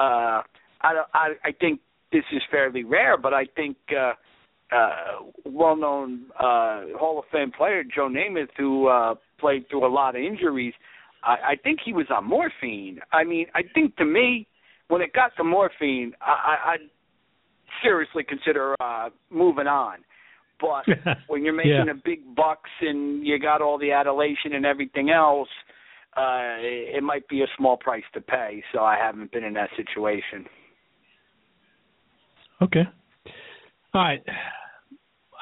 uh, 0.00 0.42
I 0.80 1.02
I 1.12 1.28
I 1.44 1.52
think 1.60 1.80
this 2.12 2.24
is 2.32 2.42
fairly 2.50 2.84
rare, 2.84 3.18
but 3.18 3.34
I 3.34 3.44
think 3.54 3.76
uh, 3.94 4.12
uh, 4.74 5.30
well-known 5.44 6.26
uh, 6.38 6.84
Hall 6.98 7.18
of 7.18 7.24
Fame 7.30 7.52
player 7.52 7.82
Joe 7.84 8.08
Namath, 8.08 8.48
who 8.56 8.88
uh, 8.88 9.14
played 9.38 9.68
through 9.68 9.86
a 9.86 9.92
lot 9.92 10.16
of 10.16 10.22
injuries, 10.22 10.74
I, 11.22 11.36
I 11.52 11.56
think 11.62 11.80
he 11.84 11.92
was 11.92 12.06
on 12.10 12.26
morphine. 12.26 13.00
I 13.12 13.24
mean, 13.24 13.46
I 13.54 13.62
think 13.74 13.96
to 13.96 14.04
me, 14.04 14.46
when 14.88 15.02
it 15.02 15.12
got 15.12 15.32
to 15.36 15.44
morphine, 15.44 16.12
I, 16.20 16.30
I, 16.30 16.72
I'd 16.72 16.80
seriously 17.82 18.24
consider 18.24 18.74
uh, 18.80 19.10
moving 19.30 19.66
on. 19.66 19.98
But 20.60 20.84
when 21.28 21.44
you're 21.44 21.54
making 21.54 21.86
Yeah. 21.86 21.90
a 21.90 21.94
big 22.04 22.34
bucks 22.34 22.70
and 22.80 23.26
you 23.26 23.38
got 23.38 23.62
all 23.62 23.78
the 23.78 23.92
adulation 23.92 24.54
and 24.54 24.66
everything 24.66 25.10
else, 25.10 25.48
uh, 26.16 26.56
it 26.58 27.02
might 27.02 27.26
be 27.28 27.42
a 27.42 27.46
small 27.56 27.76
price 27.76 28.04
to 28.14 28.20
pay. 28.20 28.62
So 28.72 28.80
I 28.80 28.96
haven't 28.96 29.30
been 29.30 29.44
in 29.44 29.54
that 29.54 29.70
situation. 29.76 30.46
Okay. 32.60 32.82
All 33.94 34.02
right. 34.02 34.22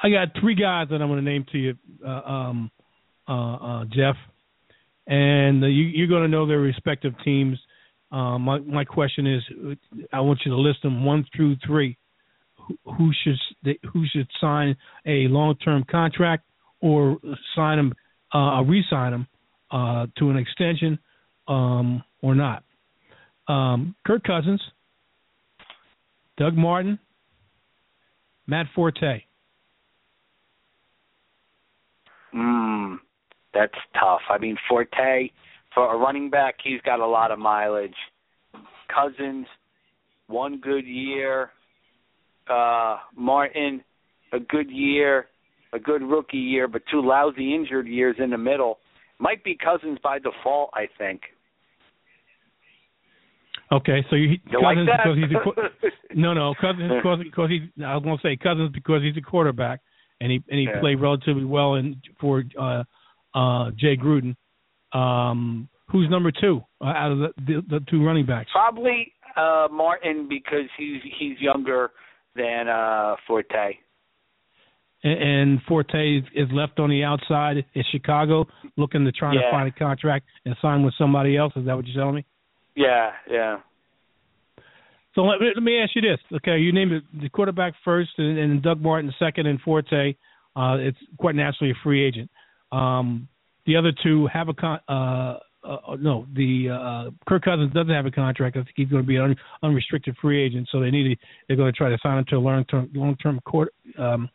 I 0.03 0.09
got 0.09 0.27
three 0.39 0.55
guys 0.55 0.87
that 0.89 1.01
I'm 1.01 1.07
going 1.07 1.23
to 1.23 1.29
name 1.29 1.45
to 1.51 1.57
you, 1.57 1.75
uh, 2.05 2.09
um, 2.09 2.71
uh, 3.27 3.55
uh, 3.55 3.85
Jeff, 3.85 4.15
and 5.07 5.63
uh, 5.63 5.67
you, 5.67 5.85
you're 5.85 6.07
going 6.07 6.21
to 6.21 6.27
know 6.27 6.45
their 6.45 6.59
respective 6.59 7.13
teams. 7.25 7.57
Uh, 8.11 8.37
my 8.37 8.59
my 8.59 8.85
question 8.85 9.25
is, 9.27 9.41
I 10.13 10.21
want 10.21 10.39
you 10.45 10.51
to 10.51 10.57
list 10.57 10.83
them 10.83 11.03
one 11.03 11.25
through 11.35 11.57
three. 11.65 11.97
Who, 12.97 13.11
should 13.23 13.77
who 13.93 14.05
should 14.11 14.27
sign 14.39 14.75
a 15.05 15.27
long-term 15.27 15.85
contract 15.89 16.43
or 16.81 17.17
sign 17.55 17.77
them, 17.77 17.93
uh, 18.33 18.61
re-sign 18.63 19.11
them 19.11 19.27
uh, 19.71 20.07
to 20.17 20.29
an 20.29 20.37
extension, 20.37 20.99
um, 21.47 22.03
or 22.21 22.35
not? 22.35 22.63
Um, 23.47 23.95
Kirk 24.05 24.23
Cousins, 24.23 24.61
Doug 26.37 26.55
Martin, 26.55 26.99
Matt 28.45 28.67
Forte. 28.75 29.23
Mm, 32.35 32.97
that's 33.53 33.73
tough. 33.99 34.21
I 34.29 34.37
mean, 34.37 34.57
Forte 34.67 35.31
for 35.77 35.93
a 35.93 35.97
running 35.97 36.31
back, 36.31 36.55
he's 36.63 36.81
got 36.81 36.99
a 36.99 37.05
lot 37.05 37.29
of 37.29 37.37
mileage. 37.37 37.95
Cousins, 38.93 39.45
one 40.25 40.59
good 40.59 40.87
year. 40.87 41.51
Uh, 42.49 42.97
Martin, 43.15 43.83
a 44.33 44.39
good 44.39 44.69
year, 44.69 45.27
a 45.73 45.79
good 45.79 46.01
rookie 46.01 46.37
year, 46.37 46.67
but 46.67 46.81
two 46.91 47.01
lousy 47.01 47.53
injured 47.55 47.87
years 47.87 48.15
in 48.19 48.29
the 48.29 48.37
middle. 48.37 48.79
Might 49.19 49.43
be 49.43 49.55
Cousins 49.61 49.97
by 50.03 50.19
default, 50.19 50.69
I 50.73 50.87
think. 50.97 51.21
Okay, 53.71 54.05
so 54.09 54.15
you, 54.15 54.37
You 54.49 54.61
like 54.61 54.77
Cousins 54.77 54.87
that? 54.87 55.01
because 55.03 55.17
he's 55.17 56.13
a 56.13 56.15
no 56.17 56.33
no 56.33 56.53
Cousins 56.59 56.91
because 56.97 57.19
because 57.23 57.49
he's 57.49 57.83
I 57.85 57.95
was 57.95 58.03
going 58.03 58.17
to 58.17 58.21
say 58.23 58.37
Cousins 58.41 58.71
because 58.73 59.01
he's 59.01 59.17
a 59.17 59.21
quarterback 59.21 59.81
and 60.21 60.31
he 60.31 60.41
and 60.49 60.59
he 60.59 60.65
Yeah. 60.65 60.79
played 60.79 61.01
relatively 61.01 61.43
well 61.43 61.75
in 61.75 62.01
for 62.19 62.43
uh 62.59 62.83
uh 63.35 63.71
Jay 63.77 63.97
Gruden. 63.97 64.35
Um, 64.93 65.67
who's 65.89 66.09
number 66.09 66.31
two 66.31 66.61
uh, 66.79 66.85
out 66.85 67.11
of 67.11 67.17
the, 67.19 67.29
the 67.45 67.61
the 67.69 67.79
two 67.89 68.05
running 68.05 68.25
backs? 68.25 68.49
Probably 68.53 69.11
uh 69.35 69.67
Martin 69.69 70.27
because 70.29 70.69
he's 70.77 71.01
he's 71.19 71.37
younger 71.41 71.91
than 72.37 72.67
uh 72.67 73.15
Forte. 73.27 73.79
And, 75.03 75.21
and 75.21 75.61
Forte 75.67 76.17
is, 76.35 76.47
left 76.51 76.79
on 76.79 76.89
the 76.89 77.03
outside. 77.03 77.65
Is 77.75 77.85
Chicago 77.91 78.45
looking 78.77 79.05
to 79.05 79.11
try 79.11 79.33
to 79.33 79.41
find 79.51 79.67
a 79.67 79.71
contract 79.71 80.25
and 80.45 80.55
sign 80.61 80.83
with 80.83 80.93
somebody 80.97 81.37
else? 81.37 81.53
Is 81.55 81.65
that 81.65 81.75
what 81.75 81.85
you're 81.85 82.01
telling 82.01 82.15
me? 82.15 82.25
Yeah, 82.75 83.11
yeah. 83.29 83.57
So 85.15 85.21
let, 85.23 85.39
me- 85.39 85.51
let 85.55 85.63
me 85.63 85.79
ask 85.79 85.95
you 85.95 86.01
this. 86.01 86.19
Okay, 86.37 86.57
you 86.59 86.71
named 86.71 86.91
it 86.91 87.03
the 87.21 87.29
quarterback 87.29 87.73
first, 87.83 88.11
and, 88.17 88.37
and 88.37 88.61
Doug 88.61 88.81
Martin 88.81 89.13
second, 89.19 89.47
and 89.47 89.59
Forte. 89.61 90.15
Uh, 90.55 90.77
it's 90.79 90.97
quite 91.19 91.35
naturally 91.35 91.71
a 91.71 91.75
free 91.83 92.03
agent. 92.05 92.29
Um, 92.71 93.27
the 93.65 93.75
other 93.75 93.91
two 94.03 94.27
have 94.27 94.49
a 94.49 94.53
con. 94.53 94.79
Uh, 94.87 95.37
uh, 95.67 95.95
no, 95.99 96.25
the 96.35 96.69
uh, 96.69 97.11
Kirk 97.27 97.43
Cousins 97.43 97.73
doesn't 97.73 97.93
have 97.93 98.05
a 98.05 98.11
contract. 98.11 98.55
I 98.57 98.63
think 98.63 98.73
he's 98.75 98.89
going 98.89 99.03
to 99.03 99.07
be 99.07 99.17
an 99.17 99.23
un, 99.23 99.35
unrestricted 99.63 100.15
free 100.21 100.41
agent. 100.41 100.69
So 100.71 100.79
they 100.79 100.91
need 100.91 101.15
to, 101.15 101.25
they're 101.47 101.57
going 101.57 101.71
to 101.71 101.77
try 101.77 101.89
to 101.89 101.97
sign 102.01 102.19
him 102.19 102.25
to 102.29 102.35
a 102.35 102.39
long 102.39 102.65
term 102.65 102.89
long 102.93 103.15
term 103.17 103.39
court 103.41 103.73
um, 103.97 104.29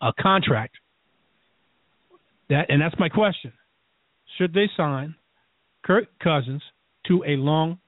a 0.00 0.12
contract. 0.20 0.74
That 2.50 2.66
and 2.68 2.80
that's 2.80 2.94
my 2.98 3.08
question. 3.08 3.52
Should 4.36 4.52
they 4.52 4.68
sign 4.76 5.14
Kirk 5.84 6.06
Cousins 6.22 6.62
to 7.06 7.24
a 7.26 7.36
long 7.36 7.78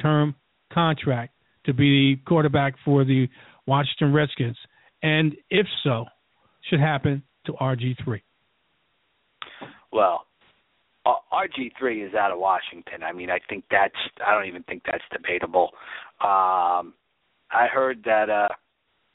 term 0.00 0.34
contract 0.72 1.32
to 1.64 1.72
be 1.72 2.14
the 2.14 2.20
quarterback 2.28 2.74
for 2.84 3.04
the 3.04 3.28
Washington 3.66 4.12
Redskins? 4.12 4.56
And 5.02 5.36
if 5.50 5.66
so, 5.84 6.04
should 6.68 6.80
happen 6.80 7.22
to 7.46 7.52
RG3? 7.52 8.20
Well, 9.92 10.14
uh, 10.14 10.35
RG3 11.32 12.08
is 12.08 12.14
out 12.14 12.32
of 12.32 12.38
Washington. 12.38 13.02
I 13.02 13.12
mean, 13.12 13.30
I 13.30 13.38
think 13.48 13.64
that's 13.70 13.94
I 14.26 14.34
don't 14.34 14.46
even 14.46 14.62
think 14.64 14.82
that's 14.84 15.04
debatable. 15.12 15.70
Um 16.20 16.94
I 17.50 17.66
heard 17.72 18.02
that 18.04 18.30
uh 18.30 18.48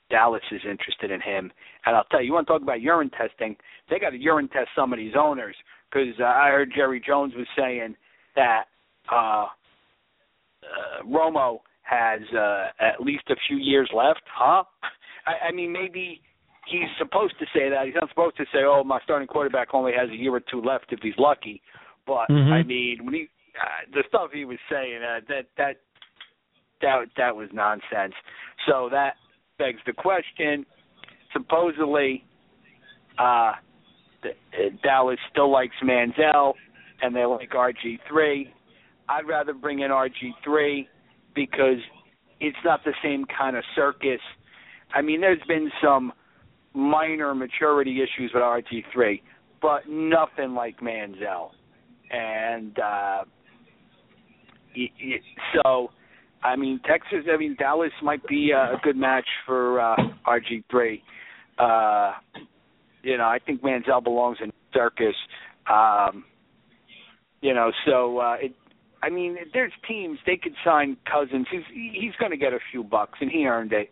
Dallas 0.10 0.44
is 0.52 0.62
interested 0.70 1.10
in 1.10 1.22
him, 1.22 1.52
and 1.86 1.96
I'll 1.96 2.04
tell 2.12 2.20
you, 2.20 2.28
you 2.28 2.34
want 2.34 2.46
to 2.46 2.54
talk 2.54 2.62
about 2.62 2.82
urine 2.82 3.10
testing? 3.12 3.56
They 3.90 3.98
got 3.98 4.10
to 4.10 4.18
urine 4.18 4.50
test 4.50 4.68
some 4.76 4.92
of 4.92 5.00
these 5.00 5.14
owners 5.18 5.56
because 5.90 6.14
uh, 6.20 6.26
I 6.26 6.50
heard 6.50 6.74
Jerry 6.76 7.02
Jones 7.06 7.34
was 7.36 7.48
saying 7.58 7.96
that 8.36 8.66
uh, 9.10 9.46
uh 9.46 11.04
Romo 11.06 11.60
has 11.84 12.22
uh, 12.38 12.68
at 12.80 13.02
least 13.02 13.24
a 13.30 13.36
few 13.48 13.58
years 13.58 13.90
left, 13.96 14.22
huh? 14.34 14.64
I, 15.26 15.48
I 15.48 15.52
mean, 15.52 15.72
maybe 15.72 16.22
he's 16.68 16.90
supposed 16.98 17.36
to 17.40 17.46
say 17.54 17.70
that. 17.70 17.86
He's 17.86 17.96
not 17.96 18.10
supposed 18.10 18.38
to 18.38 18.46
say, 18.54 18.60
"Oh, 18.66 18.84
my 18.84 19.00
starting 19.04 19.28
quarterback 19.28 19.74
only 19.74 19.92
has 19.98 20.10
a 20.10 20.16
year 20.16 20.34
or 20.34 20.40
two 20.40 20.62
left 20.62 20.86
if 20.92 21.00
he's 21.02 21.18
lucky." 21.18 21.62
But 22.06 22.30
Mhm. 22.30 22.52
I 22.52 22.64
mean, 22.64 23.06
when 23.06 23.14
he 23.14 23.30
uh, 23.60 23.66
the 23.94 24.04
stuff 24.08 24.32
he 24.32 24.46
was 24.46 24.58
saying, 24.70 25.04
uh, 25.04 25.22
that 25.28 25.46
that 25.58 25.78
that 26.82 27.08
that 27.18 27.36
was 27.36 27.50
nonsense. 27.54 28.14
So 28.66 28.90
that 28.90 29.16
begs 29.58 29.80
the 29.86 29.94
question. 29.94 30.66
Supposedly, 31.34 32.24
uh, 33.18 33.54
the, 34.24 34.30
uh, 34.30 34.70
Dallas 34.84 35.20
still 35.30 35.50
likes 35.52 35.76
Manziel, 35.84 36.54
and 37.02 37.16
they 37.16 37.26
like 37.26 37.52
RG3. 37.52 38.52
I'd 39.10 39.28
rather 39.28 39.54
bring 39.54 39.80
in 39.80 39.92
RG3 39.92 40.88
because 41.36 41.80
it's 42.40 42.58
not 42.64 42.84
the 42.84 42.94
same 43.04 43.26
kind 43.26 43.56
of 43.56 43.64
circus. 43.76 44.22
I 44.94 45.02
mean, 45.02 45.22
there's 45.22 45.42
been 45.48 45.72
some 45.82 46.14
minor 46.74 47.36
maturity 47.36 48.02
issues 48.02 48.32
with 48.34 48.44
RG3, 48.44 49.22
but 49.62 49.88
nothing 49.90 50.54
like 50.54 50.80
Manziel. 50.80 51.52
And 52.12 52.78
uh, 52.78 53.24
y- 54.76 54.92
y- 55.04 55.22
so, 55.56 55.90
I 56.44 56.56
mean, 56.56 56.80
Texas, 56.86 57.26
I 57.34 57.38
mean, 57.38 57.56
Dallas 57.58 57.92
might 58.04 58.26
be 58.28 58.52
a 58.52 58.78
good 58.84 58.98
match 58.98 59.28
for 59.46 59.80
uh, 59.80 59.96
RG3. 60.28 61.02
Uh, 61.58 62.14
you 63.04 63.18
know, 63.18 63.26
I 63.26 63.40
think 63.46 63.62
Manziel 63.62 64.04
belongs 64.04 64.38
in 64.44 64.52
circus. 64.74 65.16
Um, 65.72 66.26
you 67.42 67.54
know, 67.54 67.72
so 67.86 68.20
uh, 68.20 68.36
it. 68.42 68.54
I 69.04 69.10
mean, 69.10 69.36
there's 69.52 69.72
teams 69.88 70.20
they 70.28 70.38
could 70.38 70.54
sign 70.64 70.96
Cousins. 71.12 71.48
He's 71.52 71.62
he's 71.74 72.14
going 72.20 72.32
to 72.32 72.38
get 72.38 72.54
a 72.54 72.60
few 72.72 72.84
bucks, 72.84 73.18
and 73.20 73.32
he 73.32 73.46
earned 73.46 73.74
it. 73.74 73.90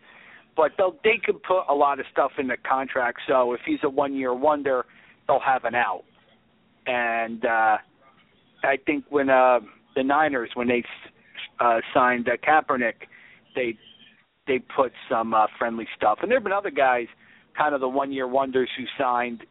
But 0.56 0.72
they'll 0.78 0.96
they 1.04 1.20
could 1.24 1.42
put 1.42 1.64
a 1.68 1.74
lot 1.74 2.00
of 2.00 2.06
stuff 2.12 2.32
in 2.38 2.48
the 2.48 2.58
contract. 2.58 3.20
So 3.28 3.54
if 3.54 3.62
he's 3.66 3.80
a 3.84 3.90
one 3.90 4.16
year 4.16 4.34
wonder, 4.34 4.86
they'll 5.28 5.40
have 5.40 5.64
an 5.64 5.74
out. 5.74 6.04
And 6.86 7.44
uh, 7.46 7.78
I 8.64 8.78
think 8.86 9.06
when 9.10 9.30
uh, 9.30 9.60
the 9.96 10.04
Niners 10.04 10.50
when 10.54 10.68
they 10.68 10.84
uh, 11.60 11.80
signed 11.94 12.28
uh, 12.28 12.38
Kaepernick, 12.46 13.08
they 13.56 13.78
they 14.48 14.60
put 14.76 14.92
some 15.10 15.34
uh, 15.34 15.48
friendly 15.58 15.88
stuff. 15.96 16.20
And 16.22 16.32
there've 16.32 16.44
been 16.44 16.52
other 16.54 16.72
guys, 16.72 17.08
kind 17.58 17.76
of 17.76 17.82
the 17.82 17.88
one 17.88 18.12
year 18.12 18.28
wonders 18.28 18.70
who 18.78 18.84
signed, 18.98 19.44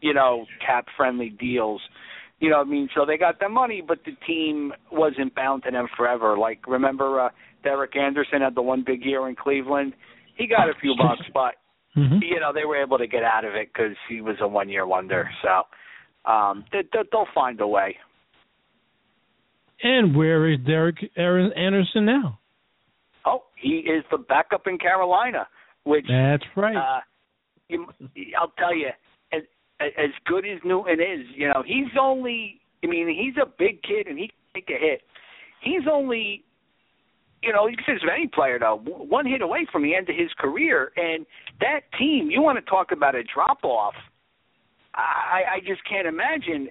you 0.00 0.14
know, 0.14 0.46
cap 0.66 0.86
friendly 0.96 1.30
deals. 1.30 1.80
You 2.38 2.48
know 2.48 2.58
what 2.58 2.68
I 2.68 2.70
mean? 2.70 2.88
So 2.94 3.04
they 3.04 3.18
got 3.18 3.38
their 3.38 3.50
money, 3.50 3.82
but 3.86 3.98
the 4.06 4.12
team 4.26 4.72
wasn't 4.90 5.34
bound 5.34 5.64
to 5.64 5.70
them 5.70 5.88
forever. 5.96 6.38
Like 6.38 6.66
remember, 6.66 7.20
uh, 7.20 7.28
Derek 7.62 7.96
Anderson 7.96 8.40
had 8.40 8.54
the 8.54 8.62
one 8.62 8.82
big 8.86 9.04
year 9.04 9.28
in 9.28 9.36
Cleveland. 9.36 9.92
He 10.36 10.46
got 10.46 10.70
a 10.70 10.72
few 10.80 10.94
bucks, 10.96 11.28
but 11.34 11.54
Mm-hmm. 11.96 12.18
you 12.22 12.38
know 12.38 12.52
they 12.54 12.64
were 12.64 12.80
able 12.80 12.98
to 12.98 13.08
get 13.08 13.24
out 13.24 13.44
of 13.44 13.54
it 13.56 13.68
because 13.72 13.96
he 14.08 14.20
was 14.20 14.36
a 14.40 14.46
one 14.46 14.68
year 14.68 14.86
wonder. 14.86 15.28
So 15.42 16.30
um, 16.30 16.64
they, 16.70 16.82
they, 16.92 17.00
they'll 17.10 17.26
find 17.34 17.60
a 17.60 17.66
way. 17.66 17.96
And 19.82 20.14
where 20.16 20.50
is 20.50 20.58
Derek 20.66 20.96
Aaron 21.16 21.52
Anderson 21.54 22.04
now? 22.04 22.38
Oh, 23.24 23.44
he 23.56 23.78
is 23.78 24.04
the 24.10 24.18
backup 24.18 24.66
in 24.66 24.78
Carolina, 24.78 25.46
which 25.84 26.06
That's 26.08 26.44
right. 26.56 26.76
uh, 26.76 27.00
you, 27.68 27.86
I'll 28.38 28.52
tell 28.58 28.74
you, 28.74 28.88
as, 29.32 29.42
as 29.80 30.10
good 30.26 30.44
as 30.44 30.58
Newton 30.64 31.00
is, 31.00 31.26
you 31.34 31.48
know, 31.48 31.62
he's 31.64 31.96
only. 31.98 32.60
I 32.82 32.86
mean, 32.86 33.08
he's 33.08 33.34
a 33.40 33.46
big 33.46 33.82
kid 33.82 34.06
and 34.06 34.18
he 34.18 34.28
can 34.28 34.36
take 34.54 34.70
a 34.70 34.80
hit. 34.80 35.02
He's 35.62 35.82
only, 35.90 36.44
you 37.42 37.52
know, 37.52 37.66
you 37.66 37.76
can 37.76 37.84
say 37.86 37.92
this 37.92 38.02
of 38.02 38.08
any 38.14 38.26
player 38.26 38.58
though, 38.58 38.80
one 38.82 39.26
hit 39.26 39.42
away 39.42 39.66
from 39.70 39.82
the 39.82 39.94
end 39.94 40.08
of 40.08 40.16
his 40.16 40.30
career, 40.38 40.90
and 40.96 41.26
that 41.60 41.80
team. 41.98 42.30
You 42.30 42.40
want 42.40 42.58
to 42.58 42.70
talk 42.70 42.90
about 42.90 43.14
a 43.14 43.22
drop 43.22 43.64
off? 43.64 43.94
I, 44.94 45.56
I 45.56 45.60
just 45.60 45.82
can't 45.88 46.06
imagine, 46.06 46.68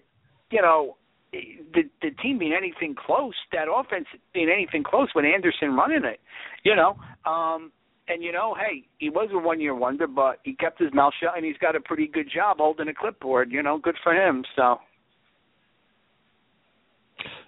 you 0.52 0.62
know, 0.62 0.98
the 1.32 1.84
the 2.02 2.12
team 2.22 2.40
being 2.40 2.54
anything 2.58 2.96
close, 2.96 3.36
that 3.52 3.68
offense 3.74 4.06
being 4.34 4.50
anything 4.54 4.84
close 4.84 5.10
with 5.14 5.26
Anderson 5.26 5.76
running 5.76 6.06
it, 6.06 6.20
you 6.64 6.76
know. 6.76 6.98
Um, 7.30 7.72
and 8.08 8.24
you 8.24 8.32
know, 8.32 8.56
hey, 8.56 8.88
he 8.98 9.10
was 9.10 9.30
a 9.32 9.38
one 9.38 9.62
year 9.62 9.76
wonder, 9.76 10.08
but 10.08 10.40
he 10.44 10.56
kept 10.56 10.82
his 10.82 10.94
mouth 10.94 11.14
shut, 11.22 11.34
and 11.36 11.46
he's 11.46 11.58
got 11.58 11.76
a 11.76 11.80
pretty 11.80 12.08
good 12.08 12.30
job 12.34 12.58
holding 12.58 12.88
a 12.88 12.94
clipboard. 12.94 13.52
You 13.52 13.62
know, 13.62 13.78
good 13.78 13.96
for 14.04 14.14
him. 14.14 14.44
So 14.56 14.80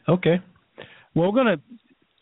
Okay. 0.08 0.40
Well, 1.16 1.32
we're 1.32 1.44
going 1.44 1.58
to 1.58 1.62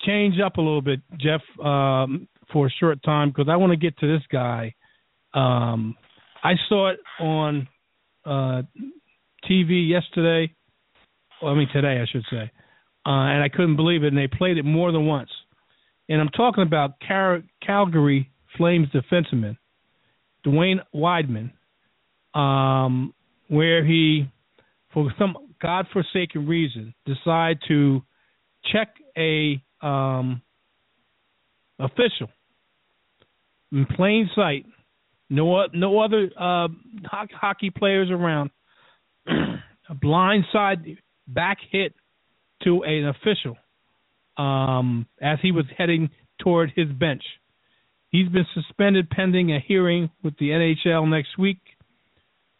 change 0.06 0.36
up 0.44 0.58
a 0.58 0.62
little 0.62 0.82
bit, 0.82 1.00
Jeff, 1.20 1.42
um, 1.64 2.28
for 2.52 2.68
a 2.68 2.72
short 2.80 3.02
time 3.04 3.30
because 3.30 3.48
I 3.50 3.56
want 3.56 3.72
to 3.72 3.78
get 3.78 3.98
to 4.00 4.08
this 4.08 4.26
guy. 4.32 4.74
Um, 5.34 5.96
I 6.44 6.54
saw 6.68 6.90
it 6.90 7.00
on 7.20 7.68
uh, 8.26 8.62
TV 9.50 9.88
yesterday. 9.88 10.54
Well, 11.42 11.54
I 11.54 11.56
mean 11.58 11.70
today, 11.72 12.02
I 12.02 12.06
should 12.12 12.26
say, 12.30 12.52
uh, 13.06 13.10
and 13.10 13.44
I 13.44 13.50
couldn't 13.50 13.76
believe 13.76 14.04
it. 14.04 14.08
And 14.08 14.18
they 14.18 14.28
played 14.28 14.58
it 14.58 14.66
more 14.66 14.92
than 14.92 15.06
once. 15.06 15.30
And 16.10 16.20
I'm 16.20 16.30
talking 16.30 16.64
about 16.64 17.00
Cal- 17.06 17.42
Calgary 17.66 18.30
Flames 18.58 18.88
defenseman 18.90 19.58
Dwayne 20.46 20.80
Wideman, 20.94 21.52
um, 22.38 23.14
where 23.48 23.86
he, 23.86 24.30
for 24.94 25.14
some 25.20 25.36
godforsaken 25.62 26.48
reason, 26.48 26.94
decided 27.06 27.60
to 27.68 28.02
check 28.72 28.96
a 29.18 29.62
um, 29.82 30.42
official 31.80 32.30
in 33.72 33.86
plain 33.96 34.30
sight. 34.36 34.66
No, 35.30 35.66
no 35.74 36.00
other 36.00 36.30
uh, 36.38 36.68
ho- 37.06 37.28
hockey 37.34 37.70
players 37.70 38.10
around. 38.10 38.50
a 39.28 39.96
blindside 39.96 40.98
back 41.34 41.58
hit 41.72 41.94
to 42.64 42.84
an 42.84 43.08
official 43.08 43.56
um, 44.38 45.06
as 45.22 45.40
he 45.42 45.52
was 45.52 45.66
heading 45.78 46.10
toward 46.42 46.72
his 46.76 46.88
bench. 46.88 47.24
He's 48.10 48.28
been 48.30 48.46
suspended 48.54 49.10
pending 49.10 49.52
a 49.52 49.60
hearing 49.60 50.10
with 50.24 50.38
the 50.38 50.50
NHL 50.50 51.10
next 51.10 51.38
week. 51.38 51.60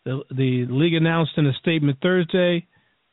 The, 0.06 0.22
the 0.30 0.66
league 0.70 0.94
announced 0.94 1.32
in 1.38 1.48
a 1.48 1.54
statement 1.54 1.98
Thursday. 2.02 2.68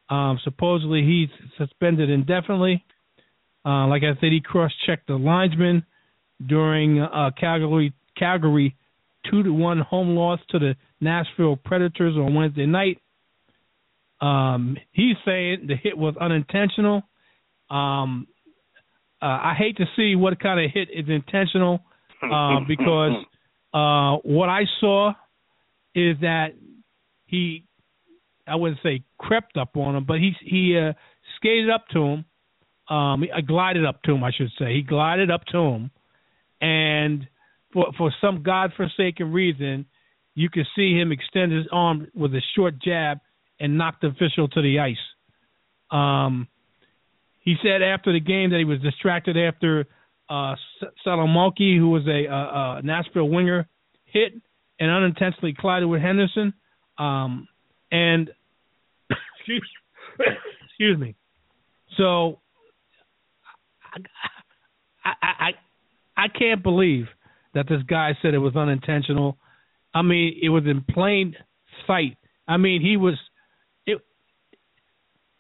Um, 0.09 0.39
supposedly 0.45 1.03
he's 1.03 1.29
suspended 1.59 2.11
indefinitely. 2.11 2.85
Uh, 3.65 3.89
like 3.89 4.03
I 4.03 4.15
said, 4.21 4.31
he 4.31 4.41
cross-checked 4.41 5.09
the 5.09 5.17
linesman 5.17 5.85
during 6.47 7.01
uh, 7.01 7.31
Calgary 7.39 7.93
Calgary 8.17 8.77
two 9.29 9.43
to 9.43 9.53
one 9.53 9.81
home 9.81 10.15
loss 10.15 10.39
to 10.51 10.59
the 10.59 10.77
Nashville 11.01 11.57
Predators 11.57 12.17
on 12.17 12.35
Wednesday 12.35 12.67
night. 12.67 12.99
Um, 14.21 14.77
he's 14.93 15.17
saying 15.25 15.67
the 15.67 15.77
hit 15.77 15.97
was 15.97 16.15
unintentional. 16.21 17.03
Um, 17.71 18.27
uh, 19.21 19.27
I 19.27 19.55
hate 19.57 19.77
to 19.79 19.87
see 19.97 20.15
what 20.15 20.39
kind 20.41 20.65
of 20.65 20.71
hit 20.73 20.89
is 20.93 21.09
intentional 21.09 21.81
uh, 22.23 22.61
because 22.69 23.25
uh, 23.75 24.17
what 24.23 24.49
I 24.49 24.63
saw 24.81 25.11
is 25.95 26.17
that 26.21 26.49
he, 27.27 27.65
I 28.47 28.57
wouldn't 28.57 28.81
say 28.83 29.03
crept 29.19 29.57
up 29.57 29.77
on 29.77 29.97
him, 29.97 30.05
but 30.05 30.19
he 30.19 30.33
he 30.41 30.79
uh, 30.79 30.93
skated 31.37 31.71
up 31.71 31.87
to 31.93 32.01
him. 32.01 32.25
Um, 32.89 33.25
I 33.35 33.41
glided 33.41 33.85
up 33.85 34.03
to 34.03 34.13
him, 34.13 34.23
I 34.23 34.31
should 34.31 34.51
say. 34.59 34.75
He 34.75 34.83
glided 34.83 35.31
up 35.31 35.45
to 35.47 35.59
him, 35.59 35.91
and 36.61 37.27
for 37.73 37.87
for 37.99 38.15
some 38.21 38.43
godforsaken 38.43 39.33
reason, 39.33 39.87
you 40.35 40.49
could 40.51 40.67
see 40.77 40.97
him 40.97 41.11
extend 41.11 41.53
his 41.53 41.67
arm 41.73 42.09
with 42.15 42.33
a 42.35 42.43
short 42.55 42.79
jab 42.79 43.19
and 43.61 43.79
knocked 43.79 44.03
the 44.03 44.09
official 44.09 44.49
to 44.49 44.63
the 44.63 44.79
ice. 44.81 44.97
Um, 45.91 46.49
he 47.41 47.57
said 47.63 47.83
after 47.83 48.13
the 48.13 48.21
game 48.21 48.51
that 48.51 48.59
he 48.59 48.65
was 48.65 48.81
distracted 48.81 49.37
after 49.37 49.87
uh, 50.29 50.57
who 51.05 51.91
was 51.91 52.07
a, 52.07 52.27
a, 52.27 52.79
a 52.79 52.83
Nashville 52.83 53.29
winger, 53.29 53.69
hit 54.07 54.33
and 54.81 54.91
unintentionally 54.91 55.55
collided 55.59 55.89
with 55.89 56.03
Henderson. 56.03 56.53
Um, 56.99 57.49
and 57.93 58.31
excuse 59.41 60.99
me. 60.99 61.15
So 61.97 62.41
I, 65.05 65.13
I 65.23 65.29
I 66.17 66.25
I 66.25 66.29
can't 66.29 66.63
believe 66.63 67.07
that 67.55 67.69
this 67.69 67.83
guy 67.89 68.17
said 68.21 68.35
it 68.35 68.39
was 68.39 68.57
unintentional. 68.57 69.39
I 69.95 70.03
mean, 70.03 70.39
it 70.43 70.49
was 70.49 70.65
in 70.67 70.85
plain 70.91 71.35
sight. 71.87 72.17
I 72.47 72.57
mean, 72.57 72.83
he 72.83 72.97
was. 72.97 73.15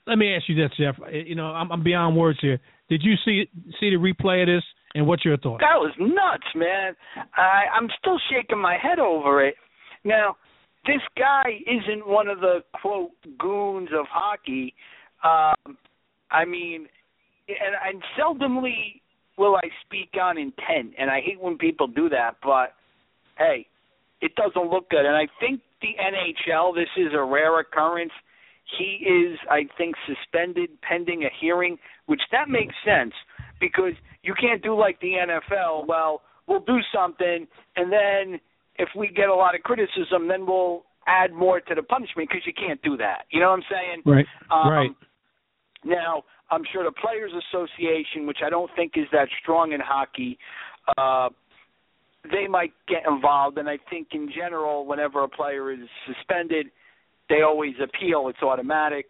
Let 0.07 0.19
me 0.19 0.35
ask 0.35 0.49
you 0.49 0.55
this, 0.55 0.71
Jeff. 0.79 0.95
You 1.13 1.35
know, 1.35 1.47
I'm, 1.47 1.71
I'm 1.73 1.83
beyond 1.83 2.17
words 2.17 2.39
here. 2.41 2.61
Did 2.89 3.03
you 3.03 3.15
see 3.25 3.49
see 3.81 3.91
the 3.91 3.97
replay 3.97 4.43
of 4.43 4.47
this, 4.47 4.63
and 4.95 5.07
what's 5.07 5.25
your 5.25 5.37
thought? 5.37 5.61
That 5.61 5.79
was 5.79 5.93
nuts, 5.99 6.47
man. 6.55 6.95
I, 7.37 7.65
I'm 7.77 7.89
still 7.99 8.19
shaking 8.31 8.61
my 8.61 8.77
head 8.81 9.01
over 9.01 9.45
it. 9.45 9.57
Now, 10.05 10.37
this 10.87 11.03
guy 11.19 11.59
isn't 11.67 12.07
one 12.07 12.29
of 12.29 12.39
the 12.39 12.61
quote 12.81 13.11
goons 13.39 13.89
of 13.93 14.07
hockey. 14.09 14.75
Um, 15.25 15.77
I 16.31 16.45
mean, 16.45 16.87
and, 17.49 17.95
and 17.95 18.03
seldomly 18.19 19.01
will 19.37 19.57
I 19.57 19.69
speak 19.85 20.11
on 20.21 20.39
intent, 20.39 20.95
and 20.99 21.11
I 21.11 21.21
hate 21.21 21.41
when 21.41 21.59
people 21.59 21.89
do 21.89 22.09
that. 22.11 22.37
But 22.43 22.75
hey, 23.39 23.67
it 24.21 24.37
doesn't 24.37 24.71
look 24.71 24.89
good, 24.91 25.05
and 25.05 25.17
I 25.17 25.27
think 25.41 25.61
the 25.83 25.95
NHL. 26.01 26.75
This 26.75 26.89
is 26.97 27.13
a 27.13 27.23
rare 27.23 27.59
occurrence. 27.59 28.13
He 28.79 29.07
is, 29.07 29.39
I 29.51 29.69
think, 29.79 29.95
suspended 30.07 30.71
pending 30.83 31.25
a 31.25 31.29
hearing, 31.41 31.79
which 32.07 32.23
that 32.33 32.49
makes 32.49 32.75
sense 32.85 33.12
because 33.61 33.93
you 34.23 34.35
can't 34.41 34.62
do 34.62 34.79
like 34.79 35.01
the 35.01 35.12
NFL. 35.12 35.87
Well, 35.87 36.23
we'll 36.47 36.61
do 36.61 36.79
something, 36.93 37.47
and 37.77 37.93
then 37.93 38.41
if 38.79 38.89
we 38.97 39.09
get 39.09 39.29
a 39.29 39.35
lot 39.35 39.55
of 39.55 39.62
criticism, 39.62 40.29
then 40.29 40.47
we'll 40.47 40.85
add 41.07 41.33
more 41.33 41.61
to 41.61 41.75
the 41.75 41.83
punishment 41.83 42.29
because 42.29 42.43
you 42.47 42.53
can't 42.53 42.83
do 42.83 42.97
that. 42.97 43.25
You 43.31 43.41
know 43.41 43.51
what 43.51 43.61
I'm 43.61 43.62
saying? 43.71 44.03
Right. 44.05 44.27
Um, 44.51 44.73
right. 44.73 44.91
Now, 45.85 46.25
I'm 46.51 46.62
sure 46.73 46.85
the 46.85 46.93
Players 46.93 47.33
Association, 47.33 48.27
which 48.27 48.39
I 48.45 48.51
don't 48.51 48.71
think 48.77 48.93
is 48.97 49.07
that 49.12 49.29
strong 49.43 49.73
in 49.73 49.81
hockey, 49.81 50.39
uh, 50.99 51.29
they 52.25 52.49
might 52.49 52.73
get 52.89 53.03
involved. 53.09 53.59
And 53.59 53.69
I 53.69 53.79
think 53.89 54.09
in 54.12 54.29
general, 54.37 54.87
whenever 54.87 55.23
a 55.23 55.29
player 55.29 55.73
is 55.73 55.89
suspended, 56.07 56.67
they 57.29 57.43
always 57.43 57.74
appeal. 57.83 58.29
It's 58.29 58.43
automatic, 58.43 59.07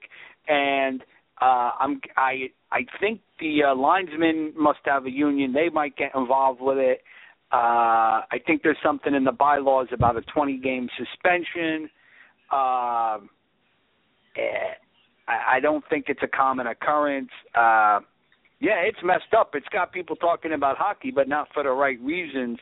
and 0.48 1.02
uh, 1.40 1.70
I'm 1.78 2.00
I 2.16 2.50
I 2.72 2.86
think 3.00 3.20
the 3.40 3.64
uh, 3.64 3.74
linesmen 3.74 4.52
must 4.56 4.80
have 4.84 5.06
a 5.06 5.10
union. 5.10 5.52
They 5.52 5.68
might 5.68 5.96
get 5.96 6.12
involved 6.14 6.60
with 6.60 6.78
it. 6.78 7.02
Uh, 7.52 8.26
I 8.30 8.38
think 8.46 8.62
there's 8.62 8.78
something 8.82 9.14
in 9.14 9.24
the 9.24 9.32
bylaws 9.32 9.86
about 9.92 10.16
a 10.16 10.22
20 10.22 10.58
game 10.58 10.88
suspension. 10.98 11.88
Uh, 12.50 13.18
I, 15.28 15.56
I 15.56 15.60
don't 15.60 15.84
think 15.88 16.06
it's 16.08 16.22
a 16.22 16.28
common 16.28 16.66
occurrence. 16.66 17.30
Uh, 17.54 18.00
yeah, 18.60 18.80
it's 18.84 18.98
messed 19.04 19.34
up. 19.38 19.50
It's 19.54 19.68
got 19.72 19.92
people 19.92 20.16
talking 20.16 20.52
about 20.52 20.76
hockey, 20.76 21.12
but 21.14 21.28
not 21.28 21.48
for 21.52 21.62
the 21.62 21.70
right 21.70 22.00
reasons. 22.00 22.58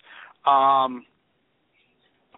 Um, 0.46 1.06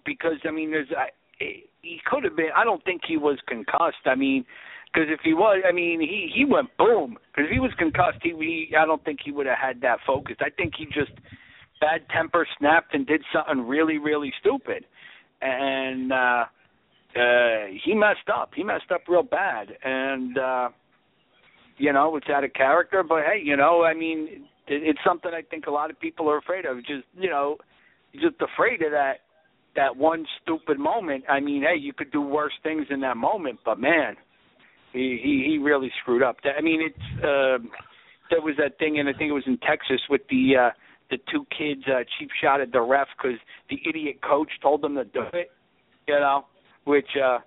because 0.04 0.38
I 0.46 0.50
mean, 0.52 0.70
there's 0.70 0.88
I, 0.96 1.08
he 1.38 2.00
could 2.06 2.24
have 2.24 2.36
been. 2.36 2.50
I 2.54 2.64
don't 2.64 2.84
think 2.84 3.02
he 3.06 3.16
was 3.16 3.38
concussed. 3.46 4.06
I 4.06 4.14
mean, 4.14 4.44
because 4.92 5.08
if 5.10 5.20
he 5.22 5.34
was, 5.34 5.62
I 5.68 5.72
mean, 5.72 6.00
he 6.00 6.30
he 6.34 6.44
went 6.44 6.76
boom. 6.78 7.18
Because 7.28 7.48
if 7.48 7.52
he 7.52 7.60
was 7.60 7.72
concussed, 7.78 8.18
he, 8.22 8.30
he 8.30 8.76
I 8.76 8.86
don't 8.86 9.04
think 9.04 9.20
he 9.24 9.32
would 9.32 9.46
have 9.46 9.58
had 9.58 9.80
that 9.82 9.98
focus. 10.06 10.36
I 10.40 10.50
think 10.50 10.74
he 10.76 10.86
just 10.86 11.12
bad 11.80 12.08
temper 12.14 12.46
snapped 12.58 12.94
and 12.94 13.06
did 13.06 13.22
something 13.32 13.66
really 13.66 13.98
really 13.98 14.32
stupid, 14.40 14.86
and 15.42 16.12
uh, 16.12 16.44
uh, 17.16 17.66
he 17.84 17.94
messed 17.94 18.28
up. 18.34 18.50
He 18.54 18.62
messed 18.62 18.90
up 18.92 19.02
real 19.08 19.22
bad, 19.22 19.68
and 19.84 20.38
uh, 20.38 20.68
you 21.76 21.92
know 21.92 22.16
it's 22.16 22.28
out 22.28 22.44
of 22.44 22.52
character. 22.54 23.02
But 23.02 23.24
hey, 23.24 23.40
you 23.44 23.56
know, 23.56 23.84
I 23.84 23.94
mean, 23.94 24.46
it, 24.66 24.82
it's 24.82 25.00
something 25.04 25.30
I 25.34 25.42
think 25.42 25.66
a 25.66 25.70
lot 25.70 25.90
of 25.90 26.00
people 26.00 26.28
are 26.30 26.38
afraid 26.38 26.64
of. 26.64 26.78
Just 26.78 27.04
you 27.18 27.28
know, 27.28 27.58
just 28.14 28.36
afraid 28.40 28.82
of 28.82 28.92
that 28.92 29.25
that 29.76 29.96
one 29.96 30.26
stupid 30.42 30.78
moment. 30.78 31.24
I 31.28 31.40
mean, 31.40 31.62
hey, 31.62 31.78
you 31.78 31.92
could 31.92 32.10
do 32.10 32.20
worse 32.20 32.52
things 32.62 32.86
in 32.90 33.00
that 33.00 33.16
moment, 33.16 33.60
but 33.64 33.78
man, 33.78 34.16
he 34.92 35.20
he, 35.22 35.44
he 35.50 35.58
really 35.58 35.90
screwed 36.02 36.22
up. 36.22 36.36
I 36.44 36.62
mean, 36.62 36.80
it's 36.82 37.24
uh, 37.24 37.58
there 38.30 38.40
was 38.40 38.54
that 38.58 38.78
thing, 38.78 38.98
and 38.98 39.08
I 39.08 39.12
think 39.12 39.30
it 39.30 39.34
was 39.34 39.46
in 39.46 39.58
Texas 39.58 40.00
with 40.10 40.22
the 40.30 40.52
uh, 40.56 40.70
the 41.10 41.18
two 41.32 41.46
kids 41.56 41.82
uh, 41.86 42.02
cheap 42.18 42.30
shot 42.42 42.60
at 42.60 42.72
the 42.72 42.80
ref 42.80 43.08
because 43.16 43.38
the 43.70 43.78
idiot 43.88 44.20
coach 44.22 44.50
told 44.62 44.82
them 44.82 44.94
to 44.96 45.04
do 45.04 45.22
it. 45.32 45.50
You 46.08 46.20
know, 46.20 46.46
which 46.84 47.08
uh, 47.22 47.38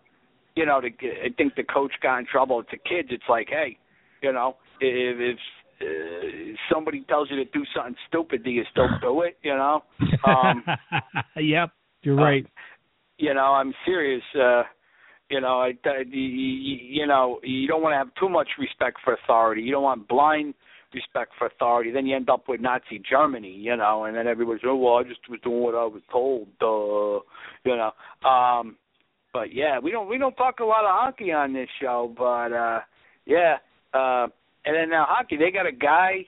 you 0.56 0.66
know, 0.66 0.82
the, 0.82 0.90
I 0.90 1.30
think 1.38 1.56
the 1.56 1.64
coach 1.64 1.94
got 2.02 2.20
in 2.20 2.26
trouble. 2.26 2.60
It's 2.60 2.70
the 2.72 2.78
kids. 2.78 3.10
It's 3.12 3.24
like, 3.30 3.48
hey, 3.50 3.78
you 4.22 4.34
know, 4.34 4.58
if, 4.82 5.38
if 5.38 5.38
uh, 5.82 6.74
somebody 6.74 7.06
tells 7.08 7.30
you 7.32 7.38
to 7.38 7.46
do 7.46 7.64
something 7.74 7.96
stupid, 8.08 8.44
do 8.44 8.50
you 8.50 8.64
still 8.72 8.90
do 9.02 9.22
it? 9.22 9.38
You 9.42 9.56
know. 9.56 9.84
Um, 10.28 10.66
yep. 11.38 11.70
You're 12.04 12.16
right. 12.16 12.46
Uh, 12.46 12.50
you 13.18 13.34
know, 13.34 13.54
I'm 13.54 13.74
serious. 13.86 14.24
Uh, 14.34 14.64
you 15.30 15.42
know, 15.42 15.60
I, 15.60 15.74
I, 15.86 16.04
you, 16.10 16.22
you 16.22 17.06
know, 17.06 17.40
you 17.44 17.68
don't 17.68 17.82
want 17.82 17.94
to 17.94 17.98
have 17.98 18.14
too 18.20 18.30
much 18.30 18.48
respect 18.58 18.98
for 19.04 19.14
authority. 19.14 19.62
You 19.62 19.74
don't 19.74 19.84
want 19.84 20.08
blind 20.08 20.54
respect 20.94 21.32
for 21.38 21.48
authority. 21.48 21.92
Then 21.92 22.06
you 22.06 22.16
end 22.16 22.30
up 22.30 22.48
with 22.48 22.62
Nazi 22.62 23.02
Germany, 23.08 23.52
you 23.52 23.76
know, 23.76 24.06
and 24.06 24.16
then 24.16 24.28
everybody's, 24.28 24.62
oh, 24.66 24.76
well, 24.76 24.96
I 24.96 25.04
just 25.04 25.20
was 25.30 25.40
doing 25.44 25.62
what 25.62 25.76
I 25.76 25.86
was 25.86 26.02
told, 26.12 26.48
uh, 26.62 27.24
you 27.70 27.78
know. 27.78 27.92
Um, 28.28 28.78
but 29.32 29.54
yeah, 29.54 29.78
we 29.80 29.92
don't 29.92 30.10
we 30.10 30.18
don't 30.18 30.36
talk 30.36 30.60
a 30.60 30.66
lot 30.66 30.86
of 30.86 30.92
hockey 30.92 31.32
on 31.32 31.54
this 31.54 31.70
show, 31.80 32.14
but 32.18 32.52
uh, 32.52 32.80
yeah. 33.26 33.58
Uh, 33.94 34.28
and 34.66 34.76
then 34.76 34.90
now 34.90 35.06
hockey, 35.08 35.38
they 35.38 35.52
got 35.52 35.68
a 35.68 35.72
guy. 35.72 36.26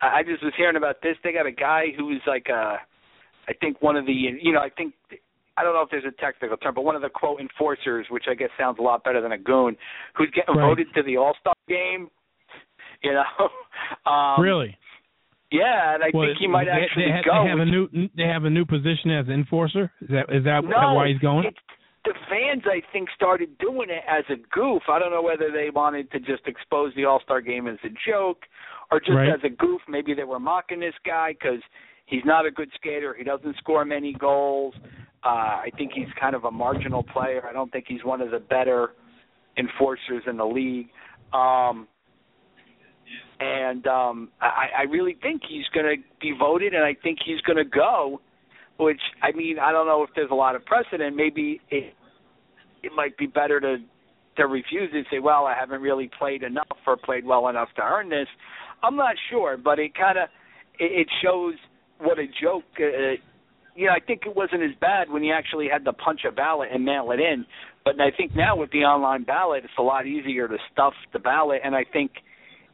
I 0.00 0.24
just 0.24 0.42
was 0.42 0.52
hearing 0.56 0.76
about 0.76 1.00
this. 1.02 1.16
They 1.22 1.32
got 1.32 1.46
a 1.46 1.52
guy 1.52 1.86
who's 1.96 2.20
like 2.26 2.46
a 2.48 2.78
I 3.48 3.52
think 3.54 3.82
one 3.82 3.96
of 3.96 4.06
the 4.06 4.12
you 4.12 4.52
know 4.52 4.60
I 4.60 4.70
think 4.70 4.94
I 5.56 5.62
don't 5.62 5.74
know 5.74 5.82
if 5.82 5.90
there's 5.90 6.04
a 6.04 6.20
technical 6.20 6.56
term, 6.56 6.74
but 6.74 6.84
one 6.84 6.96
of 6.96 7.02
the 7.02 7.10
quote 7.10 7.40
enforcers, 7.40 8.06
which 8.10 8.24
I 8.30 8.34
guess 8.34 8.48
sounds 8.58 8.78
a 8.78 8.82
lot 8.82 9.04
better 9.04 9.20
than 9.20 9.32
a 9.32 9.38
goon, 9.38 9.76
who's 10.16 10.30
getting 10.34 10.56
right. 10.56 10.66
voted 10.66 10.86
to 10.94 11.02
the 11.02 11.16
All 11.16 11.34
Star 11.40 11.54
game. 11.68 12.08
You 13.04 13.14
know, 13.14 14.08
um, 14.12 14.40
really? 14.40 14.78
Yeah, 15.50 15.94
and 15.94 16.04
I 16.04 16.10
well, 16.14 16.28
think 16.28 16.38
he 16.38 16.46
might 16.46 16.66
they, 16.66 16.70
actually 16.70 17.06
they 17.06 17.10
have, 17.10 17.24
go. 17.24 17.42
They 17.42 17.50
have 17.50 17.58
a 17.58 17.64
new 17.64 17.88
they 18.16 18.22
have 18.22 18.44
a 18.44 18.50
new 18.50 18.64
position 18.64 19.10
as 19.10 19.26
enforcer. 19.26 19.90
Is 20.00 20.08
that 20.08 20.32
is 20.32 20.44
that 20.44 20.62
no, 20.62 20.94
why 20.94 21.08
he's 21.08 21.18
going? 21.18 21.46
It's, 21.46 21.58
the 22.04 22.14
fans, 22.28 22.62
I 22.66 22.82
think, 22.92 23.08
started 23.14 23.56
doing 23.58 23.88
it 23.90 24.02
as 24.08 24.24
a 24.28 24.36
goof. 24.52 24.82
I 24.88 24.98
don't 24.98 25.10
know 25.10 25.22
whether 25.22 25.50
they 25.52 25.70
wanted 25.70 26.10
to 26.12 26.18
just 26.18 26.46
expose 26.46 26.92
the 26.96 27.04
All 27.04 27.20
Star 27.22 27.40
game 27.40 27.68
as 27.68 27.78
a 27.84 27.88
joke 28.08 28.42
or 28.90 29.00
just 29.00 29.12
right. 29.12 29.28
as 29.28 29.40
a 29.44 29.48
goof. 29.48 29.80
Maybe 29.88 30.14
they 30.14 30.24
were 30.24 30.40
mocking 30.40 30.80
this 30.80 30.94
guy 31.04 31.32
because 31.32 31.62
He's 32.12 32.24
not 32.26 32.44
a 32.44 32.50
good 32.50 32.70
skater. 32.74 33.14
He 33.16 33.24
doesn't 33.24 33.56
score 33.56 33.86
many 33.86 34.12
goals. 34.12 34.74
Uh, 35.24 35.28
I 35.28 35.70
think 35.78 35.92
he's 35.94 36.08
kind 36.20 36.34
of 36.34 36.44
a 36.44 36.50
marginal 36.50 37.02
player. 37.02 37.42
I 37.48 37.54
don't 37.54 37.72
think 37.72 37.86
he's 37.88 38.04
one 38.04 38.20
of 38.20 38.30
the 38.30 38.38
better 38.38 38.90
enforcers 39.56 40.22
in 40.26 40.36
the 40.36 40.44
league. 40.44 40.88
Um, 41.32 41.88
and 43.40 43.86
um, 43.86 44.28
I, 44.42 44.66
I 44.80 44.82
really 44.82 45.16
think 45.22 45.42
he's 45.48 45.64
going 45.72 45.86
to 45.86 46.02
be 46.20 46.34
voted, 46.38 46.74
and 46.74 46.84
I 46.84 46.94
think 47.02 47.18
he's 47.24 47.40
going 47.42 47.56
to 47.56 47.64
go. 47.64 48.20
Which 48.82 49.00
I 49.22 49.32
mean, 49.32 49.58
I 49.58 49.72
don't 49.72 49.86
know 49.86 50.02
if 50.02 50.10
there's 50.14 50.30
a 50.30 50.34
lot 50.34 50.56
of 50.56 50.64
precedent. 50.64 51.16
Maybe 51.16 51.60
it 51.70 51.94
it 52.82 52.92
might 52.94 53.16
be 53.16 53.26
better 53.26 53.60
to 53.60 53.76
to 54.36 54.46
refuse 54.46 54.90
and 54.92 55.04
say, 55.10 55.18
well, 55.18 55.44
I 55.44 55.54
haven't 55.58 55.82
really 55.82 56.10
played 56.18 56.42
enough 56.42 56.66
or 56.86 56.96
played 56.96 57.24
well 57.24 57.48
enough 57.48 57.68
to 57.76 57.82
earn 57.82 58.08
this. 58.08 58.28
I'm 58.82 58.96
not 58.96 59.14
sure, 59.30 59.56
but 59.56 59.78
it 59.78 59.94
kind 59.94 60.18
of 60.18 60.28
it, 60.78 61.06
it 61.06 61.08
shows 61.22 61.54
what 61.98 62.18
a 62.18 62.26
joke. 62.42 62.64
Uh, 62.78 63.20
you 63.74 63.86
know, 63.86 63.92
I 63.92 64.00
think 64.04 64.22
it 64.26 64.36
wasn't 64.36 64.62
as 64.62 64.76
bad 64.80 65.10
when 65.10 65.22
you 65.22 65.32
actually 65.32 65.68
had 65.72 65.84
to 65.84 65.92
punch 65.92 66.20
a 66.28 66.32
ballot 66.32 66.68
and 66.72 66.84
mail 66.84 67.10
it 67.12 67.20
in. 67.20 67.46
But 67.84 68.00
I 68.00 68.10
think 68.14 68.36
now 68.36 68.56
with 68.56 68.70
the 68.70 68.80
online 68.80 69.24
ballot, 69.24 69.64
it's 69.64 69.72
a 69.78 69.82
lot 69.82 70.06
easier 70.06 70.46
to 70.46 70.56
stuff 70.72 70.92
the 71.12 71.18
ballot, 71.18 71.60
and 71.64 71.74
I 71.74 71.84
think 71.90 72.12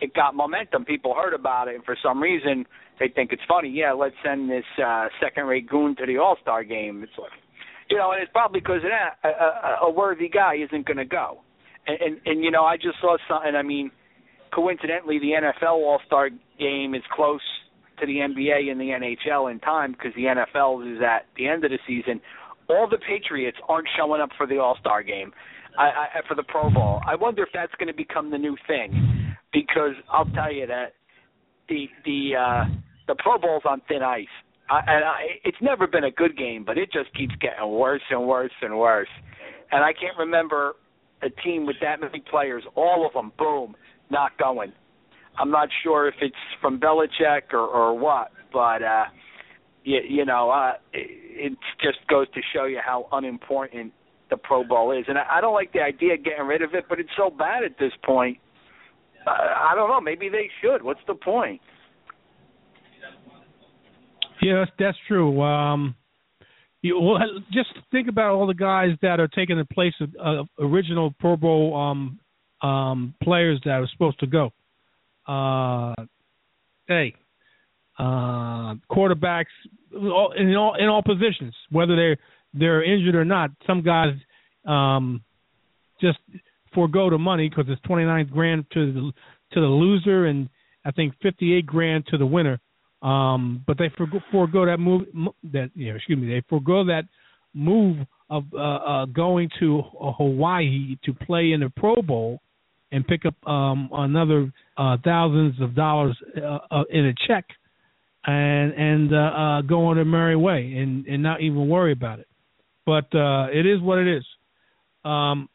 it 0.00 0.12
got 0.14 0.34
momentum. 0.34 0.84
People 0.84 1.14
heard 1.14 1.34
about 1.34 1.68
it, 1.68 1.76
and 1.76 1.84
for 1.84 1.96
some 2.02 2.20
reason, 2.20 2.66
they 2.99 3.09
think 3.09 3.32
it's 3.32 3.42
funny. 3.49 3.70
Yeah, 3.70 3.92
let's 3.92 4.14
send 4.24 4.51
this 4.51 4.64
uh, 4.84 5.09
second-rate 5.22 5.68
goon 5.68 5.96
to 5.96 6.07
the 6.07 6.18
All-Star 6.18 6.64
game. 6.64 7.03
It's 7.03 7.12
like, 7.18 7.30
you 7.90 7.96
know, 7.96 8.12
and 8.12 8.22
it's 8.22 8.32
probably 8.32 8.61
because. 8.61 8.82
A, 8.84 9.28
a, 9.28 9.78
a 9.86 9.90
worthy 9.90 10.28
guy 10.28 10.57
isn't 10.57 10.86
going 10.86 10.99
to 10.99 11.05
go. 11.05 11.40
And, 11.86 12.01
and 12.01 12.20
and 12.26 12.44
you 12.44 12.51
know, 12.51 12.64
I 12.64 12.76
just 12.76 13.01
saw 13.01 13.16
something. 13.28 13.55
I 13.55 13.62
mean, 13.62 13.90
coincidentally, 14.55 15.18
the 15.18 15.32
NFL 15.40 15.74
All-Star 15.74 16.30
game 16.59 16.94
is 16.94 17.03
close 17.14 17.40
to 18.01 18.07
the 18.07 18.16
NBA 18.16 18.70
and 18.70 18.80
the 18.80 18.90
NHL 18.90 19.51
in 19.51 19.59
time 19.61 19.92
because 19.92 20.12
the 20.14 20.22
NFL 20.24 20.96
is 20.96 21.03
at 21.03 21.26
the 21.36 21.49
end 21.49 21.64
of 21.64 21.70
the 21.70 21.78
season. 21.86 22.20
All 22.68 22.88
the 22.88 22.99
Patriots 22.99 23.57
aren't 23.68 23.88
showing 23.96 24.20
up 24.20 24.30
for 24.36 24.46
the 24.46 24.59
All 24.59 24.76
Star 24.80 25.03
game, 25.03 25.32
I, 25.78 25.84
I, 25.84 26.07
for 26.28 26.34
the 26.34 26.42
Pro 26.42 26.70
Bowl. 26.70 27.01
I 27.07 27.14
wonder 27.14 27.42
if 27.42 27.49
that's 27.55 27.72
going 27.78 27.88
to 27.88 27.94
become 27.94 28.30
the 28.30 28.38
new 28.38 28.57
thing, 28.66 29.34
because 29.53 29.94
I'll 30.12 30.26
tell 30.26 30.53
you 30.53 30.66
that 30.66 30.92
the 31.68 31.86
the 32.05 32.30
uh, 32.38 32.64
the 33.09 33.16
Pro 33.16 33.38
Bowl's 33.38 33.64
on 33.68 33.82
thin 33.88 34.02
ice. 34.02 34.26
I, 34.70 34.78
and 34.86 35.04
I, 35.04 35.20
it's 35.44 35.56
never 35.61 35.86
been 35.86 36.04
a 36.04 36.11
good 36.11 36.36
game, 36.36 36.62
but 36.64 36.78
it 36.78 36.92
just 36.92 37.12
keeps 37.16 37.34
getting 37.40 37.68
worse 37.70 38.02
and 38.11 38.28
worse 38.28 38.52
and 38.61 38.78
worse. 38.78 39.09
And 39.72 39.82
I 39.82 39.92
can't 39.92 40.16
remember 40.18 40.76
a 41.22 41.30
team 41.30 41.66
with 41.66 41.76
that 41.80 42.00
many 42.00 42.22
players, 42.30 42.62
all 42.74 43.06
of 43.06 43.12
them, 43.14 43.32
boom, 43.38 43.74
not 44.11 44.38
going. 44.38 44.72
I'm 45.38 45.50
not 45.50 45.68
sure 45.82 46.09
if 46.09 46.14
it's 46.20 46.36
from 46.61 46.78
Belichick 46.78 47.52
or, 47.52 47.61
or 47.61 47.98
what, 47.98 48.30
but 48.52 48.82
uh, 48.82 49.04
you, 49.84 50.00
you 50.06 50.24
know, 50.24 50.50
uh, 50.50 50.74
it, 50.92 51.52
it 51.52 51.59
just 51.82 52.06
goes 52.09 52.26
to 52.34 52.40
show 52.54 52.66
you 52.66 52.80
how 52.84 53.09
unimportant 53.12 53.92
the 54.30 54.36
Pro 54.36 54.64
Bowl 54.64 54.92
is. 54.92 55.04
And 55.09 55.16
I, 55.16 55.38
I 55.38 55.40
don't 55.40 55.54
like 55.54 55.72
the 55.72 55.80
idea 55.80 56.14
of 56.14 56.24
getting 56.24 56.46
rid 56.46 56.62
of 56.62 56.74
it, 56.74 56.84
but 56.88 57.00
it's 57.00 57.11
so 57.16 57.30
bad 57.30 57.64
at 57.64 57.78
this 57.78 57.92
point. 58.04 58.38
Uh, 59.26 59.30
I 59.30 59.72
don't 59.74 59.88
know. 59.88 60.00
Maybe 60.00 60.28
they 60.28 60.50
should. 60.61 60.82
What's 60.82 61.00
the 61.06 61.14
point? 61.14 61.61
Yeah, 64.41 64.61
that's, 64.61 64.70
that's 64.78 64.99
true. 65.07 65.41
Um, 65.43 65.95
you, 66.82 66.99
well, 67.01 67.18
just 67.53 67.70
think 67.91 68.09
about 68.09 68.34
all 68.34 68.47
the 68.47 68.55
guys 68.55 68.91
that 69.03 69.18
are 69.18 69.28
taking 69.28 69.59
the 69.59 69.64
place 69.64 69.95
of 70.01 70.11
uh, 70.20 70.64
original 70.64 71.12
Pro 71.18 71.36
Bowl 71.36 71.76
um, 71.76 72.20
um, 72.68 73.14
players 73.22 73.61
that 73.64 73.72
are 73.72 73.89
supposed 73.93 74.20
to 74.20 74.26
go 74.26 74.53
uh, 75.28 75.95
hey, 76.89 77.14
uh, 77.99 78.74
quarterbacks 78.91 79.45
in 79.93 80.57
all 80.57 80.74
in 80.74 80.86
all 80.86 81.03
positions, 81.03 81.55
whether 81.70 81.95
they're 81.95 82.16
they're 82.55 82.82
injured 82.82 83.14
or 83.14 83.24
not. 83.24 83.51
Some 83.66 83.82
guys 83.82 84.14
um, 84.64 85.22
just 86.01 86.18
forego 86.74 87.11
the 87.11 87.18
money 87.18 87.49
because 87.49 87.66
it's 87.68 87.80
twenty 87.82 88.05
nine 88.05 88.26
grand 88.32 88.64
to 88.72 88.93
the 88.93 89.12
to 89.53 89.61
the 89.61 89.66
loser 89.66 90.26
and 90.26 90.49
I 90.84 90.91
think 90.91 91.14
fifty 91.22 91.55
eight 91.55 91.66
grand 91.66 92.07
to 92.07 92.16
the 92.16 92.26
winner. 92.26 92.59
Um, 93.03 93.62
but 93.66 93.78
they 93.78 93.90
forego, 93.96 94.20
forego 94.30 94.66
that 94.66 94.78
move 94.78 95.03
that 95.53 95.70
you 95.74 95.90
know, 95.90 95.96
excuse 95.96 96.18
me, 96.18 96.28
they 96.28 96.42
forego 96.49 96.84
that 96.84 97.05
move 97.55 97.99
of 98.30 98.44
uh, 98.53 98.59
uh, 98.59 99.05
going 99.07 99.49
to 99.61 99.82
Hawaii 100.01 100.96
to 101.05 101.14
play 101.14 101.53
in 101.53 101.61
the 101.61 101.70
Pro 101.76 101.96
Bowl 102.03 102.40
and 102.90 103.07
pick 103.07 103.24
up 103.24 103.34
um, 103.49 103.88
another 103.92 104.53
uh, 104.76 104.96
thousands 105.05 105.61
of 105.61 105.74
dollars 105.74 106.16
uh, 106.36 106.59
uh, 106.70 106.84
in 106.90 107.07
a 107.07 107.14
check 107.26 107.46
and 108.26 108.72
and 108.72 109.68
go 109.68 109.86
on 109.86 109.96
their 109.96 110.05
merry 110.05 110.36
way 110.36 110.74
and 110.76 111.07
and 111.07 111.22
not 111.22 111.40
even 111.40 111.68
worry 111.68 111.92
about 111.92 112.18
it. 112.18 112.28
But 112.84 113.14
uh, 113.14 113.49
it 113.53 113.66
is 113.66 113.80
what 113.80 113.99
it 113.99 114.09
is. 114.09 114.24
Um, 115.05 115.49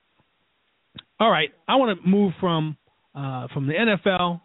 all 1.19 1.29
right, 1.29 1.49
I 1.67 1.75
want 1.75 1.99
to 1.99 2.07
move 2.07 2.33
from 2.39 2.77
uh, 3.15 3.47
from 3.53 3.67
the 3.67 3.73
NFL 3.73 4.41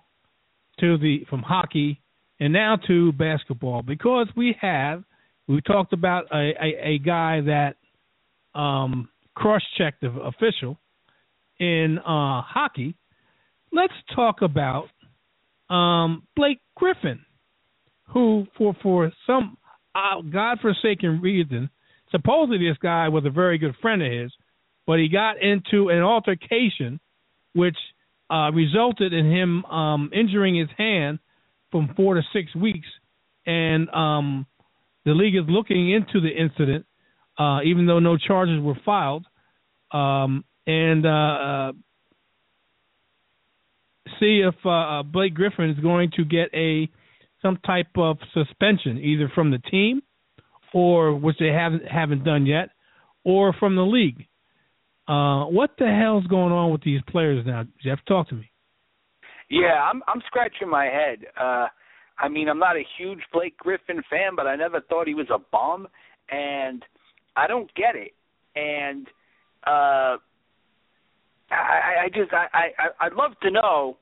to 0.80 0.98
the 0.98 1.24
from 1.28 1.42
hockey 1.42 2.00
and 2.40 2.52
now 2.52 2.76
to 2.86 3.12
basketball 3.12 3.82
because 3.82 4.28
we 4.36 4.56
have 4.60 5.02
we 5.46 5.60
talked 5.62 5.92
about 5.92 6.26
a, 6.32 6.52
a, 6.60 6.94
a 6.94 6.98
guy 6.98 7.40
that 7.40 7.76
um, 8.54 9.08
cross-checked 9.34 10.02
the 10.02 10.08
official 10.08 10.78
in 11.58 11.98
uh, 11.98 12.42
hockey. 12.42 12.94
Let's 13.72 13.94
talk 14.14 14.42
about 14.42 14.88
um, 15.70 16.22
Blake 16.36 16.60
Griffin, 16.76 17.20
who 18.08 18.46
for 18.56 18.74
for 18.82 19.10
some 19.26 19.56
uh, 19.94 20.22
godforsaken 20.22 21.20
reason, 21.20 21.70
supposedly 22.10 22.68
this 22.68 22.78
guy 22.82 23.08
was 23.08 23.24
a 23.24 23.30
very 23.30 23.58
good 23.58 23.74
friend 23.80 24.02
of 24.02 24.12
his, 24.12 24.32
but 24.86 24.98
he 24.98 25.08
got 25.08 25.42
into 25.42 25.88
an 25.88 26.00
altercation 26.00 27.00
which 27.54 27.76
uh, 28.30 28.50
resulted 28.52 29.12
in 29.12 29.30
him 29.30 29.64
um, 29.66 30.10
injuring 30.12 30.56
his 30.56 30.68
hand 30.76 31.18
from 31.70 31.92
four 31.96 32.14
to 32.14 32.22
six 32.32 32.54
weeks, 32.54 32.86
and 33.46 33.88
um, 33.90 34.46
the 35.04 35.12
league 35.12 35.36
is 35.36 35.44
looking 35.48 35.90
into 35.90 36.20
the 36.20 36.30
incident, 36.30 36.86
uh, 37.38 37.60
even 37.64 37.86
though 37.86 37.98
no 37.98 38.16
charges 38.16 38.60
were 38.60 38.78
filed, 38.84 39.26
um, 39.92 40.44
and 40.66 41.06
uh, 41.06 41.08
uh 41.08 41.72
see 44.20 44.42
if 44.46 44.54
uh, 44.64 44.70
uh, 44.70 45.02
Blake 45.02 45.34
Griffin 45.34 45.70
is 45.70 45.78
going 45.78 46.10
to 46.16 46.24
get 46.24 46.48
a 46.54 46.88
some 47.42 47.58
type 47.64 47.86
of 47.96 48.18
suspension, 48.34 48.98
either 48.98 49.30
from 49.34 49.50
the 49.50 49.58
team, 49.58 50.02
or 50.74 51.14
which 51.14 51.36
they 51.38 51.48
haven't 51.48 51.86
haven't 51.86 52.24
done 52.24 52.46
yet, 52.46 52.70
or 53.24 53.52
from 53.52 53.76
the 53.76 53.82
league. 53.82 54.26
Uh, 55.06 55.44
what 55.44 55.70
the 55.78 55.86
hell's 55.86 56.26
going 56.26 56.52
on 56.52 56.70
with 56.70 56.82
these 56.82 57.00
players 57.08 57.46
now, 57.46 57.64
Jeff? 57.82 57.98
Talk 58.06 58.28
to 58.28 58.34
me. 58.34 58.47
Yeah, 59.50 59.82
I'm 59.82 60.02
I'm 60.06 60.22
scratching 60.26 60.68
my 60.68 60.86
head. 60.86 61.26
Uh 61.40 61.66
I 62.20 62.28
mean, 62.28 62.48
I'm 62.48 62.58
not 62.58 62.76
a 62.76 62.82
huge 62.98 63.20
Blake 63.32 63.56
Griffin 63.58 64.02
fan, 64.10 64.34
but 64.34 64.46
I 64.46 64.56
never 64.56 64.80
thought 64.80 65.06
he 65.06 65.14
was 65.14 65.28
a 65.32 65.38
bum 65.52 65.86
and 66.30 66.84
I 67.36 67.46
don't 67.46 67.72
get 67.74 67.94
it. 67.94 68.12
And 68.56 69.06
uh 69.66 70.16
I 71.50 72.04
I 72.04 72.08
just 72.14 72.32
I 72.32 72.46
I 72.78 73.06
I'd 73.06 73.14
love 73.14 73.32
to 73.42 73.50
know 73.50 73.96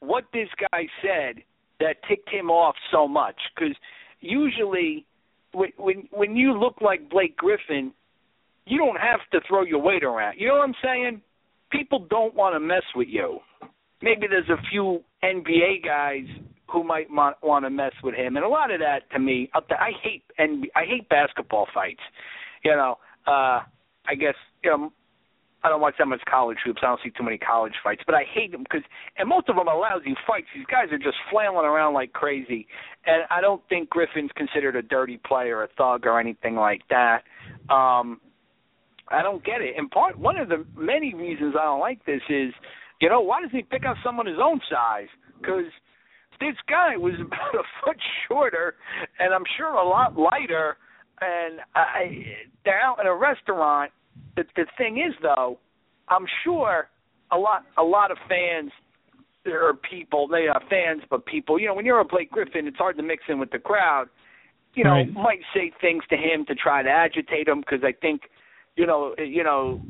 what 0.00 0.24
this 0.32 0.48
guy 0.72 0.86
said 1.02 1.42
that 1.80 1.96
ticked 2.08 2.28
him 2.30 2.50
off 2.50 2.74
so 2.90 3.06
much 3.06 3.38
cuz 3.56 3.76
usually 4.20 5.04
when 5.52 5.70
when 5.76 6.08
when 6.10 6.36
you 6.36 6.58
look 6.58 6.80
like 6.80 7.08
Blake 7.08 7.36
Griffin, 7.36 7.92
you 8.66 8.78
don't 8.78 8.98
have 9.00 9.20
to 9.32 9.40
throw 9.46 9.62
your 9.62 9.80
weight 9.80 10.02
around. 10.02 10.38
You 10.38 10.48
know 10.48 10.54
what 10.54 10.68
I'm 10.68 10.74
saying? 10.82 11.22
People 11.70 12.00
don't 12.10 12.34
want 12.34 12.54
to 12.54 12.60
mess 12.60 12.82
with 12.96 13.08
you 13.08 13.40
maybe 14.02 14.26
there's 14.28 14.48
a 14.48 14.60
few 14.70 15.02
NBA 15.22 15.84
guys 15.84 16.26
who 16.70 16.84
might 16.84 17.08
want 17.10 17.64
to 17.64 17.70
mess 17.70 17.92
with 18.02 18.14
him, 18.14 18.36
and 18.36 18.44
a 18.44 18.48
lot 18.48 18.70
of 18.70 18.80
that 18.80 19.10
to 19.12 19.18
me, 19.18 19.50
I 19.54 19.90
hate 20.02 20.24
and 20.36 20.66
I 20.76 20.84
hate 20.84 21.08
basketball 21.08 21.66
fights. 21.72 22.02
You 22.64 22.72
know, 22.72 22.98
uh, 23.26 23.60
I 24.06 24.14
guess 24.18 24.34
you 24.62 24.70
know. 24.70 24.92
I 25.64 25.68
don't 25.68 25.80
watch 25.80 25.94
that 25.98 26.06
much 26.06 26.20
college 26.30 26.58
hoops. 26.64 26.82
I 26.84 26.86
don't 26.86 27.00
see 27.02 27.10
too 27.10 27.24
many 27.24 27.36
college 27.36 27.72
fights, 27.82 28.02
but 28.06 28.14
I 28.14 28.22
hate 28.32 28.52
them 28.52 28.62
because, 28.62 28.82
and 29.16 29.28
most 29.28 29.48
of 29.48 29.56
them 29.56 29.66
are 29.66 29.76
lousy 29.76 30.14
fights. 30.24 30.46
These 30.54 30.66
guys 30.70 30.86
are 30.92 30.98
just 30.98 31.16
flailing 31.32 31.66
around 31.66 31.94
like 31.94 32.12
crazy, 32.12 32.68
and 33.06 33.24
I 33.28 33.40
don't 33.40 33.60
think 33.68 33.90
Griffin's 33.90 34.30
considered 34.36 34.76
a 34.76 34.82
dirty 34.82 35.16
player, 35.26 35.64
a 35.64 35.68
thug, 35.76 36.06
or 36.06 36.20
anything 36.20 36.54
like 36.54 36.82
that. 36.90 37.24
Um, 37.74 38.20
I 39.10 39.22
don't 39.22 39.44
get 39.44 39.60
it. 39.60 39.74
And 39.76 39.90
part 39.90 40.18
one 40.18 40.36
of 40.36 40.48
the 40.48 40.64
many 40.76 41.14
reasons 41.14 41.54
I 41.58 41.64
don't 41.64 41.80
like 41.80 42.04
this 42.04 42.22
is 42.28 42.52
you 43.00 43.08
know, 43.08 43.20
why 43.20 43.42
doesn't 43.42 43.56
he 43.56 43.62
pick 43.62 43.84
out 43.84 43.96
someone 44.04 44.26
his 44.26 44.38
own 44.42 44.60
size? 44.70 45.08
Because 45.40 45.70
this 46.40 46.54
guy 46.68 46.96
was 46.96 47.14
about 47.20 47.54
a 47.54 47.64
foot 47.84 47.96
shorter, 48.26 48.74
and 49.18 49.32
I'm 49.32 49.44
sure 49.56 49.68
a 49.68 49.88
lot 49.88 50.18
lighter. 50.18 50.76
And 51.20 51.60
I, 51.74 52.24
they're 52.64 52.80
out 52.80 53.00
in 53.00 53.06
a 53.06 53.14
restaurant. 53.14 53.90
The, 54.36 54.44
the 54.54 54.66
thing 54.76 54.98
is, 54.98 55.14
though, 55.20 55.58
I'm 56.08 56.26
sure 56.44 56.88
a 57.32 57.36
lot, 57.36 57.64
a 57.76 57.82
lot 57.82 58.10
of 58.10 58.18
fans 58.28 58.70
there 59.44 59.66
are 59.66 59.74
people, 59.74 60.28
they 60.28 60.46
are 60.46 60.60
fans, 60.68 61.02
but 61.08 61.24
people, 61.24 61.58
you 61.58 61.66
know, 61.66 61.74
when 61.74 61.86
you're 61.86 62.00
a 62.00 62.04
Blake 62.04 62.30
Griffin, 62.30 62.66
it's 62.66 62.76
hard 62.76 62.96
to 62.98 63.02
mix 63.02 63.24
in 63.28 63.38
with 63.38 63.50
the 63.50 63.58
crowd. 63.58 64.06
You 64.74 64.84
know, 64.84 64.90
right. 64.90 65.12
might 65.12 65.40
say 65.54 65.72
things 65.80 66.04
to 66.10 66.16
him 66.16 66.44
to 66.46 66.54
try 66.54 66.82
to 66.82 66.90
agitate 66.90 67.48
him 67.48 67.60
because 67.60 67.80
I 67.82 67.92
think, 67.92 68.22
you 68.76 68.86
know, 68.86 69.14
you 69.18 69.42
know, 69.42 69.80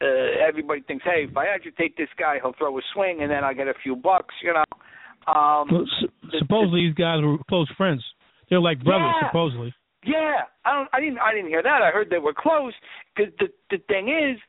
uh, 0.00 0.46
everybody 0.46 0.80
thinks, 0.82 1.04
hey, 1.04 1.26
if 1.28 1.36
I 1.36 1.46
agitate 1.46 1.96
this 1.96 2.08
guy, 2.18 2.36
he'll 2.42 2.54
throw 2.56 2.76
a 2.78 2.82
swing, 2.94 3.18
and 3.22 3.30
then 3.30 3.44
I 3.44 3.52
get 3.52 3.68
a 3.68 3.74
few 3.82 3.96
bucks, 3.96 4.34
you 4.42 4.52
know. 4.52 4.64
Um, 5.30 5.68
well, 5.70 5.84
su- 6.00 6.38
supposedly 6.38 6.86
these 6.86 6.94
guys 6.94 7.22
were 7.22 7.36
close 7.48 7.70
friends. 7.76 8.02
They're 8.48 8.60
like 8.60 8.82
brothers, 8.82 9.14
yeah. 9.20 9.28
supposedly. 9.28 9.74
Yeah, 10.04 10.40
I 10.64 10.74
don't. 10.74 10.88
I 10.92 11.00
didn't. 11.00 11.18
I 11.18 11.34
didn't 11.34 11.48
hear 11.48 11.62
that. 11.62 11.82
I 11.82 11.90
heard 11.90 12.08
they 12.08 12.18
were 12.18 12.34
close. 12.34 12.72
Because 13.14 13.32
the 13.38 13.48
the 13.70 13.78
thing 13.86 14.08
is, 14.08 14.40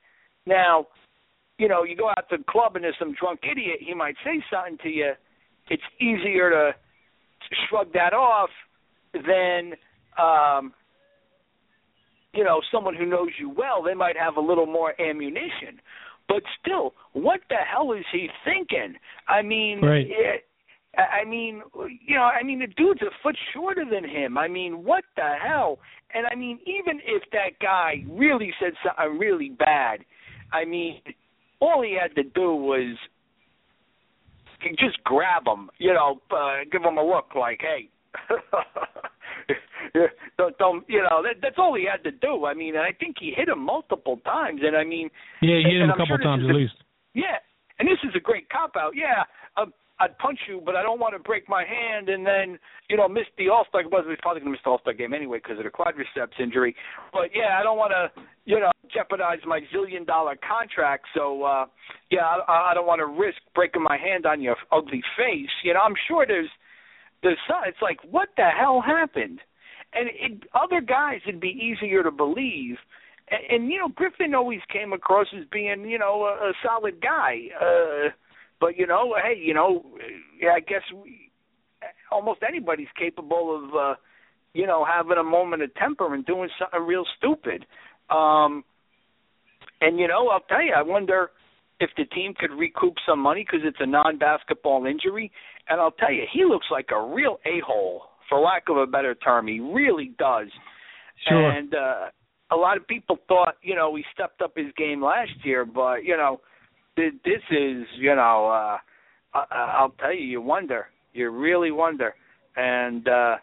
now, 0.45 0.87
you 1.57 1.67
know, 1.67 1.83
you 1.83 1.97
go 1.97 2.09
out 2.09 2.29
to 2.29 2.37
the 2.37 2.43
club 2.49 2.75
and 2.75 2.85
there's 2.85 2.95
some 2.97 3.13
drunk 3.19 3.41
idiot. 3.43 3.79
He 3.85 3.93
might 3.93 4.15
say 4.23 4.41
something 4.49 4.77
to 4.83 4.89
you. 4.89 5.11
It's 5.69 5.83
easier 5.99 6.49
to 6.49 6.71
shrug 7.69 7.91
that 7.93 8.13
off 8.13 8.49
than 9.13 9.73
um 10.17 10.73
you 12.33 12.43
know, 12.43 12.61
someone 12.71 12.95
who 12.95 13.05
knows 13.05 13.29
you 13.39 13.49
well, 13.49 13.83
they 13.83 13.93
might 13.93 14.17
have 14.17 14.37
a 14.37 14.41
little 14.41 14.65
more 14.65 14.99
ammunition. 15.01 15.81
But 16.27 16.43
still, 16.61 16.93
what 17.13 17.41
the 17.49 17.57
hell 17.57 17.91
is 17.93 18.05
he 18.11 18.29
thinking? 18.45 18.95
I 19.27 19.41
mean, 19.41 19.81
right. 19.81 20.05
it, 20.07 20.45
I 20.97 21.25
mean, 21.27 21.61
you 22.05 22.15
know, 22.15 22.23
I 22.23 22.43
mean, 22.43 22.59
the 22.59 22.67
dude's 22.67 23.01
a 23.01 23.11
foot 23.23 23.35
shorter 23.53 23.85
than 23.89 24.07
him. 24.07 24.37
I 24.37 24.47
mean, 24.47 24.83
what 24.83 25.03
the 25.15 25.33
hell? 25.41 25.79
And 26.13 26.25
I 26.27 26.35
mean, 26.35 26.59
even 26.65 26.99
if 27.05 27.23
that 27.31 27.59
guy 27.61 28.03
really 28.09 28.53
said 28.59 28.73
something 28.85 29.17
really 29.17 29.49
bad, 29.49 29.99
I 30.53 30.65
mean, 30.65 31.01
all 31.59 31.81
he 31.81 31.97
had 32.01 32.15
to 32.15 32.23
do 32.23 32.53
was 32.53 32.97
just 34.79 35.03
grab 35.03 35.43
him, 35.47 35.69
you 35.77 35.93
know, 35.93 36.21
uh, 36.31 36.59
give 36.71 36.83
him 36.83 36.97
a 36.97 37.03
look 37.03 37.35
like, 37.35 37.61
hey, 37.61 37.89
don't, 40.37 40.57
don't 40.57 40.85
you 40.87 41.01
know 41.01 41.21
that, 41.23 41.41
that's 41.41 41.55
all 41.57 41.75
he 41.75 41.87
had 41.89 42.03
to 42.03 42.11
do. 42.11 42.45
I 42.45 42.53
mean, 42.53 42.75
and 42.75 42.83
I 42.83 42.91
think 42.91 43.17
he 43.19 43.33
hit 43.35 43.49
him 43.49 43.59
multiple 43.59 44.17
times, 44.25 44.61
and 44.63 44.75
I 44.75 44.83
mean, 44.83 45.09
yeah, 45.41 45.57
he 45.57 45.73
hit 45.73 45.81
him 45.81 45.89
a 45.89 45.93
couple 45.93 46.17
sure 46.17 46.23
times 46.23 46.43
at 46.47 46.55
least. 46.55 46.73
Yeah, 47.13 47.37
and 47.79 47.87
this 47.87 47.99
is 48.03 48.15
a 48.15 48.19
great 48.19 48.49
cop 48.49 48.75
out. 48.77 48.93
Yeah, 48.95 49.23
um, 49.57 49.73
I'd 50.01 50.17
punch 50.17 50.39
you, 50.47 50.61
but 50.65 50.75
I 50.75 50.81
don't 50.81 50.99
want 50.99 51.13
to 51.13 51.19
break 51.19 51.47
my 51.47 51.63
hand 51.63 52.09
and 52.09 52.25
then 52.25 52.57
you 52.89 52.97
know 52.97 53.07
miss 53.07 53.25
the 53.37 53.49
All 53.49 53.65
Star. 53.69 53.83
Well, 53.89 54.03
he's 54.07 54.17
probably 54.21 54.41
going 54.41 54.51
to 54.51 54.57
miss 54.57 54.63
the 54.63 54.71
All 54.71 54.79
Star 54.79 54.93
game 54.93 55.13
anyway 55.13 55.39
because 55.43 55.59
of 55.59 55.65
the 55.65 55.69
quadriceps 55.69 56.41
injury. 56.41 56.75
But 57.13 57.29
yeah, 57.35 57.59
I 57.59 57.63
don't 57.63 57.77
want 57.77 57.91
to 57.91 58.21
you 58.45 58.59
know 58.59 58.71
jeopardize 58.91 59.39
my 59.45 59.61
zillion 59.73 60.05
dollar 60.05 60.35
contract. 60.41 61.05
So 61.13 61.43
uh 61.43 61.65
yeah, 62.09 62.25
I, 62.47 62.71
I 62.71 62.73
don't 62.73 62.87
want 62.87 62.99
to 62.99 63.05
risk 63.05 63.37
breaking 63.53 63.83
my 63.83 63.97
hand 63.97 64.25
on 64.25 64.41
your 64.41 64.55
ugly 64.71 65.03
face. 65.17 65.53
You 65.63 65.75
know, 65.75 65.81
I'm 65.81 65.95
sure 66.07 66.25
there's 66.27 66.49
there's 67.23 67.37
some, 67.47 67.61
it's 67.65 67.81
like 67.81 67.99
what 68.09 68.29
the 68.37 68.49
hell 68.57 68.81
happened 68.81 69.39
and 69.93 70.09
it, 70.13 70.43
other 70.53 70.81
guys 70.81 71.19
it'd 71.27 71.41
be 71.41 71.47
easier 71.47 72.03
to 72.03 72.11
believe. 72.11 72.77
And, 73.29 73.63
and 73.63 73.71
you 73.71 73.79
know, 73.79 73.89
Griffin 73.89 74.33
always 74.33 74.61
came 74.71 74.93
across 74.93 75.27
as 75.37 75.45
being 75.51 75.85
you 75.87 75.99
know 75.99 76.23
a, 76.23 76.49
a 76.49 76.53
solid 76.63 77.01
guy. 77.01 77.37
Uh, 77.59 78.09
but 78.59 78.77
you 78.77 78.87
know, 78.87 79.15
hey, 79.21 79.39
you 79.39 79.53
know, 79.53 79.85
yeah, 80.39 80.51
I 80.51 80.59
guess 80.59 80.83
we, 80.93 81.31
almost 82.11 82.41
anybody's 82.47 82.87
capable 82.97 83.63
of 83.63 83.75
uh, 83.75 83.95
you 84.53 84.67
know 84.67 84.85
having 84.85 85.17
a 85.17 85.23
moment 85.23 85.63
of 85.63 85.73
temper 85.75 86.13
and 86.13 86.25
doing 86.25 86.49
something 86.59 86.81
real 86.81 87.05
stupid. 87.17 87.65
Um, 88.09 88.63
and 89.81 89.99
you 89.99 90.07
know, 90.07 90.29
I'll 90.29 90.41
tell 90.41 90.63
you, 90.63 90.73
I 90.75 90.83
wonder 90.83 91.31
if 91.79 91.89
the 91.97 92.05
team 92.05 92.33
could 92.37 92.51
recoup 92.51 92.93
some 93.07 93.19
money 93.19 93.43
because 93.43 93.65
it's 93.65 93.77
a 93.79 93.87
non-basketball 93.87 94.85
injury. 94.85 95.31
And 95.69 95.79
I'll 95.79 95.91
tell 95.91 96.11
you, 96.11 96.23
he 96.31 96.45
looks 96.45 96.67
like 96.71 96.89
a 96.91 97.01
real 97.01 97.37
a-hole 97.45 98.03
for 98.27 98.39
lack 98.39 98.63
of 98.69 98.77
a 98.77 98.87
better 98.87 99.15
term. 99.15 99.47
He 99.47 99.59
really 99.59 100.13
does. 100.17 100.47
Sure. 101.27 101.51
And 101.51 101.73
uh, 101.73 102.05
a 102.51 102.55
lot 102.55 102.77
of 102.77 102.87
people 102.87 103.17
thought, 103.27 103.55
you 103.61 103.75
know, 103.75 103.95
he 103.95 104.03
stepped 104.13 104.41
up 104.41 104.53
his 104.55 104.67
game 104.77 105.03
last 105.03 105.31
year, 105.43 105.65
but 105.65 106.03
you 106.03 106.17
know, 106.17 106.41
this 106.97 107.13
is, 107.51 107.85
you 107.97 108.15
know, 108.15 108.49
uh, 108.49 108.77
I'll 109.33 109.93
tell 109.99 110.13
you, 110.13 110.25
you 110.25 110.41
wonder, 110.41 110.87
you 111.13 111.29
really 111.29 111.71
wonder, 111.71 112.13
and 112.57 113.07
uh, 113.07 113.35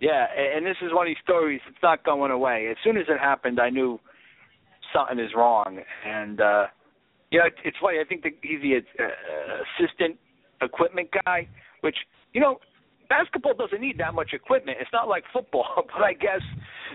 yeah, 0.00 0.26
and 0.56 0.64
this 0.64 0.76
is 0.82 0.92
one 0.92 1.06
of 1.06 1.10
these 1.10 1.22
stories. 1.22 1.60
It's 1.68 1.82
not 1.82 2.04
going 2.04 2.30
away. 2.30 2.68
As 2.70 2.76
soon 2.82 2.96
as 2.96 3.04
it 3.08 3.18
happened, 3.18 3.60
I 3.60 3.68
knew 3.68 4.00
something 4.94 5.18
is 5.18 5.32
wrong, 5.36 5.78
and 6.06 6.40
uh, 6.40 6.66
know, 7.38 7.44
it's 7.64 7.76
funny. 7.80 7.98
I 8.00 8.04
think 8.08 8.22
that 8.22 8.32
he's 8.42 8.60
the 8.62 8.76
uh, 8.76 9.84
assistant 9.84 10.16
equipment 10.62 11.08
guy, 11.24 11.48
which 11.80 11.96
you 12.32 12.40
know, 12.40 12.58
basketball 13.08 13.54
doesn't 13.54 13.80
need 13.80 13.98
that 13.98 14.14
much 14.14 14.30
equipment. 14.32 14.78
It's 14.80 14.90
not 14.92 15.08
like 15.08 15.24
football, 15.32 15.66
but 15.76 16.02
I 16.02 16.12
guess 16.12 16.42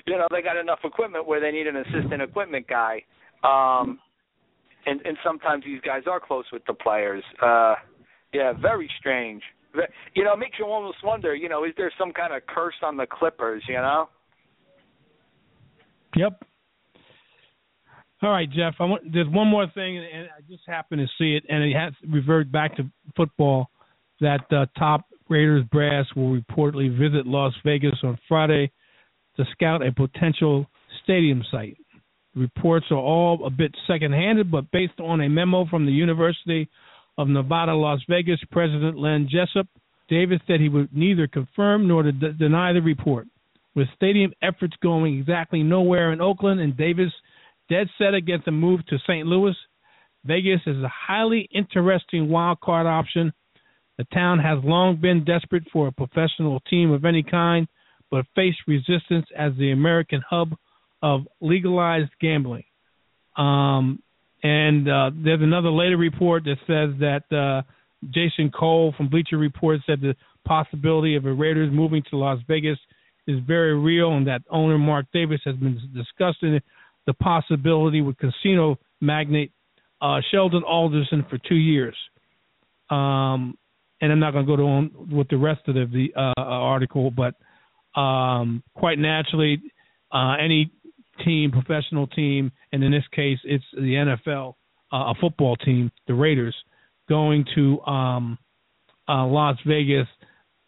you 0.05 0.17
know 0.17 0.27
they 0.31 0.41
got 0.41 0.57
enough 0.57 0.79
equipment 0.83 1.27
where 1.27 1.39
they 1.39 1.51
need 1.51 1.67
an 1.67 1.77
assistant 1.77 2.21
equipment 2.21 2.67
guy. 2.67 3.03
Um, 3.43 3.99
and 4.85 5.01
and 5.05 5.17
sometimes 5.23 5.63
these 5.63 5.81
guys 5.81 6.03
are 6.09 6.19
close 6.19 6.45
with 6.51 6.63
the 6.65 6.73
players. 6.73 7.23
Uh, 7.41 7.75
yeah, 8.33 8.53
very 8.53 8.89
strange. 8.99 9.41
You 10.13 10.23
know, 10.23 10.33
it 10.33 10.39
makes 10.39 10.59
you 10.59 10.65
almost 10.65 10.97
wonder. 11.03 11.33
You 11.35 11.49
know, 11.49 11.63
is 11.63 11.73
there 11.77 11.91
some 11.97 12.11
kind 12.11 12.33
of 12.33 12.45
curse 12.47 12.75
on 12.83 12.97
the 12.97 13.05
Clippers? 13.05 13.63
You 13.67 13.75
know. 13.75 14.09
Yep. 16.15 16.43
All 18.23 18.29
right, 18.29 18.49
Jeff. 18.49 18.75
I 18.79 18.85
want, 18.85 19.11
there's 19.11 19.27
one 19.27 19.47
more 19.47 19.65
thing, 19.73 19.97
and 19.97 20.27
I 20.27 20.41
just 20.47 20.61
happened 20.67 21.01
to 21.01 21.07
see 21.17 21.35
it, 21.35 21.43
and 21.49 21.63
it 21.63 21.75
has 21.75 21.93
reverted 22.07 22.51
back 22.51 22.77
to 22.77 22.83
football. 23.15 23.69
That 24.19 24.41
uh, 24.51 24.67
top 24.77 25.05
Raiders 25.27 25.65
brass 25.71 26.05
will 26.15 26.39
reportedly 26.39 26.95
visit 26.95 27.25
Las 27.25 27.53
Vegas 27.65 27.97
on 28.03 28.19
Friday 28.27 28.71
to 29.37 29.45
scout 29.53 29.85
a 29.85 29.91
potential 29.91 30.67
stadium 31.03 31.43
site. 31.51 31.77
Reports 32.35 32.85
are 32.91 32.97
all 32.97 33.43
a 33.45 33.49
bit 33.49 33.73
second-handed, 33.87 34.51
but 34.51 34.69
based 34.71 34.99
on 34.99 35.21
a 35.21 35.29
memo 35.29 35.65
from 35.65 35.87
the 35.87 35.91
University 35.91 36.69
of 37.17 37.27
Nevada, 37.27 37.73
Las 37.73 37.99
Vegas 38.07 38.39
President 38.51 38.97
Len 38.97 39.27
Jessup, 39.29 39.67
Davis 40.09 40.39
said 40.45 40.59
he 40.59 40.69
would 40.69 40.95
neither 40.95 41.25
confirm 41.25 41.87
nor 41.87 42.03
de- 42.03 42.33
deny 42.33 42.71
the 42.71 42.81
report. 42.81 43.25
With 43.73 43.87
stadium 43.95 44.31
efforts 44.43 44.75
going 44.83 45.17
exactly 45.17 45.63
nowhere 45.63 46.13
in 46.13 46.21
Oakland 46.21 46.59
and 46.59 46.77
Davis 46.77 47.11
dead 47.71 47.87
set 47.97 48.13
against 48.13 48.47
a 48.49 48.51
move 48.51 48.85
to 48.87 48.97
St. 49.07 49.25
Louis, 49.25 49.55
Vegas 50.25 50.59
is 50.67 50.83
a 50.83 50.91
highly 50.91 51.47
interesting 51.53 52.29
wild 52.29 52.59
card 52.59 52.85
option. 52.85 53.31
The 53.97 54.03
town 54.13 54.39
has 54.39 54.59
long 54.63 54.99
been 55.01 55.23
desperate 55.23 55.63
for 55.71 55.87
a 55.87 55.91
professional 55.91 56.59
team 56.69 56.91
of 56.91 57.05
any 57.05 57.23
kind, 57.23 57.67
but 58.11 58.25
faced 58.35 58.59
resistance 58.67 59.25
as 59.37 59.53
the 59.57 59.71
American 59.71 60.21
hub 60.29 60.49
of 61.01 61.21
legalized 61.39 62.11
gambling. 62.19 62.65
Um, 63.37 64.03
and 64.43 64.89
uh, 64.89 65.11
there's 65.23 65.41
another 65.41 65.71
later 65.71 65.97
report 65.97 66.43
that 66.43 66.57
says 66.67 66.99
that 66.99 67.23
uh, 67.35 67.61
Jason 68.13 68.51
Cole 68.51 68.93
from 68.97 69.07
Bleacher 69.07 69.37
Report 69.37 69.79
said 69.85 70.01
the 70.01 70.15
possibility 70.45 71.15
of 71.15 71.25
a 71.25 71.33
Raiders 71.33 71.71
moving 71.71 72.03
to 72.09 72.17
Las 72.17 72.39
Vegas 72.47 72.77
is 73.27 73.39
very 73.47 73.77
real, 73.77 74.13
and 74.13 74.27
that 74.27 74.41
owner 74.49 74.77
Mark 74.77 75.05
Davis 75.13 75.39
has 75.45 75.55
been 75.55 75.79
discussing 75.95 76.59
the 77.11 77.23
possibility 77.23 78.01
with 78.01 78.15
casino 78.17 78.77
magnate 79.01 79.51
uh, 80.01 80.19
Sheldon 80.31 80.63
Adelson 80.63 81.29
for 81.29 81.37
two 81.37 81.55
years. 81.55 81.95
Um, 82.89 83.57
and 83.99 84.11
I'm 84.11 84.19
not 84.19 84.31
going 84.31 84.45
to 84.45 84.55
go 84.55 84.65
on 84.65 84.91
with 85.11 85.27
the 85.29 85.37
rest 85.37 85.61
of 85.67 85.75
the, 85.75 85.85
the 85.85 86.19
uh, 86.19 86.41
article, 86.41 87.11
but 87.11 87.35
um, 87.99 88.63
quite 88.75 88.97
naturally, 88.97 89.61
uh, 90.11 90.35
any 90.41 90.71
team, 91.23 91.51
professional 91.51 92.07
team, 92.07 92.51
and 92.71 92.83
in 92.83 92.91
this 92.91 93.03
case, 93.13 93.37
it's 93.43 93.63
the 93.73 94.15
NFL, 94.27 94.55
uh, 94.93 95.11
a 95.11 95.13
football 95.19 95.55
team, 95.57 95.91
the 96.07 96.13
Raiders, 96.13 96.55
going 97.09 97.45
to 97.55 97.79
um, 97.81 98.37
uh, 99.07 99.25
Las 99.25 99.57
Vegas. 99.67 100.07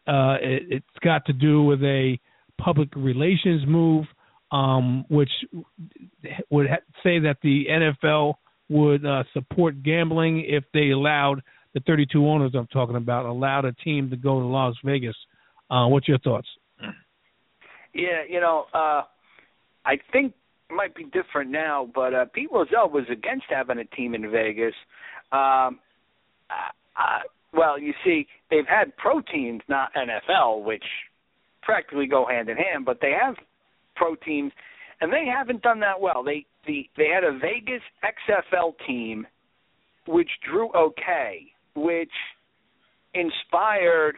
Uh, 0.08 0.36
it, 0.42 0.64
it's 0.70 1.00
got 1.04 1.26
to 1.26 1.34
do 1.34 1.64
with 1.64 1.82
a 1.82 2.20
public 2.60 2.90
relations 2.96 3.64
move, 3.66 4.06
um, 4.54 5.04
which 5.10 5.32
would 6.52 6.68
ha- 6.70 6.86
say 7.04 7.20
that 7.20 7.38
the 7.42 7.66
NFL 7.70 8.36
would 8.70 9.06
uh, 9.06 9.24
support 9.34 9.84
gambling 9.84 10.46
if 10.48 10.64
they 10.74 10.92
allowed 10.92 11.42
the 11.74 11.80
32 11.82 12.26
owners 12.26 12.52
I'm 12.56 12.68
talking 12.68 12.96
about 12.96 13.26
allowed 13.26 13.66
a 13.66 13.74
team 13.74 14.12
to 14.12 14.16
go 14.16 14.40
to 14.40 14.46
Las 14.46 14.76
Vegas. 14.86 15.16
Uh, 15.72 15.88
what's 15.88 16.08
your 16.08 16.20
thoughts? 16.20 16.48
Yeah, 17.96 18.24
you 18.30 18.40
know, 18.40 18.66
uh, 18.74 19.02
I 19.86 19.98
think 20.12 20.34
it 20.70 20.74
might 20.74 20.96
be 20.96 21.04
different 21.04 21.52
now, 21.52 21.90
but 21.94 22.14
uh, 22.14 22.26
Pete 22.34 22.50
Rozelle 22.52 22.90
was 22.90 23.06
against 23.12 23.46
having 23.50 23.80
a 23.80 23.86
team 23.86 24.16
in 24.16 24.30
Vegas. 24.32 24.74
Um, 25.32 25.80
uh, 26.96 27.20
well, 27.54 27.80
you 27.80 27.94
see, 28.04 28.28
they've 28.50 28.68
had 28.68 28.96
pro 28.98 29.22
teams, 29.22 29.62
not 29.68 29.90
NFL, 29.96 30.64
which 30.64 30.84
practically 31.62 32.08
go 32.08 32.26
hand 32.26 32.50
in 32.50 32.58
hand, 32.58 32.86
but 32.86 33.00
they 33.02 33.14
have 33.20 33.36
pro 33.96 34.16
teams, 34.16 34.52
and 35.02 35.12
they 35.12 35.26
haven't 35.26 35.62
done 35.62 35.80
that 35.82 36.00
well. 36.00 36.24
They 36.24 36.46
the 36.66 36.90
they 36.98 37.08
had 37.14 37.24
a 37.24 37.38
Vegas 37.38 37.82
XFL 38.04 38.74
team, 38.88 39.28
which 40.08 40.30
drew 40.48 40.72
okay, 40.74 41.48
which 41.76 42.12
inspired 43.14 44.16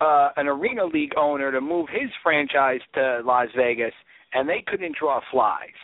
uh, 0.00 0.30
an 0.36 0.46
arena 0.46 0.84
league 0.84 1.12
owner 1.16 1.50
to 1.50 1.60
move 1.60 1.86
his 1.90 2.10
franchise 2.22 2.80
to 2.94 3.20
Las 3.24 3.48
Vegas, 3.56 3.94
and 4.32 4.48
they 4.48 4.62
couldn't 4.66 4.96
draw 4.98 5.20
flies. 5.30 5.74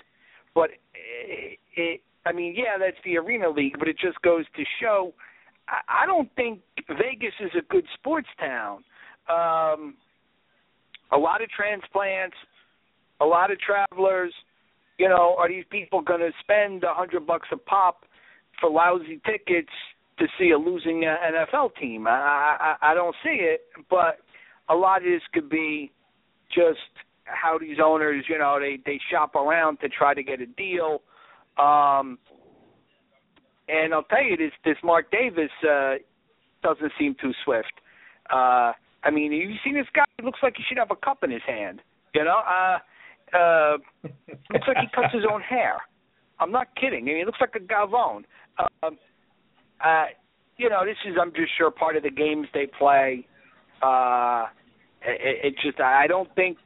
But 0.55 0.71
it, 0.95 1.59
it, 1.77 2.01
I 2.25 2.33
mean, 2.33 2.55
yeah, 2.57 2.79
that's 2.79 2.97
the 3.05 3.17
arena 3.19 3.49
league, 3.49 3.77
but 3.79 3.89
it 3.89 3.97
just 3.99 4.21
goes 4.23 4.45
to 4.57 4.63
show. 4.81 5.15
I, 5.69 6.03
I 6.03 6.07
don't 6.07 6.29
think 6.37 6.61
Vegas 6.89 7.35
is 7.41 7.51
a 7.59 7.63
good 7.71 7.85
sports 7.99 8.29
town. 8.39 8.85
Um, 9.29 9.95
a 11.13 11.19
lot 11.19 11.43
of 11.43 11.49
transplants, 11.51 12.37
a 13.21 13.25
lot 13.25 13.51
of 13.51 13.59
travelers. 13.61 14.33
You 14.99 15.09
know, 15.09 15.35
are 15.39 15.49
these 15.49 15.65
people 15.71 16.01
going 16.01 16.21
to 16.21 16.31
spend 16.41 16.85
a 16.85 16.95
hundred 16.95 17.27
bucks 17.27 17.49
a 17.53 17.57
pop 17.57 18.05
for 18.61 18.71
lousy 18.71 19.21
tickets 19.27 19.73
to 20.19 20.27
see 20.39 20.51
a 20.51 20.59
losing 20.59 21.03
NFL 21.03 21.71
team? 21.81 22.07
I, 22.07 22.77
I 22.81 22.91
I 22.91 22.95
don't 22.95 23.17
see 23.25 23.41
it, 23.41 23.63
but 23.91 24.19
a 24.69 24.75
lot 24.75 24.99
of 24.99 25.05
this 25.05 25.23
could 25.33 25.49
be 25.49 25.91
just 26.49 26.79
how 27.25 27.59
these 27.59 27.79
owners, 27.83 28.25
you 28.29 28.39
know, 28.39 28.59
they 28.61 28.79
they 28.85 29.01
shop 29.11 29.35
around 29.35 29.79
to 29.81 29.89
try 29.89 30.15
to 30.15 30.23
get 30.23 30.41
a 30.41 30.47
deal. 30.47 31.03
Um, 31.59 32.19
and 33.69 33.95
I'll 33.95 34.05
tell 34.05 34.23
you, 34.23 34.37
this 34.37 34.53
this 34.65 34.77
Mark 34.83 35.11
Davis 35.11 35.51
uh, 35.69 35.95
doesn't 36.63 36.93
seem 36.99 37.17
too 37.21 37.33
swift. 37.45 37.73
Uh, 38.31 38.73
I 39.03 39.11
mean, 39.13 39.33
you 39.33 39.55
seen 39.65 39.75
this 39.75 39.87
guy? 39.95 40.05
He 40.19 40.25
looks 40.25 40.41
like 40.43 40.55
he 40.57 40.63
should 40.69 40.79
have 40.79 40.91
a 40.91 40.97
cup 40.97 41.25
in 41.25 41.31
his 41.31 41.43
hand. 41.47 41.81
You 42.15 42.25
know, 42.25 42.41
uh, 42.47 42.79
uh, 43.35 43.77
looks 44.53 44.67
like 44.67 44.77
he 44.79 44.89
cuts 44.95 45.13
his 45.13 45.25
own 45.31 45.41
hair. 45.41 45.77
I'm 46.41 46.51
not 46.53 46.69
kidding. 46.81 47.03
I 47.03 47.07
mean, 47.07 47.17
he 47.19 47.25
looks 47.25 47.41
like 47.41 47.55
a 47.55 47.61
Gavone. 47.61 48.25
Uh, 48.59 48.91
uh, 49.85 50.05
you 50.57 50.69
know, 50.69 50.85
this 50.85 50.97
is 51.07 51.17
I'm 51.21 51.33
just 51.33 51.51
sure 51.57 51.71
part 51.71 51.97
of 51.97 52.03
the 52.03 52.11
games 52.11 52.47
they 52.55 52.67
play. 52.79 53.27
Uh, 53.83 54.47
it, 55.03 55.47
it 55.47 55.55
just 55.63 55.81
I 55.81 56.07
don't 56.07 56.33
think 56.35 56.59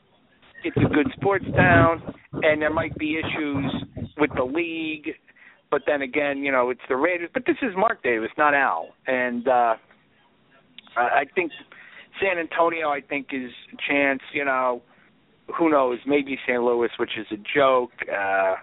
it's 0.65 0.77
a 0.77 0.95
good 0.95 1.07
sports 1.17 1.45
town, 1.57 2.15
and 2.33 2.61
there 2.61 2.73
might 2.73 2.97
be 2.99 3.19
issues 3.19 3.73
with 4.19 4.31
the 4.37 4.45
league. 4.45 5.15
But 5.71 5.83
then 5.87 6.03
again, 6.03 6.39
you 6.39 6.51
know, 6.51 6.71
it's 6.71 6.81
the 6.89 6.97
Raiders. 6.97 7.31
But 7.33 7.45
this 7.47 7.57
is 7.63 7.73
Mark 7.77 8.03
Davis, 8.03 8.31
not 8.39 8.55
Al, 8.55 8.89
and 9.07 9.47
uh, 9.47 9.75
I 10.97 11.25
think 11.35 11.53
San 12.21 12.39
Antonio, 12.39 12.89
I 12.89 13.01
think, 13.01 13.29
is 13.33 13.51
a 13.73 13.77
chance. 13.93 14.21
You 14.33 14.45
know, 14.45 14.83
who 15.57 15.71
knows? 15.71 15.99
Maybe 16.07 16.39
St. 16.47 16.63
Louis, 16.63 16.91
which 16.99 17.13
is 17.19 17.27
a 17.31 17.37
joke. 17.57 17.93
Uh, 18.13 18.57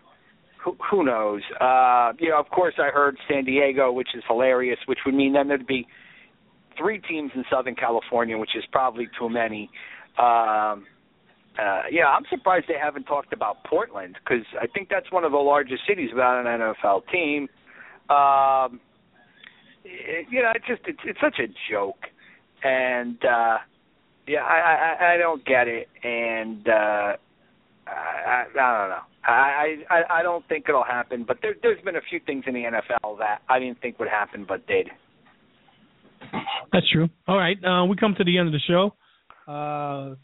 who, 0.64 0.76
who 0.90 1.06
knows? 1.06 1.42
Uh, 1.60 2.14
you 2.20 2.30
know, 2.30 2.40
of 2.40 2.50
course, 2.50 2.76
I 2.78 2.90
heard 2.90 3.18
San 3.30 3.46
Diego, 3.46 3.92
which 3.92 4.10
is 4.16 4.24
hilarious, 4.28 4.80
which 4.88 5.00
would 5.06 5.16
mean 5.16 5.34
then 5.34 5.48
there'd 5.48 5.68
be 5.68 5.88
three 6.78 7.00
teams 7.00 7.32
in 7.36 7.44
Southern 7.52 7.76
California, 7.76 8.38
which 8.38 8.56
is 8.56 8.64
probably 8.72 9.08
too 9.18 9.30
many. 9.30 9.70
Um, 10.18 10.86
uh, 11.58 11.84
yeah, 11.90 12.08
I'm 12.08 12.24
surprised 12.30 12.66
they 12.68 12.80
haven't 12.82 13.04
talked 13.04 13.32
about 13.32 13.64
Portland 13.64 14.18
because 14.24 14.46
I 14.62 14.68
think 14.68 14.90
that's 14.90 15.10
one 15.12 15.24
of 15.24 15.32
the 15.32 15.38
largest 15.38 15.84
cities 15.88 16.10
without 16.12 16.46
an 16.46 16.46
NFL 16.46 17.04
team. 17.12 17.48
Um, 18.10 18.82
it, 19.86 20.28
you 20.30 20.42
know, 20.42 20.52
it's 20.54 20.66
just 20.68 20.82
it's, 20.86 21.00
it's 21.06 21.20
such 21.22 21.40
a 21.40 21.48
joke, 21.72 22.08
and 22.64 23.18
uh, 23.24 23.58
yeah, 24.28 24.44
I, 24.44 24.96
I 25.02 25.14
I 25.14 25.18
don't 25.18 25.46
get 25.46 25.68
it, 25.68 25.88
and 26.04 26.68
uh, 26.68 27.16
I, 27.88 28.44
I 28.44 28.44
don't 28.54 28.90
know. 28.90 29.00
I, 29.24 29.76
I 29.90 30.20
I 30.20 30.24
don't 30.24 30.48
think 30.48 30.66
it'll 30.68 30.84
happen, 30.84 31.26
but 31.28 31.38
there, 31.42 31.56
there's 31.62 31.82
been 31.84 31.96
a 31.96 32.02
few 32.10 32.20
things 32.26 32.44
in 32.48 32.54
the 32.54 32.64
NFL 32.64 33.20
that 33.20 33.42
I 33.50 33.60
didn't 33.60 33.82
think 33.82 34.00
would 34.00 34.10
happen, 34.10 34.46
but 34.48 34.66
did. 34.68 34.88
That's 36.72 36.90
true. 36.92 37.10
All 37.28 37.38
right, 37.38 37.58
uh, 37.64 37.86
we 37.86 37.96
come 37.96 38.16
to 38.18 38.24
the 38.24 38.38
end 38.38 38.48
of 38.48 38.54
the 38.54 38.60
show. 38.68 38.94
Uh, 39.52 40.16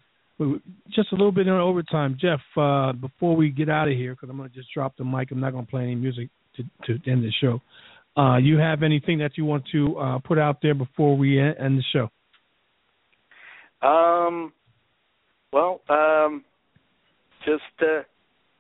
just 0.94 1.12
a 1.12 1.16
little 1.16 1.32
bit 1.32 1.48
in 1.48 1.54
overtime, 1.54 2.18
Jeff. 2.20 2.40
Uh, 2.58 2.94
before 2.94 3.36
we 3.36 3.50
get 3.50 3.70
out 3.70 3.88
of 3.88 3.94
here, 3.96 4.14
because 4.14 4.30
I'm 4.30 4.38
going 4.38 4.50
to 4.50 4.56
just 4.56 4.70
drop 4.74 4.98
the 4.98 5.04
mic. 5.04 5.32
I'm 5.32 5.40
not 5.40 5.52
going 5.52 5.66
to 5.66 5.70
play 5.70 5.84
any 5.84 5.96
music 5.96 6.30
to, 6.56 6.64
to 6.86 7.10
end 7.12 7.24
the 7.24 7.32
show. 7.42 7.62
Uh, 8.20 8.38
you 8.38 8.58
have 8.58 8.84
anything 8.84 9.20
that 9.20 9.32
you 9.38 9.46
want 9.46 9.64
to 9.72 9.98
uh, 9.98 10.20
put 10.20 10.38
out 10.38 10.58
there 10.62 10.74
before 10.74 11.16
we 11.16 11.40
end 11.40 11.78
the 11.78 11.84
show? 11.94 12.10
Um. 13.82 14.54
Well, 15.54 15.82
um, 15.90 16.46
just 17.46 17.62
uh, 17.82 18.04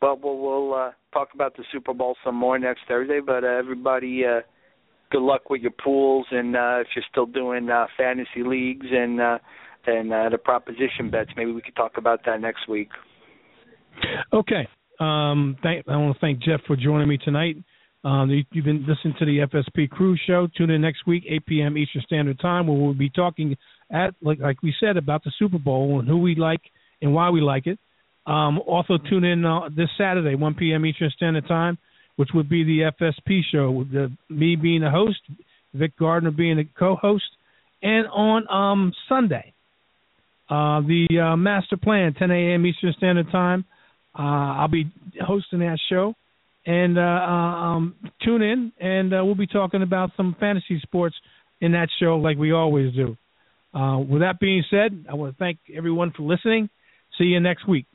well, 0.01 0.19
we'll, 0.22 0.38
we'll 0.38 0.74
uh, 0.74 0.91
talk 1.13 1.30
about 1.34 1.55
the 1.55 1.63
Super 1.72 1.93
Bowl 1.93 2.15
some 2.24 2.36
more 2.36 2.59
next 2.59 2.82
Thursday. 2.88 3.19
But 3.26 3.43
uh, 3.43 3.47
everybody, 3.47 4.24
uh, 4.26 4.41
good 5.11 5.22
luck 5.22 5.49
with 5.49 5.61
your 5.61 5.72
pools, 5.72 6.26
and 6.32 6.55
uh, 6.55 6.80
if 6.82 6.88
you're 6.95 7.05
still 7.09 7.26
doing 7.26 7.69
uh, 7.69 7.88
fantasy 7.97 8.43
leagues 8.43 8.88
and 8.91 9.22
uh, 9.22 9.38
and 9.88 10.11
uh, 10.11 10.30
the 10.30 10.38
proposition 10.38 11.09
bets, 11.09 11.32
maybe 11.38 11.51
we 11.51 11.61
could 11.61 11.76
talk 11.76 11.93
about 11.97 12.26
that 12.26 12.41
next 12.41 12.67
week. 12.67 12.89
Okay. 14.34 14.67
Um, 14.99 15.57
thank, 15.63 15.88
I 15.88 15.97
want 15.97 16.15
to 16.15 16.19
thank 16.19 16.39
Jeff 16.39 16.61
for 16.67 16.76
joining 16.76 17.07
me 17.07 17.17
tonight. 17.17 17.57
Um, 18.03 18.29
you, 18.29 18.43
you've 18.51 18.65
been 18.65 18.85
listening 18.87 19.15
to 19.19 19.25
the 19.25 19.39
FSP 19.39 19.89
Crew 19.89 20.17
Show. 20.25 20.47
Tune 20.57 20.71
in 20.71 20.81
next 20.81 21.05
week, 21.05 21.23
8 21.29 21.45
p.m. 21.45 21.77
Eastern 21.77 22.01
Standard 22.05 22.39
Time, 22.39 22.67
where 22.67 22.77
we'll 22.77 22.93
be 22.93 23.09
talking 23.09 23.55
at 23.91 24.15
like 24.21 24.39
like 24.39 24.61
we 24.63 24.73
said 24.79 24.97
about 24.97 25.23
the 25.23 25.31
Super 25.37 25.59
Bowl 25.59 25.99
and 25.99 26.07
who 26.07 26.17
we 26.17 26.35
like 26.35 26.61
and 27.01 27.13
why 27.13 27.29
we 27.29 27.41
like 27.41 27.67
it. 27.67 27.77
Um, 28.25 28.59
also 28.67 28.97
tune 28.97 29.23
in 29.23 29.45
uh, 29.45 29.69
this 29.75 29.89
Saturday, 29.97 30.35
1 30.35 30.53
p.m. 30.55 30.85
Eastern 30.85 31.11
Standard 31.15 31.47
Time, 31.47 31.77
which 32.15 32.29
would 32.33 32.49
be 32.49 32.63
the 32.63 32.91
FSP 32.99 33.41
show 33.51 33.71
with 33.71 33.91
the, 33.91 34.11
me 34.29 34.55
being 34.55 34.81
the 34.81 34.91
host, 34.91 35.19
Vic 35.73 35.97
Gardner 35.97 36.31
being 36.31 36.57
the 36.57 36.67
co-host, 36.77 37.23
and 37.81 38.07
on 38.07 38.47
um, 38.49 38.93
Sunday, 39.09 39.53
uh, 40.49 40.81
the 40.81 41.07
uh, 41.19 41.35
Master 41.35 41.77
Plan, 41.77 42.13
10 42.13 42.29
a.m. 42.29 42.65
Eastern 42.65 42.93
Standard 42.97 43.31
Time. 43.31 43.65
Uh, 44.17 44.21
I'll 44.59 44.67
be 44.67 44.91
hosting 45.19 45.59
that 45.59 45.79
show, 45.89 46.13
and 46.66 46.97
uh, 46.97 47.01
um, 47.01 47.95
tune 48.24 48.41
in, 48.41 48.72
and 48.80 49.14
uh, 49.14 49.24
we'll 49.24 49.36
be 49.36 49.47
talking 49.47 49.82
about 49.82 50.12
some 50.16 50.36
fantasy 50.39 50.80
sports 50.82 51.16
in 51.59 51.72
that 51.74 51.89
show, 51.99 52.18
like 52.18 52.38
we 52.38 52.51
always 52.51 52.93
do. 52.93 53.18
Uh, 53.74 53.99
with 53.99 54.22
that 54.22 54.39
being 54.39 54.64
said, 54.70 55.05
I 55.09 55.16
want 55.16 55.34
to 55.34 55.38
thank 55.38 55.59
everyone 55.76 56.12
for 56.16 56.24
listening. 56.24 56.70
See 57.18 57.26
you 57.26 57.39
next 57.39 57.68
week. 57.68 57.86